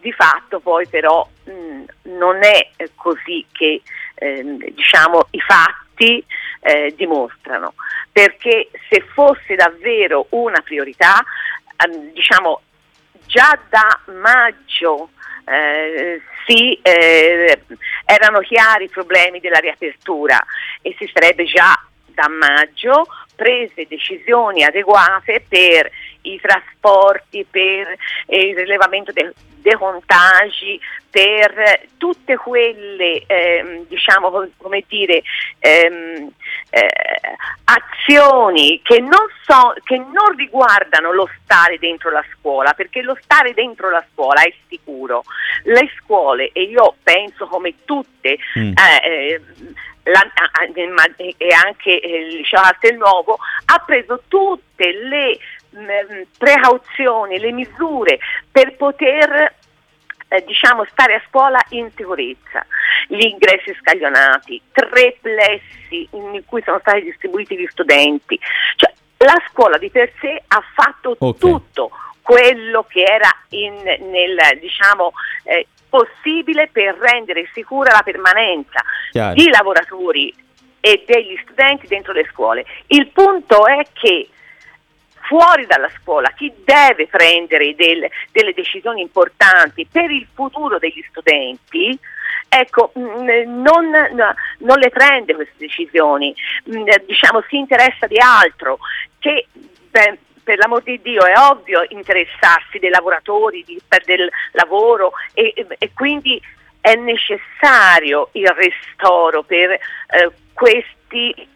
di 0.00 0.12
fatto 0.12 0.58
poi 0.58 0.86
però 0.88 1.26
mh, 1.44 1.84
non 2.16 2.42
è 2.42 2.68
così 2.96 3.46
che 3.52 3.80
ehm, 4.16 4.58
diciamo, 4.70 5.28
i 5.30 5.40
fatti 5.40 6.22
eh, 6.60 6.92
dimostrano, 6.94 7.72
perché 8.10 8.68
se 8.90 9.00
fosse 9.14 9.54
davvero 9.54 10.26
una 10.30 10.60
priorità, 10.60 11.24
ehm, 11.76 12.12
diciamo 12.12 12.60
già 13.26 13.58
da 13.68 14.00
maggio 14.12 15.10
eh, 15.44 16.20
sì, 16.46 16.78
eh, 16.82 17.60
erano 18.04 18.40
chiari 18.40 18.84
i 18.84 18.88
problemi 18.88 19.40
della 19.40 19.58
riapertura 19.58 20.38
e 20.80 20.94
si 20.98 21.10
sarebbe 21.12 21.44
già 21.44 21.80
da 22.06 22.28
maggio 22.28 23.06
prese 23.34 23.86
decisioni 23.88 24.64
adeguate 24.64 25.44
per 25.48 25.90
i 26.22 26.38
trasporti, 26.40 27.46
per 27.48 27.96
il 28.26 28.54
rilevamento 28.54 29.12
dei, 29.12 29.30
dei 29.62 29.74
contagi, 29.74 30.78
per 31.12 31.88
tutte 31.98 32.36
quelle 32.36 33.22
ehm, 33.26 33.86
diciamo 33.86 34.30
come 34.56 34.82
dire 34.88 35.22
ehm, 35.58 36.30
eh, 36.70 36.88
azioni 37.64 38.80
che 38.82 38.98
non, 39.00 39.26
so, 39.42 39.74
che 39.84 39.98
non 39.98 40.34
riguardano 40.36 41.12
lo 41.12 41.28
stare 41.42 41.78
dentro 41.78 42.10
la 42.10 42.24
scuola, 42.32 42.72
perché 42.72 43.02
lo 43.02 43.16
stare 43.20 43.52
dentro 43.52 43.90
la 43.90 44.04
scuola 44.12 44.42
è 44.42 44.52
sicuro. 44.68 45.22
Le 45.64 45.90
scuole, 45.98 46.50
e 46.52 46.62
io 46.62 46.96
penso 47.02 47.46
come 47.46 47.74
tutte, 47.84 48.38
mm. 48.58 48.72
eh, 48.72 49.06
eh 49.06 49.40
la, 50.04 50.28
e 51.16 51.54
anche 51.54 51.90
il 51.90 52.36
liceo 52.38 52.60
Castelnuovo, 52.60 53.38
ha 53.66 53.78
preso 53.86 54.22
tutte 54.26 54.92
le 54.92 55.38
mh, 55.72 56.22
precauzioni, 56.38 57.38
le 57.38 57.52
misure 57.52 58.18
per 58.50 58.76
poter 58.76 59.54
eh, 60.28 60.44
diciamo 60.46 60.84
stare 60.90 61.14
a 61.14 61.22
scuola 61.28 61.62
in 61.70 61.90
sicurezza, 61.94 62.64
gli 63.08 63.24
ingressi 63.24 63.74
scaglionati, 63.80 64.60
tre 64.72 65.16
plessi 65.20 66.08
in 66.12 66.42
cui 66.46 66.62
sono 66.62 66.78
stati 66.80 67.02
distribuiti 67.02 67.56
gli 67.56 67.66
studenti, 67.70 68.38
cioè, 68.76 68.92
la 69.18 69.40
scuola 69.50 69.78
di 69.78 69.90
per 69.90 70.10
sé 70.20 70.42
ha 70.48 70.62
fatto 70.74 71.16
okay. 71.18 71.38
tutto 71.38 71.90
quello 72.22 72.84
che 72.88 73.02
era 73.02 73.28
in, 73.50 73.74
nel, 73.82 74.58
diciamo, 74.58 75.12
eh, 75.44 75.66
possibile 75.88 76.68
per 76.72 76.96
rendere 76.96 77.48
sicura 77.52 77.92
la 77.92 78.02
permanenza 78.02 78.82
Chiaro. 79.10 79.34
di 79.34 79.48
lavoratori 79.50 80.34
e 80.80 81.04
degli 81.06 81.38
studenti 81.42 81.86
dentro 81.86 82.12
le 82.12 82.26
scuole. 82.32 82.64
Il 82.86 83.08
punto 83.08 83.66
è 83.66 83.84
che 83.92 84.28
fuori 85.22 85.66
dalla 85.66 85.90
scuola 86.00 86.28
chi 86.30 86.52
deve 86.64 87.06
prendere 87.06 87.74
del, 87.74 88.08
delle 88.30 88.52
decisioni 88.52 89.00
importanti 89.00 89.86
per 89.90 90.10
il 90.10 90.26
futuro 90.32 90.78
degli 90.78 91.04
studenti 91.08 91.98
ecco, 92.48 92.92
mm, 92.98 93.62
non, 93.62 93.90
non, 94.58 94.78
le 94.78 94.90
prende 94.90 95.34
queste 95.34 95.54
decisioni, 95.56 96.34
mm, 96.68 96.86
diciamo, 97.06 97.42
si 97.48 97.56
interessa 97.56 98.06
di 98.06 98.18
altro, 98.18 98.78
che 99.18 99.46
beh, 99.90 100.18
per 100.42 100.58
l'amor 100.58 100.82
di 100.82 101.00
Dio 101.00 101.24
è 101.24 101.32
ovvio 101.38 101.84
interessarsi 101.88 102.78
dei 102.78 102.90
lavoratori, 102.90 103.64
di, 103.64 103.80
del 104.04 104.28
lavoro 104.52 105.12
e, 105.32 105.54
e, 105.78 105.90
quindi 105.94 106.40
è 106.80 106.94
necessario 106.94 108.28
il 108.32 108.48
ristoro 108.48 109.42
per 109.44 109.70
eh, 109.70 109.80
questi 110.52 111.48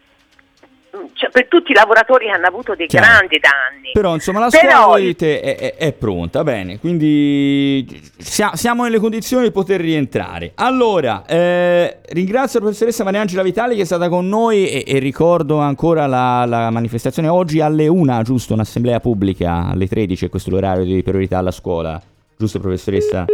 cioè, 1.13 1.29
per 1.29 1.47
tutti 1.47 1.71
i 1.71 1.75
lavoratori 1.75 2.25
che 2.25 2.31
hanno 2.31 2.47
avuto 2.47 2.75
dei 2.75 2.87
Chiaro. 2.87 3.05
grandi 3.07 3.39
danni. 3.39 3.91
Però 3.93 4.13
insomma 4.13 4.39
la 4.39 4.49
Però- 4.49 4.83
scuola 4.83 4.99
di 4.99 5.15
te 5.15 5.39
è, 5.41 5.55
è- 5.57 5.75
è 5.75 5.93
pronta, 5.93 6.43
bene, 6.43 6.79
quindi 6.79 7.85
sia- 8.17 8.55
siamo 8.55 8.83
nelle 8.83 8.99
condizioni 8.99 9.43
di 9.45 9.51
poter 9.51 9.79
rientrare. 9.81 10.51
Allora, 10.55 11.23
eh, 11.25 11.97
ringrazio 12.09 12.59
la 12.59 12.65
professoressa 12.65 13.03
Mariangela 13.03 13.43
Vitali 13.43 13.75
che 13.75 13.81
è 13.81 13.85
stata 13.85 14.09
con 14.09 14.27
noi 14.27 14.67
e, 14.69 14.83
e 14.85 14.99
ricordo 14.99 15.57
ancora 15.59 16.05
la, 16.07 16.45
la 16.45 16.69
manifestazione 16.69 17.27
oggi 17.27 17.59
alle 17.61 17.87
1, 17.87 18.21
giusto, 18.23 18.53
un'assemblea 18.53 18.99
pubblica 18.99 19.67
alle 19.71 19.87
13, 19.87 20.25
e 20.25 20.29
questo 20.29 20.49
è 20.49 20.53
l'orario 20.53 20.83
di 20.83 21.01
priorità 21.03 21.37
alla 21.37 21.51
scuola, 21.51 22.01
giusto 22.37 22.59
professoressa? 22.59 23.25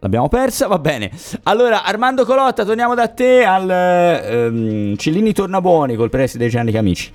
L'abbiamo 0.00 0.28
persa, 0.28 0.66
va 0.66 0.78
bene. 0.78 1.10
Allora, 1.42 1.84
Armando 1.84 2.24
Colotta, 2.24 2.64
torniamo 2.64 2.94
da 2.94 3.08
te 3.08 3.44
al 3.44 3.68
ehm, 3.68 4.96
Cellini 4.96 5.34
Tornabuoni 5.34 5.94
col 5.94 6.08
preside 6.08 6.48
Gianni 6.48 6.72
Camici. 6.72 7.12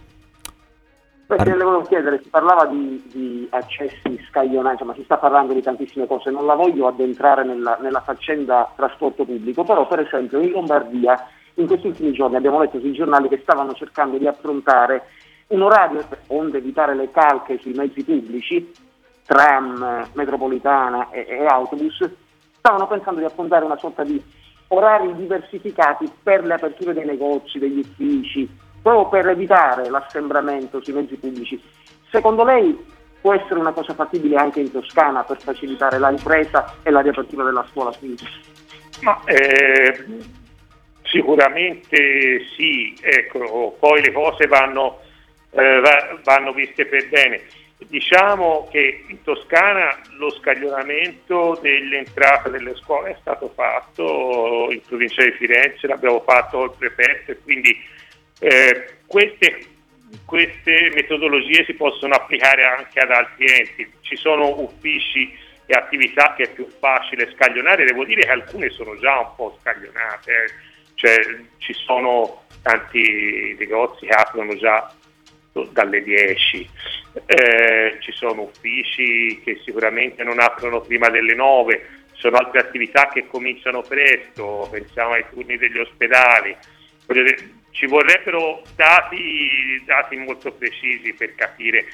Perché 1.27 1.55
le 1.55 1.63
volevo 1.63 1.81
chiedere, 1.81 2.19
si 2.21 2.29
parlava 2.29 2.67
di, 2.67 3.03
di 3.11 3.47
accessi 3.49 4.23
scaglionati, 4.29 4.73
insomma 4.73 4.93
si 4.93 5.01
sta 5.03 5.17
parlando 5.17 5.53
di 5.53 5.61
tantissime 5.63 6.05
cose, 6.05 6.29
non 6.29 6.45
la 6.45 6.53
voglio 6.53 6.85
addentrare 6.85 7.43
nella, 7.43 7.79
nella 7.81 8.01
faccenda 8.01 8.71
trasporto 8.75 9.25
pubblico, 9.25 9.63
però 9.63 9.87
per 9.87 10.01
esempio 10.01 10.39
in 10.39 10.51
Lombardia 10.51 11.27
in 11.55 11.65
questi 11.65 11.87
ultimi 11.87 12.11
giorni 12.11 12.35
abbiamo 12.35 12.59
letto 12.59 12.79
sui 12.79 12.93
giornali 12.93 13.27
che 13.27 13.39
stavano 13.41 13.73
cercando 13.73 14.17
di 14.17 14.27
approntare 14.27 15.07
un 15.47 15.63
orario 15.63 16.05
onde 16.27 16.59
evitare 16.59 16.93
le 16.93 17.09
calche 17.09 17.57
sui 17.59 17.73
mezzi 17.73 18.03
pubblici, 18.03 18.71
tram, 19.25 20.07
metropolitana 20.13 21.09
e, 21.09 21.25
e 21.27 21.45
autobus, 21.47 22.07
stavano 22.65 22.87
pensando 22.87 23.19
di 23.19 23.25
approntare 23.27 23.63
una 23.63 23.77
sorta 23.77 24.03
di 24.03 24.19
orari 24.69 25.13
diversificati 25.15 26.11
per 26.23 26.43
le 26.43 26.55
aperture 26.55 26.93
dei 26.93 27.05
negozi, 27.05 27.59
degli 27.59 27.77
uffici, 27.77 28.49
proprio 28.81 29.07
per 29.07 29.29
evitare 29.29 29.87
l'assembramento 29.87 30.81
sui 30.81 30.93
mezzi 30.93 31.15
pubblici. 31.15 31.61
Secondo 32.09 32.43
lei 32.43 32.75
può 33.21 33.35
essere 33.35 33.59
una 33.59 33.71
cosa 33.71 33.93
fattibile 33.93 34.37
anche 34.37 34.61
in 34.61 34.71
Toscana 34.71 35.23
per 35.23 35.39
facilitare 35.39 35.99
la 35.99 36.09
ripresa 36.09 36.77
e 36.81 36.89
la 36.89 37.01
riapertura 37.01 37.43
della 37.43 37.65
scuola? 37.69 37.91
Ma 39.01 39.21
eh, 39.25 40.05
sicuramente 41.03 42.45
sì, 42.57 42.97
ecco, 42.99 43.75
poi 43.79 44.01
le 44.01 44.11
cose 44.11 44.47
vanno, 44.47 45.01
eh, 45.51 45.79
va- 45.81 46.19
vanno 46.23 46.51
viste 46.51 46.87
per 46.87 47.09
bene. 47.09 47.41
Diciamo 47.77 48.67
che 48.71 49.03
in 49.07 49.21
Toscana 49.21 49.99
lo 50.17 50.31
scaglionamento 50.31 51.59
dell'entrata 51.61 52.47
delle 52.49 52.73
scuole 52.75 53.11
è 53.11 53.17
stato 53.19 53.51
fatto 53.53 54.69
in 54.71 54.81
provincia 54.81 55.23
di 55.23 55.31
Firenze, 55.31 55.87
l'abbiamo 55.87 56.21
fatto 56.21 56.57
col 56.57 56.75
prefetto 56.77 57.31
e 57.31 57.39
quindi 57.43 57.77
eh, 58.39 58.95
queste, 59.05 59.65
queste 60.25 60.91
metodologie 60.93 61.65
si 61.65 61.73
possono 61.73 62.15
applicare 62.15 62.63
anche 62.63 62.99
ad 62.99 63.11
altri 63.11 63.45
enti. 63.45 63.91
Ci 63.99 64.15
sono 64.15 64.61
uffici 64.61 65.37
e 65.65 65.73
attività 65.73 66.33
che 66.35 66.43
è 66.43 66.53
più 66.53 66.67
facile 66.79 67.31
scaglionare, 67.33 67.85
devo 67.85 68.05
dire 68.05 68.21
che 68.21 68.31
alcune 68.31 68.69
sono 68.69 68.97
già 68.99 69.19
un 69.19 69.35
po' 69.35 69.57
scaglionate, 69.61 70.31
eh. 70.31 70.51
cioè 70.95 71.15
ci 71.57 71.73
sono 71.73 72.43
tanti 72.61 73.55
negozi 73.59 74.05
che 74.05 74.13
aprono 74.13 74.55
già 74.55 74.93
dalle 75.71 76.03
10, 76.03 76.69
eh, 77.25 77.97
ci 78.01 78.11
sono 78.11 78.41
uffici 78.41 79.39
che 79.43 79.61
sicuramente 79.63 80.23
non 80.23 80.39
aprono 80.39 80.81
prima 80.81 81.09
delle 81.09 81.33
9, 81.33 81.87
ci 82.13 82.21
sono 82.21 82.37
altre 82.37 82.59
attività 82.59 83.07
che 83.07 83.27
cominciano 83.27 83.81
presto, 83.81 84.67
pensiamo 84.69 85.13
ai 85.13 85.23
turni 85.29 85.57
degli 85.57 85.77
ospedali, 85.77 86.55
ci 87.71 87.85
vorrebbero 87.85 88.63
dati, 88.75 89.81
dati 89.85 90.15
molto 90.17 90.51
precisi 90.51 91.13
per 91.13 91.35
capire 91.35 91.85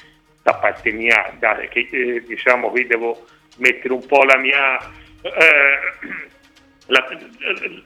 da 0.42 0.54
parte 0.54 0.90
mia, 0.90 1.32
da- 1.38 1.56
che 1.68 1.88
eh, 1.90 2.22
diciamo 2.26 2.70
qui 2.70 2.86
devo 2.86 3.26
mettere 3.58 3.94
un 3.94 4.04
po' 4.06 4.24
la 4.24 4.38
mia, 4.38 4.78
eh, 5.22 5.78
la, 6.86 7.08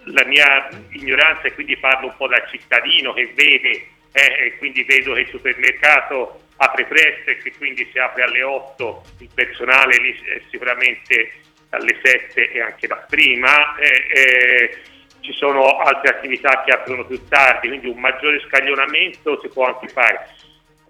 la 0.05 0.25
mia 0.25 0.69
ignoranza 0.91 1.43
e 1.43 1.55
quindi 1.55 1.77
parlo 1.77 2.07
un 2.09 2.17
po' 2.17 2.29
da 2.29 2.43
cittadino 2.47 3.13
che 3.13 3.33
vede 3.35 3.89
eh, 4.17 4.57
quindi 4.57 4.83
vedo 4.85 5.13
che 5.13 5.21
il 5.21 5.29
supermercato 5.29 6.41
apre 6.57 6.87
presto 6.87 7.31
e 7.31 7.37
che 7.37 7.53
quindi 7.57 7.87
si 7.93 7.99
apre 7.99 8.23
alle 8.23 8.43
8, 8.43 9.03
il 9.19 9.29
personale 9.35 9.99
lì 9.99 10.13
è 10.25 10.41
sicuramente 10.51 11.33
alle 11.71 11.99
7 12.03 12.51
e 12.51 12.61
anche 12.61 12.87
da 12.87 13.05
prima. 13.09 13.77
eh, 13.77 14.07
eh, 14.09 14.79
ci 15.21 15.33
sono 15.33 15.79
altre 15.79 16.11
attività 16.11 16.63
che 16.65 16.71
aprono 16.71 17.05
più 17.05 17.21
tardi, 17.29 17.69
quindi 17.69 17.89
un 17.89 17.99
maggiore 17.99 18.41
scaglionamento 18.47 19.41
si 19.41 19.49
può 19.49 19.67
anche 19.67 19.89
fare, 19.89 20.29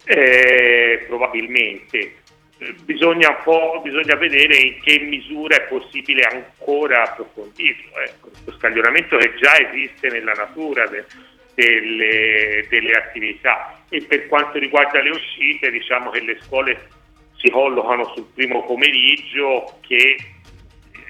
eh, 0.04 1.04
probabilmente. 1.06 1.98
Eh, 2.58 2.74
Bisogna, 2.84 3.30
un 3.30 3.38
po', 3.42 3.80
bisogna 3.82 4.14
vedere 4.14 4.56
in 4.56 4.80
che 4.80 4.98
misura 5.00 5.56
è 5.56 5.62
possibile 5.62 6.22
ancora 6.22 7.02
approfondirlo. 7.02 7.98
Ecco, 7.98 8.28
questo 8.28 8.52
scaglionamento 8.58 9.16
che 9.16 9.34
già 9.34 9.58
esiste 9.58 10.08
nella 10.08 10.32
natura 10.32 10.86
delle, 11.56 12.66
delle 12.68 12.92
attività. 12.92 13.82
E 13.88 14.04
per 14.04 14.28
quanto 14.28 14.58
riguarda 14.58 15.00
le 15.00 15.10
uscite, 15.10 15.70
diciamo 15.70 16.10
che 16.10 16.20
le 16.20 16.38
scuole 16.42 16.88
si 17.38 17.50
collocano 17.50 18.12
sul 18.14 18.28
primo 18.34 18.64
pomeriggio 18.64 19.78
che 19.80 20.16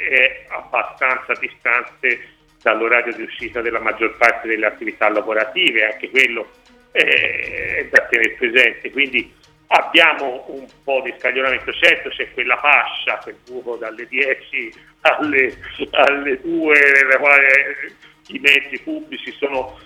è 0.08 0.46
abbastanza 0.48 1.32
distante 1.40 2.34
dall'orario 2.62 3.14
di 3.14 3.22
uscita 3.22 3.60
della 3.60 3.80
maggior 3.80 4.16
parte 4.16 4.48
delle 4.48 4.66
attività 4.66 5.08
lavorative, 5.08 5.92
anche 5.92 6.10
quello 6.10 6.48
è 6.92 7.86
da 7.90 8.06
tenere 8.06 8.34
presente. 8.36 8.90
Quindi 8.90 9.32
abbiamo 9.68 10.44
un 10.48 10.66
po' 10.84 11.00
di 11.02 11.12
scaglionamento, 11.18 11.72
certo 11.72 12.08
c'è 12.10 12.32
quella 12.32 12.56
fascia, 12.58 13.18
quel 13.22 13.36
buco 13.46 13.76
dalle 13.76 14.06
10 14.06 14.72
alle, 15.00 15.56
alle 15.90 16.40
2, 16.40 16.80
nella 17.02 17.18
quale 17.18 17.94
i 18.28 18.38
mezzi 18.38 18.80
pubblici 18.82 19.32
sono 19.32 19.78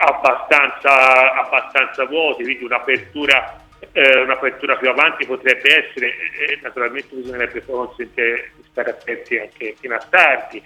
abbastanza, 0.00 1.34
abbastanza 1.34 2.04
vuoti, 2.06 2.42
quindi 2.42 2.64
un'apertura, 2.64 3.60
eh, 3.92 4.20
un'apertura 4.22 4.76
più 4.76 4.88
avanti 4.88 5.26
potrebbe 5.26 5.86
essere, 5.86 6.08
eh, 6.08 6.58
naturalmente 6.62 7.14
bisognerebbe 7.14 7.64
consentire 7.64 8.52
di 8.56 8.64
stare 8.70 8.90
attenti 8.90 9.38
anche 9.38 9.74
fino 9.78 9.94
a 9.94 10.06
tardi. 10.08 10.62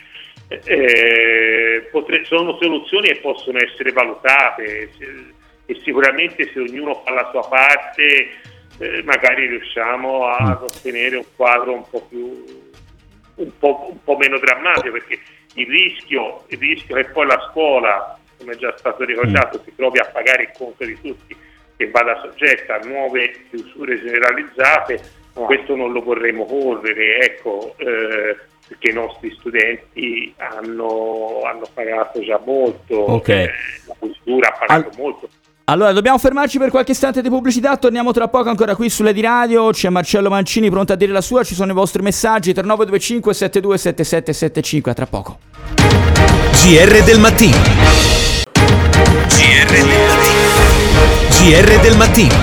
Eh, 0.48 1.88
potre- 1.90 2.24
sono 2.26 2.56
soluzioni 2.60 3.08
che 3.08 3.16
possono 3.16 3.58
essere 3.58 3.92
valutate 3.92 4.90
e 5.66 5.80
sicuramente 5.82 6.50
se 6.52 6.60
ognuno 6.60 7.02
fa 7.02 7.12
la 7.12 7.30
sua 7.30 7.48
parte 7.48 8.28
eh, 8.78 9.02
magari 9.04 9.46
riusciamo 9.46 10.26
ad 10.26 10.62
ottenere 10.62 11.16
un 11.16 11.24
quadro 11.34 11.72
un 11.72 11.88
po' 11.88 12.02
più 12.02 12.44
un 13.36 13.58
po', 13.58 13.88
un 13.90 14.02
po' 14.04 14.16
meno 14.16 14.38
drammatico 14.38 14.92
perché 14.92 15.20
il 15.54 15.66
rischio, 15.66 16.44
il 16.48 16.58
rischio 16.58 16.96
che 16.96 17.04
poi 17.06 17.26
la 17.26 17.48
scuola, 17.50 18.18
come 18.44 18.52
è 18.52 18.58
già 18.58 18.74
stato 18.76 19.04
ricordato, 19.04 19.60
si 19.64 19.72
trovi 19.74 19.98
a 19.98 20.08
pagare 20.12 20.42
il 20.44 20.50
conto 20.56 20.84
di 20.84 20.96
tutti 21.00 21.34
e 21.76 21.90
vada 21.90 22.20
soggetta 22.22 22.76
a 22.76 22.86
nuove 22.86 23.46
chiusure 23.50 23.98
generalizzate, 24.00 25.00
questo 25.32 25.74
non 25.74 25.92
lo 25.92 26.02
vorremmo 26.02 26.44
correre, 26.44 27.18
ecco, 27.20 27.74
eh, 27.78 28.36
perché 28.68 28.90
i 28.90 28.92
nostri 28.92 29.34
studenti 29.38 30.32
hanno, 30.36 31.40
hanno 31.44 31.66
pagato 31.72 32.22
già 32.22 32.40
molto, 32.44 32.96
Ok. 32.96 33.28
eh, 33.28 33.50
la 33.86 33.94
cultura 33.98 34.48
ha 34.48 34.66
pagato 34.66 34.90
molto. 34.96 35.28
Allora, 35.66 35.92
dobbiamo 35.92 36.18
fermarci 36.18 36.58
per 36.58 36.68
qualche 36.68 36.92
istante 36.92 37.22
di 37.22 37.30
pubblicità. 37.30 37.78
Torniamo 37.78 38.12
tra 38.12 38.28
poco 38.28 38.50
ancora 38.50 38.76
qui 38.76 38.90
sulle 38.90 39.14
di 39.14 39.22
radio. 39.22 39.70
C'è 39.70 39.88
Marcello 39.88 40.28
Mancini 40.28 40.68
pronto 40.68 40.92
a 40.92 40.96
dire 40.96 41.10
la 41.10 41.22
sua. 41.22 41.42
Ci 41.42 41.54
sono 41.54 41.72
i 41.72 41.74
vostri 41.74 42.02
messaggi 42.02 42.52
3925 42.52 43.32
727775. 43.32 44.90
A 44.90 44.94
tra 44.94 45.06
poco. 45.06 45.38
GR 45.74 47.02
del 47.04 47.18
mattino. 47.18 48.13
GR 49.54 49.70
del 49.70 49.86
mattino. 49.86 50.50
GR 51.30 51.80
del 51.80 51.96
mattino. 51.96 52.34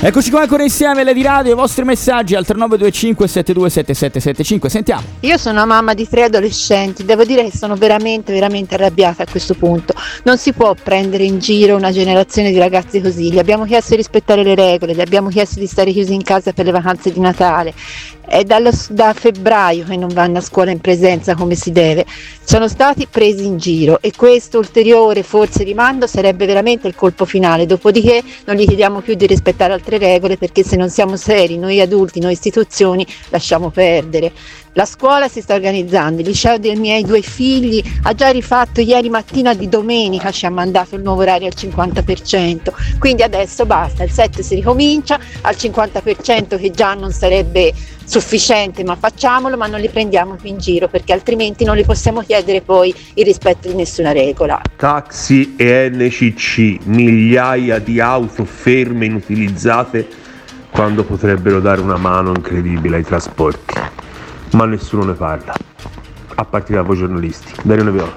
Eccoci 0.00 0.30
qua 0.30 0.42
ancora 0.42 0.62
insieme, 0.62 1.02
Lady 1.02 1.22
Radio, 1.22 1.50
i 1.50 1.54
vostri 1.56 1.84
messaggi 1.84 2.36
al 2.36 2.44
3925 2.44 3.26
727775. 3.26 4.68
Sentiamo. 4.68 5.02
Io 5.20 5.36
sono 5.36 5.56
una 5.56 5.64
mamma 5.66 5.94
di 5.94 6.08
tre 6.08 6.22
adolescenti, 6.22 7.04
devo 7.04 7.24
dire 7.24 7.42
che 7.42 7.50
sono 7.50 7.74
veramente, 7.74 8.32
veramente 8.32 8.76
arrabbiata 8.76 9.24
a 9.24 9.26
questo 9.28 9.54
punto. 9.54 9.94
Non 10.22 10.38
si 10.38 10.52
può 10.52 10.76
prendere 10.80 11.24
in 11.24 11.40
giro 11.40 11.74
una 11.74 11.90
generazione 11.90 12.52
di 12.52 12.58
ragazzi 12.58 13.00
così. 13.00 13.32
Gli 13.32 13.40
abbiamo 13.40 13.64
chiesto 13.64 13.90
di 13.90 13.96
rispettare 13.96 14.44
le 14.44 14.54
regole, 14.54 14.94
gli 14.94 15.00
abbiamo 15.00 15.28
chiesto 15.30 15.58
di 15.58 15.66
stare 15.66 15.90
chiusi 15.90 16.14
in 16.14 16.22
casa 16.22 16.52
per 16.52 16.66
le 16.66 16.70
vacanze 16.70 17.12
di 17.12 17.18
Natale. 17.18 17.74
È 18.28 18.44
dallo, 18.44 18.70
da 18.90 19.14
febbraio 19.14 19.86
che 19.86 19.96
non 19.96 20.10
vanno 20.10 20.36
a 20.36 20.40
scuola 20.42 20.70
in 20.70 20.80
presenza 20.80 21.34
come 21.34 21.54
si 21.54 21.72
deve. 21.72 22.04
Sono 22.44 22.68
stati 22.68 23.06
presi 23.06 23.46
in 23.46 23.56
giro 23.56 24.02
e 24.02 24.12
questo 24.14 24.58
ulteriore 24.58 25.22
forse 25.22 25.64
rimando 25.64 26.06
sarebbe 26.06 26.44
veramente 26.44 26.86
il 26.86 26.94
colpo 26.94 27.24
finale. 27.24 27.64
Dopodiché 27.64 28.22
non 28.44 28.56
gli 28.56 28.66
chiediamo 28.66 29.00
più 29.00 29.14
di 29.14 29.26
rispettare 29.26 29.72
altre 29.72 29.96
regole 29.96 30.36
perché 30.36 30.62
se 30.62 30.76
non 30.76 30.90
siamo 30.90 31.16
seri, 31.16 31.56
noi 31.56 31.80
adulti, 31.80 32.20
noi 32.20 32.32
istituzioni, 32.32 33.06
lasciamo 33.30 33.70
perdere. 33.70 34.32
La 34.78 34.84
scuola 34.84 35.26
si 35.26 35.40
sta 35.40 35.54
organizzando, 35.54 36.20
il 36.20 36.28
liceo 36.28 36.56
dei 36.56 36.76
miei 36.76 37.02
due 37.02 37.20
figli 37.20 37.82
ha 38.04 38.14
già 38.14 38.28
rifatto 38.28 38.80
ieri 38.80 39.10
mattina 39.10 39.52
di 39.52 39.68
domenica, 39.68 40.30
ci 40.30 40.46
ha 40.46 40.50
mandato 40.50 40.94
il 40.94 41.02
nuovo 41.02 41.22
orario 41.22 41.48
al 41.48 41.54
50%, 41.56 42.96
quindi 43.00 43.24
adesso 43.24 43.66
basta, 43.66 44.04
il 44.04 44.12
7 44.12 44.40
si 44.40 44.54
ricomincia 44.54 45.18
al 45.40 45.56
50% 45.58 46.56
che 46.60 46.70
già 46.70 46.94
non 46.94 47.10
sarebbe 47.10 47.74
sufficiente, 48.04 48.84
ma 48.84 48.94
facciamolo, 48.94 49.56
ma 49.56 49.66
non 49.66 49.80
li 49.80 49.88
prendiamo 49.88 50.36
più 50.36 50.48
in 50.48 50.58
giro 50.58 50.86
perché 50.86 51.12
altrimenti 51.12 51.64
non 51.64 51.74
li 51.74 51.84
possiamo 51.84 52.20
chiedere 52.20 52.60
poi 52.60 52.94
il 53.14 53.24
rispetto 53.24 53.66
di 53.66 53.74
nessuna 53.74 54.12
regola. 54.12 54.60
Taxi 54.76 55.56
e 55.56 55.90
NCC, 55.92 56.84
migliaia 56.84 57.80
di 57.80 57.98
auto 57.98 58.44
ferme 58.44 59.06
inutilizzate 59.06 60.06
quando 60.70 61.02
potrebbero 61.02 61.58
dare 61.58 61.80
una 61.80 61.96
mano 61.96 62.28
incredibile 62.28 62.98
ai 62.98 63.02
trasporti 63.02 64.06
ma 64.52 64.64
nessuno 64.64 65.04
ne 65.04 65.14
parla, 65.14 65.54
a 66.34 66.44
partire 66.44 66.78
da 66.78 66.84
voi 66.84 66.96
giornalisti. 66.96 67.52
Dario 67.62 67.90
Viola. 67.90 68.14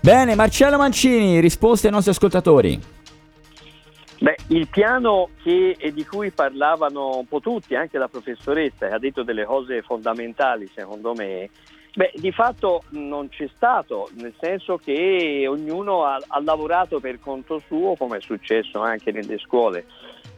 Bene, 0.00 0.34
Marcello 0.34 0.76
Mancini, 0.78 1.40
risposte 1.40 1.88
ai 1.88 1.92
nostri 1.92 2.12
ascoltatori. 2.12 2.80
Beh, 4.18 4.36
il 4.48 4.68
piano 4.68 5.28
che, 5.42 5.76
di 5.92 6.04
cui 6.06 6.30
parlavano 6.30 7.18
un 7.18 7.26
po' 7.26 7.40
tutti, 7.40 7.74
anche 7.74 7.98
la 7.98 8.08
professoressa, 8.08 8.88
che 8.88 8.94
ha 8.94 8.98
detto 8.98 9.22
delle 9.22 9.44
cose 9.44 9.82
fondamentali 9.82 10.70
secondo 10.74 11.12
me, 11.14 11.50
beh, 11.96 12.12
di 12.14 12.30
fatto 12.30 12.84
non 12.90 13.28
c'è 13.28 13.48
stato, 13.54 14.10
nel 14.14 14.34
senso 14.38 14.76
che 14.76 15.46
ognuno 15.48 16.04
ha, 16.04 16.20
ha 16.26 16.40
lavorato 16.40 17.00
per 17.00 17.18
conto 17.18 17.60
suo, 17.66 17.96
come 17.96 18.18
è 18.18 18.20
successo 18.20 18.80
anche 18.80 19.10
nelle 19.12 19.38
scuole 19.38 19.86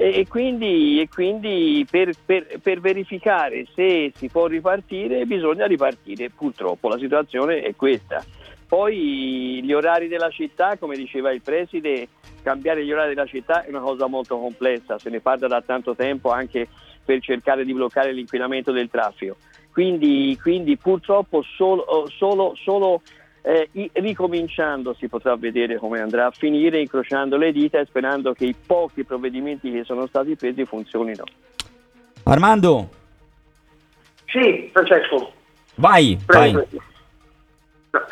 e, 0.01 0.27
quindi, 0.29 1.01
e 1.01 1.09
quindi 1.09 1.85
per, 1.91 2.13
per, 2.25 2.61
per, 2.63 2.81
verificare 2.81 3.67
se 3.75 4.13
si 4.15 4.29
può 4.29 4.47
ripartire 4.47 5.27
bisogna 5.27 5.67
ripartire, 5.67 6.31
purtroppo 6.31 6.89
la 6.89 6.99
situazione 6.99 7.63
è 7.63 7.75
questa. 7.75 8.25
Poi 8.69 9.61
gli 9.61 9.73
orari 9.73 10.07
della 10.07 10.31
città, 10.31 10.77
come 10.77 10.95
diceva 10.95 11.33
il 11.33 11.43
preside, 11.43 12.09
cambiare 12.43 12.85
gli 12.85 12.93
orari 12.93 13.15
della 13.15 13.27
città 13.27 13.65
è 13.65 13.71
una 13.71 13.81
cosa 13.81 14.07
molto 14.07 14.39
complessa, 14.39 15.01
se 15.01 15.11
ne 15.11 15.19
parla 15.19 15.49
da 15.49 15.63
tanto 15.63 15.97
tempo 15.97 16.31
anche 16.31 16.69
per 17.05 17.21
cercare 17.21 17.65
di 17.65 17.75
bloccare 17.75 18.13
l'inquinamento 18.13 18.71
del 18.71 18.89
traffico. 18.89 19.37
Quindi, 19.73 20.37
quindi 20.41 20.77
purtroppo 20.77 21.43
solo, 21.43 22.09
solo, 22.17 22.55
solo 22.57 23.03
eh, 23.43 23.91
ricominciando 23.95 24.95
si 24.95 25.09
potrà 25.09 25.37
vedere 25.37 25.77
come 25.77 26.01
andrà 26.01 26.27
a 26.27 26.31
finire, 26.31 26.81
incrociando 26.81 27.37
le 27.37 27.53
dita 27.53 27.79
e 27.79 27.87
sperando 27.87 28.33
che 28.33 28.45
i 28.45 28.55
pochi 28.55 29.05
provvedimenti 29.05 29.71
che 29.71 29.85
sono 29.85 30.07
stati 30.07 30.37
presi 30.37 30.65
funzionino. 30.65 31.25
Armando? 32.25 32.89
Sì, 34.27 34.69
Francesco. 34.73 35.33
Vai, 35.77 36.19
vai. 36.27 36.55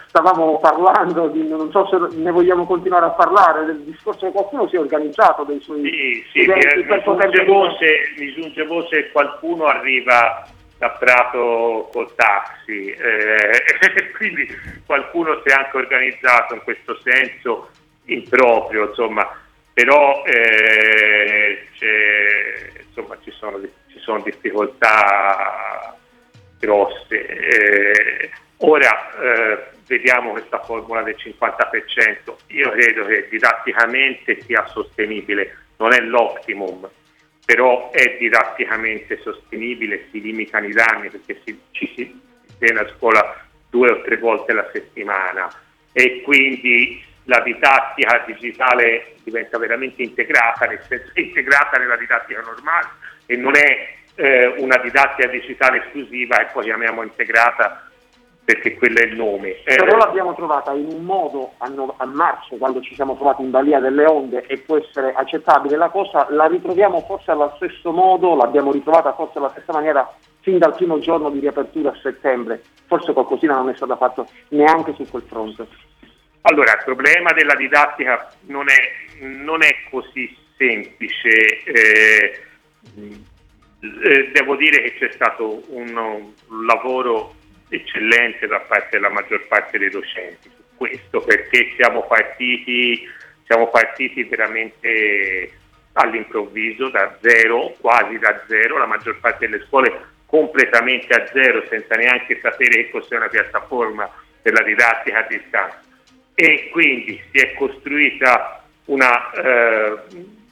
Stavamo 0.08 0.58
parlando, 0.60 1.28
di, 1.28 1.46
non 1.46 1.70
so 1.70 1.86
se 1.88 2.16
ne 2.16 2.30
vogliamo 2.30 2.64
continuare 2.64 3.04
a 3.04 3.10
parlare, 3.10 3.66
del 3.66 3.82
discorso 3.82 4.26
che 4.26 4.32
qualcuno 4.32 4.66
si 4.68 4.76
è 4.76 4.78
organizzato 4.78 5.44
dei 5.44 5.60
suoi 5.60 5.82
sì, 5.82 6.24
sì, 6.32 6.46
mi, 6.46 6.84
per 6.86 7.02
poter 7.02 7.44
voce, 7.44 8.14
mi 8.16 8.32
giunge 8.32 8.64
voce 8.64 9.10
qualcuno 9.10 9.66
arriva 9.66 10.46
da 10.78 10.90
Prato 10.90 11.88
col 11.92 12.14
taxi, 12.14 12.90
eh, 12.90 14.10
quindi 14.16 14.46
qualcuno 14.84 15.40
si 15.44 15.48
è 15.48 15.54
anche 15.54 15.76
organizzato 15.76 16.54
in 16.54 16.62
questo 16.62 16.98
senso 17.02 17.70
improprio, 18.04 18.88
insomma, 18.88 19.28
però 19.72 20.22
eh, 20.24 21.66
insomma, 22.86 23.18
ci, 23.22 23.30
sono, 23.30 23.60
ci, 23.88 23.98
sono, 23.98 24.20
difficoltà 24.22 25.96
grosse. 26.58 27.26
Eh, 27.26 28.30
ora 28.58 29.12
eh, 29.20 29.70
vediamo 29.86 30.32
questa 30.32 30.62
formula 30.62 31.02
del 31.02 31.16
50%, 31.18 32.34
io 32.48 32.70
credo 32.70 33.04
che 33.04 33.28
didatticamente 33.30 34.40
sia 34.42 34.66
sostenibile, 34.66 35.56
non 35.78 35.92
è 35.92 36.00
l'optimum, 36.00 36.88
però 37.46 37.92
è 37.92 38.16
didatticamente 38.18 39.20
sostenibile, 39.22 40.08
si 40.10 40.20
limitano 40.20 40.66
i 40.66 40.72
danni 40.72 41.08
perché 41.08 41.40
si, 41.44 41.58
ci 41.70 41.92
si 41.94 42.20
viene 42.58 42.80
a 42.80 42.92
scuola 42.96 43.46
due 43.70 43.88
o 43.88 44.02
tre 44.02 44.16
volte 44.16 44.50
alla 44.50 44.68
settimana. 44.72 45.48
E 45.92 46.22
quindi 46.22 47.02
la 47.24 47.40
didattica 47.40 48.24
digitale 48.26 49.14
diventa 49.22 49.58
veramente 49.58 50.02
integrata, 50.02 50.66
nel 50.66 50.82
senso 50.88 51.12
integrata 51.14 51.78
nella 51.78 51.96
didattica 51.96 52.40
normale 52.40 52.88
e 53.26 53.36
non 53.36 53.56
è 53.56 53.94
eh, 54.16 54.46
una 54.58 54.78
didattica 54.78 55.28
digitale 55.28 55.84
esclusiva 55.84 56.40
e 56.40 56.46
poi 56.52 56.64
chiamiamo 56.64 57.02
integrata 57.04 57.90
perché 58.46 58.76
quello 58.76 59.00
è 59.00 59.06
il 59.06 59.16
nome. 59.16 59.60
Eh, 59.64 59.74
Però 59.74 59.96
l'abbiamo 59.96 60.32
trovata 60.36 60.72
in 60.72 60.86
un 60.88 61.02
modo 61.02 61.54
a, 61.58 61.66
no- 61.66 61.94
a, 61.96 62.06
marzo, 62.06 62.54
quando 62.56 62.80
ci 62.80 62.94
siamo 62.94 63.16
trovati 63.16 63.42
in 63.42 63.50
balia 63.50 63.80
delle 63.80 64.06
onde 64.06 64.46
e 64.46 64.58
può 64.58 64.76
essere 64.76 65.12
accettabile 65.12 65.76
la 65.76 65.88
cosa, 65.88 66.28
la 66.30 66.46
ritroviamo 66.46 67.00
forse 67.00 67.32
allo 67.32 67.52
stesso 67.56 67.90
modo, 67.90 68.36
l'abbiamo 68.36 68.70
ritrovata 68.70 69.14
forse 69.14 69.38
alla 69.38 69.50
stessa 69.50 69.72
maniera 69.72 70.08
fin 70.42 70.58
dal 70.58 70.76
primo 70.76 71.00
giorno 71.00 71.28
di 71.28 71.40
riapertura 71.40 71.90
a 71.90 71.98
settembre, 72.00 72.62
forse 72.86 73.12
qualcosina 73.12 73.56
non 73.56 73.68
è 73.68 73.74
stato 73.74 73.96
fatto 73.96 74.28
neanche 74.50 74.94
su 74.94 75.04
quel 75.10 75.24
fronte. 75.26 75.66
Allora, 76.42 76.70
il 76.74 76.82
problema 76.84 77.32
della 77.32 77.56
didattica 77.56 78.32
non 78.42 78.66
è, 78.68 79.24
non 79.24 79.64
è 79.64 79.74
così 79.90 80.32
semplice. 80.56 81.64
Eh, 81.64 82.40
eh, 83.80 84.30
devo 84.32 84.54
dire 84.54 84.82
che 84.82 84.94
c'è 84.94 85.12
stato 85.12 85.62
un, 85.70 85.96
un 85.96 86.66
lavoro 86.66 87.34
eccellente 87.68 88.46
da 88.46 88.60
parte 88.60 88.88
della 88.92 89.10
maggior 89.10 89.46
parte 89.46 89.78
dei 89.78 89.90
docenti. 89.90 90.50
Su 90.54 90.76
questo 90.76 91.20
perché 91.20 91.72
siamo 91.76 92.02
partiti, 92.06 93.08
siamo 93.44 93.68
partiti 93.68 94.24
veramente 94.24 95.52
all'improvviso 95.94 96.90
da 96.90 97.16
zero, 97.20 97.74
quasi 97.80 98.18
da 98.18 98.42
zero, 98.46 98.78
la 98.78 98.86
maggior 98.86 99.18
parte 99.18 99.48
delle 99.48 99.64
scuole 99.66 100.14
completamente 100.26 101.14
a 101.14 101.26
zero 101.32 101.64
senza 101.68 101.94
neanche 101.94 102.38
sapere 102.40 102.84
che 102.84 102.90
cos'è 102.90 103.16
una 103.16 103.28
piattaforma 103.28 104.10
per 104.42 104.52
la 104.52 104.62
didattica 104.62 105.18
a 105.18 105.26
distanza. 105.28 105.80
E 106.34 106.68
quindi 106.70 107.20
si 107.32 107.38
è 107.38 107.54
costruita 107.54 108.62
una, 108.86 109.30
eh, 109.30 109.98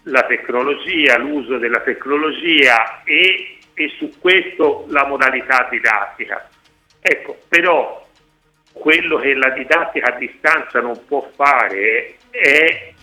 la 0.05 0.23
tecnologia, 0.23 1.19
l'uso 1.19 1.59
della 1.59 1.81
tecnologia 1.81 3.03
e, 3.05 3.59
e 3.75 3.89
su 3.99 4.11
questo 4.19 4.87
la 4.89 5.07
modalità 5.07 5.69
didattica. 5.71 6.49
Ecco, 7.07 7.37
però 7.49 8.03
quello 8.73 9.19
che 9.19 9.35
la 9.35 9.51
didattica 9.51 10.15
a 10.15 10.17
distanza 10.17 10.81
non 10.81 11.05
può 11.05 11.29
fare 11.35 12.17
è 12.31 12.95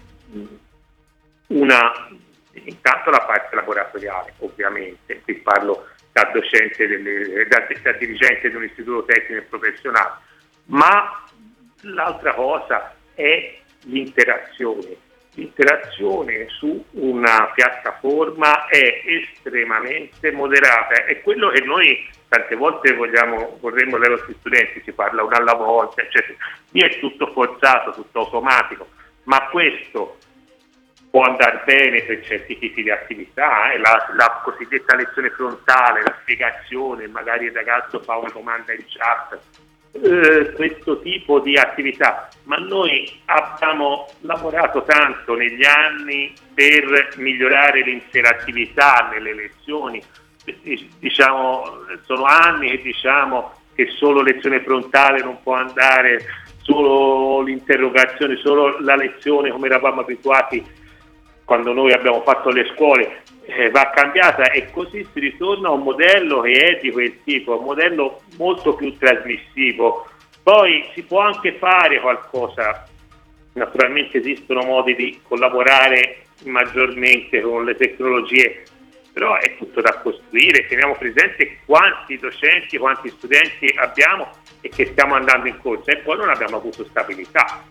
una, 1.49 2.09
intanto 2.63 3.11
la 3.11 3.21
parte 3.21 3.55
laboratoriale, 3.55 4.33
ovviamente, 4.39 5.21
qui 5.21 5.35
parlo 5.35 5.87
da 6.11 6.31
docente, 6.33 6.87
delle, 6.87 7.45
da, 7.45 7.67
da 7.83 7.91
dirigente 7.91 8.49
di 8.49 8.55
un 8.55 8.63
istituto 8.63 9.05
tecnico 9.05 9.39
e 9.39 9.45
professionale, 9.45 10.13
ma 10.65 11.23
l'altra 11.81 12.33
cosa 12.33 12.95
è 13.13 13.59
l'interazione. 13.83 14.97
L'interazione 15.35 16.47
su 16.49 16.83
una 16.93 17.51
piattaforma 17.53 18.65
è 18.65 19.03
estremamente 19.05 20.31
moderata, 20.31 21.05
è 21.05 21.21
quello 21.21 21.51
che 21.51 21.61
noi 21.61 22.09
tante 22.31 22.55
volte 22.55 22.93
vogliamo, 22.93 23.57
vorremmo 23.59 23.97
dai 23.97 24.11
nostri 24.11 24.33
studenti, 24.39 24.81
si 24.85 24.93
parla 24.93 25.21
una 25.21 25.35
alla 25.35 25.53
volta, 25.53 26.01
eccetera. 26.01 26.37
Lì 26.69 26.79
è 26.79 26.97
tutto 26.99 27.27
forzato, 27.27 27.91
tutto 27.91 28.19
automatico, 28.19 28.87
ma 29.23 29.49
questo 29.49 30.15
può 31.09 31.23
andare 31.23 31.63
bene 31.65 32.01
per 32.03 32.23
certi 32.23 32.57
tipi 32.57 32.83
di 32.83 32.89
attività, 32.89 33.73
eh? 33.73 33.79
la, 33.79 34.09
la, 34.15 34.39
cosiddetta 34.45 34.95
lezione 34.95 35.29
frontale, 35.31 36.03
la 36.03 36.15
spiegazione, 36.21 37.05
magari 37.09 37.47
il 37.47 37.51
ragazzo 37.51 37.99
fa 37.99 38.15
una 38.15 38.31
domanda 38.31 38.71
in 38.71 38.85
chat 38.87 39.37
eh, 39.91 40.53
questo 40.55 41.01
tipo 41.01 41.41
di 41.41 41.57
attività, 41.57 42.29
ma 42.43 42.55
noi 42.55 43.11
abbiamo 43.25 44.07
lavorato 44.21 44.83
tanto 44.83 45.35
negli 45.35 45.65
anni 45.65 46.33
per 46.53 47.15
migliorare 47.17 47.83
l'interattività 47.83 49.09
nelle 49.11 49.33
lezioni, 49.33 50.01
diciamo, 50.99 51.63
sono 52.05 52.23
anni 52.23 52.71
che 52.71 52.81
diciamo 52.81 53.53
che 53.75 53.87
solo 53.95 54.21
lezione 54.21 54.61
frontale 54.61 55.23
non 55.23 55.41
può 55.41 55.53
andare, 55.53 56.25
solo 56.61 57.41
l'interrogazione, 57.41 58.35
solo 58.37 58.79
la 58.79 58.95
lezione 58.95 59.51
come 59.51 59.67
eravamo 59.67 60.01
abituati 60.01 60.63
quando 61.43 61.73
noi 61.73 61.91
abbiamo 61.91 62.21
fatto 62.21 62.49
le 62.49 62.69
scuole 62.73 63.23
eh, 63.45 63.69
va 63.69 63.89
cambiata 63.89 64.51
e 64.51 64.69
così 64.71 65.05
si 65.11 65.19
ritorna 65.19 65.69
a 65.69 65.71
un 65.71 65.83
modello 65.83 66.41
che 66.41 66.51
è 66.51 66.79
di 66.81 66.91
quel 66.91 67.23
tipo, 67.23 67.59
un 67.59 67.65
modello 67.65 68.21
molto 68.37 68.75
più 68.75 68.95
trasmissivo. 68.97 70.07
Poi 70.43 70.85
si 70.93 71.03
può 71.03 71.19
anche 71.19 71.53
fare 71.53 71.99
qualcosa, 71.99 72.87
naturalmente 73.53 74.19
esistono 74.19 74.63
modi 74.63 74.95
di 74.95 75.19
collaborare 75.27 76.23
maggiormente 76.45 77.41
con 77.41 77.65
le 77.65 77.75
tecnologie, 77.75 78.63
però 79.13 79.37
è 79.37 79.57
tutto 79.57 79.81
da 79.81 79.99
costruire, 80.01 80.67
teniamo 80.67 80.95
presente 80.95 81.59
quanti 81.65 82.17
docenti, 82.17 82.77
quanti 82.77 83.09
studenti 83.09 83.73
abbiamo 83.77 84.29
e 84.61 84.69
che 84.69 84.85
stiamo 84.87 85.15
andando 85.15 85.47
in 85.47 85.57
corsa 85.59 85.91
e 85.91 85.97
poi 85.97 86.17
non 86.17 86.29
abbiamo 86.29 86.57
avuto 86.57 86.85
stabilità. 86.85 87.63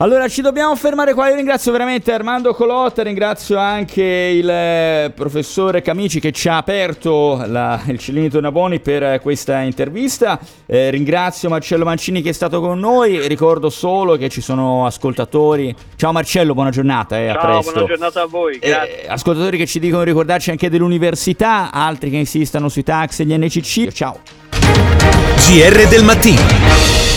Allora 0.00 0.28
ci 0.28 0.42
dobbiamo 0.42 0.76
fermare 0.76 1.12
qua, 1.12 1.28
io 1.28 1.34
ringrazio 1.34 1.72
veramente 1.72 2.12
Armando 2.12 2.54
Colotta, 2.54 3.02
ringrazio 3.02 3.58
anche 3.58 4.00
il 4.04 4.48
eh, 4.48 5.12
professore 5.12 5.82
Camici 5.82 6.20
che 6.20 6.30
ci 6.30 6.48
ha 6.48 6.56
aperto 6.56 7.42
la, 7.44 7.82
il 7.88 7.98
Cillinito 7.98 8.38
Naboni 8.40 8.78
per 8.78 9.20
questa 9.20 9.60
intervista, 9.62 10.38
eh, 10.66 10.90
ringrazio 10.90 11.48
Marcello 11.48 11.84
Mancini 11.84 12.22
che 12.22 12.28
è 12.28 12.32
stato 12.32 12.60
con 12.60 12.78
noi, 12.78 13.26
ricordo 13.26 13.70
solo 13.70 14.14
che 14.14 14.28
ci 14.28 14.40
sono 14.40 14.86
ascoltatori, 14.86 15.74
ciao 15.96 16.12
Marcello, 16.12 16.54
buona 16.54 16.70
giornata, 16.70 17.18
eh, 17.18 17.32
Ciao, 17.32 17.40
a 17.40 17.46
presto. 17.54 17.72
buona 17.72 17.86
giornata 17.88 18.22
a 18.22 18.26
voi, 18.26 18.58
grazie. 18.58 19.02
Eh, 19.02 19.08
ascoltatori 19.08 19.58
che 19.58 19.66
ci 19.66 19.80
dicono 19.80 20.04
di 20.04 20.10
ricordarci 20.10 20.50
anche 20.50 20.70
dell'università, 20.70 21.72
altri 21.72 22.10
che 22.10 22.18
insistano 22.18 22.68
sui 22.68 22.84
taxi 22.84 23.22
e 23.22 23.24
gli 23.24 23.36
NCC, 23.36 23.90
ciao. 23.90 24.20
GR 25.48 25.88
del 25.88 26.04
mattino. 26.04 27.08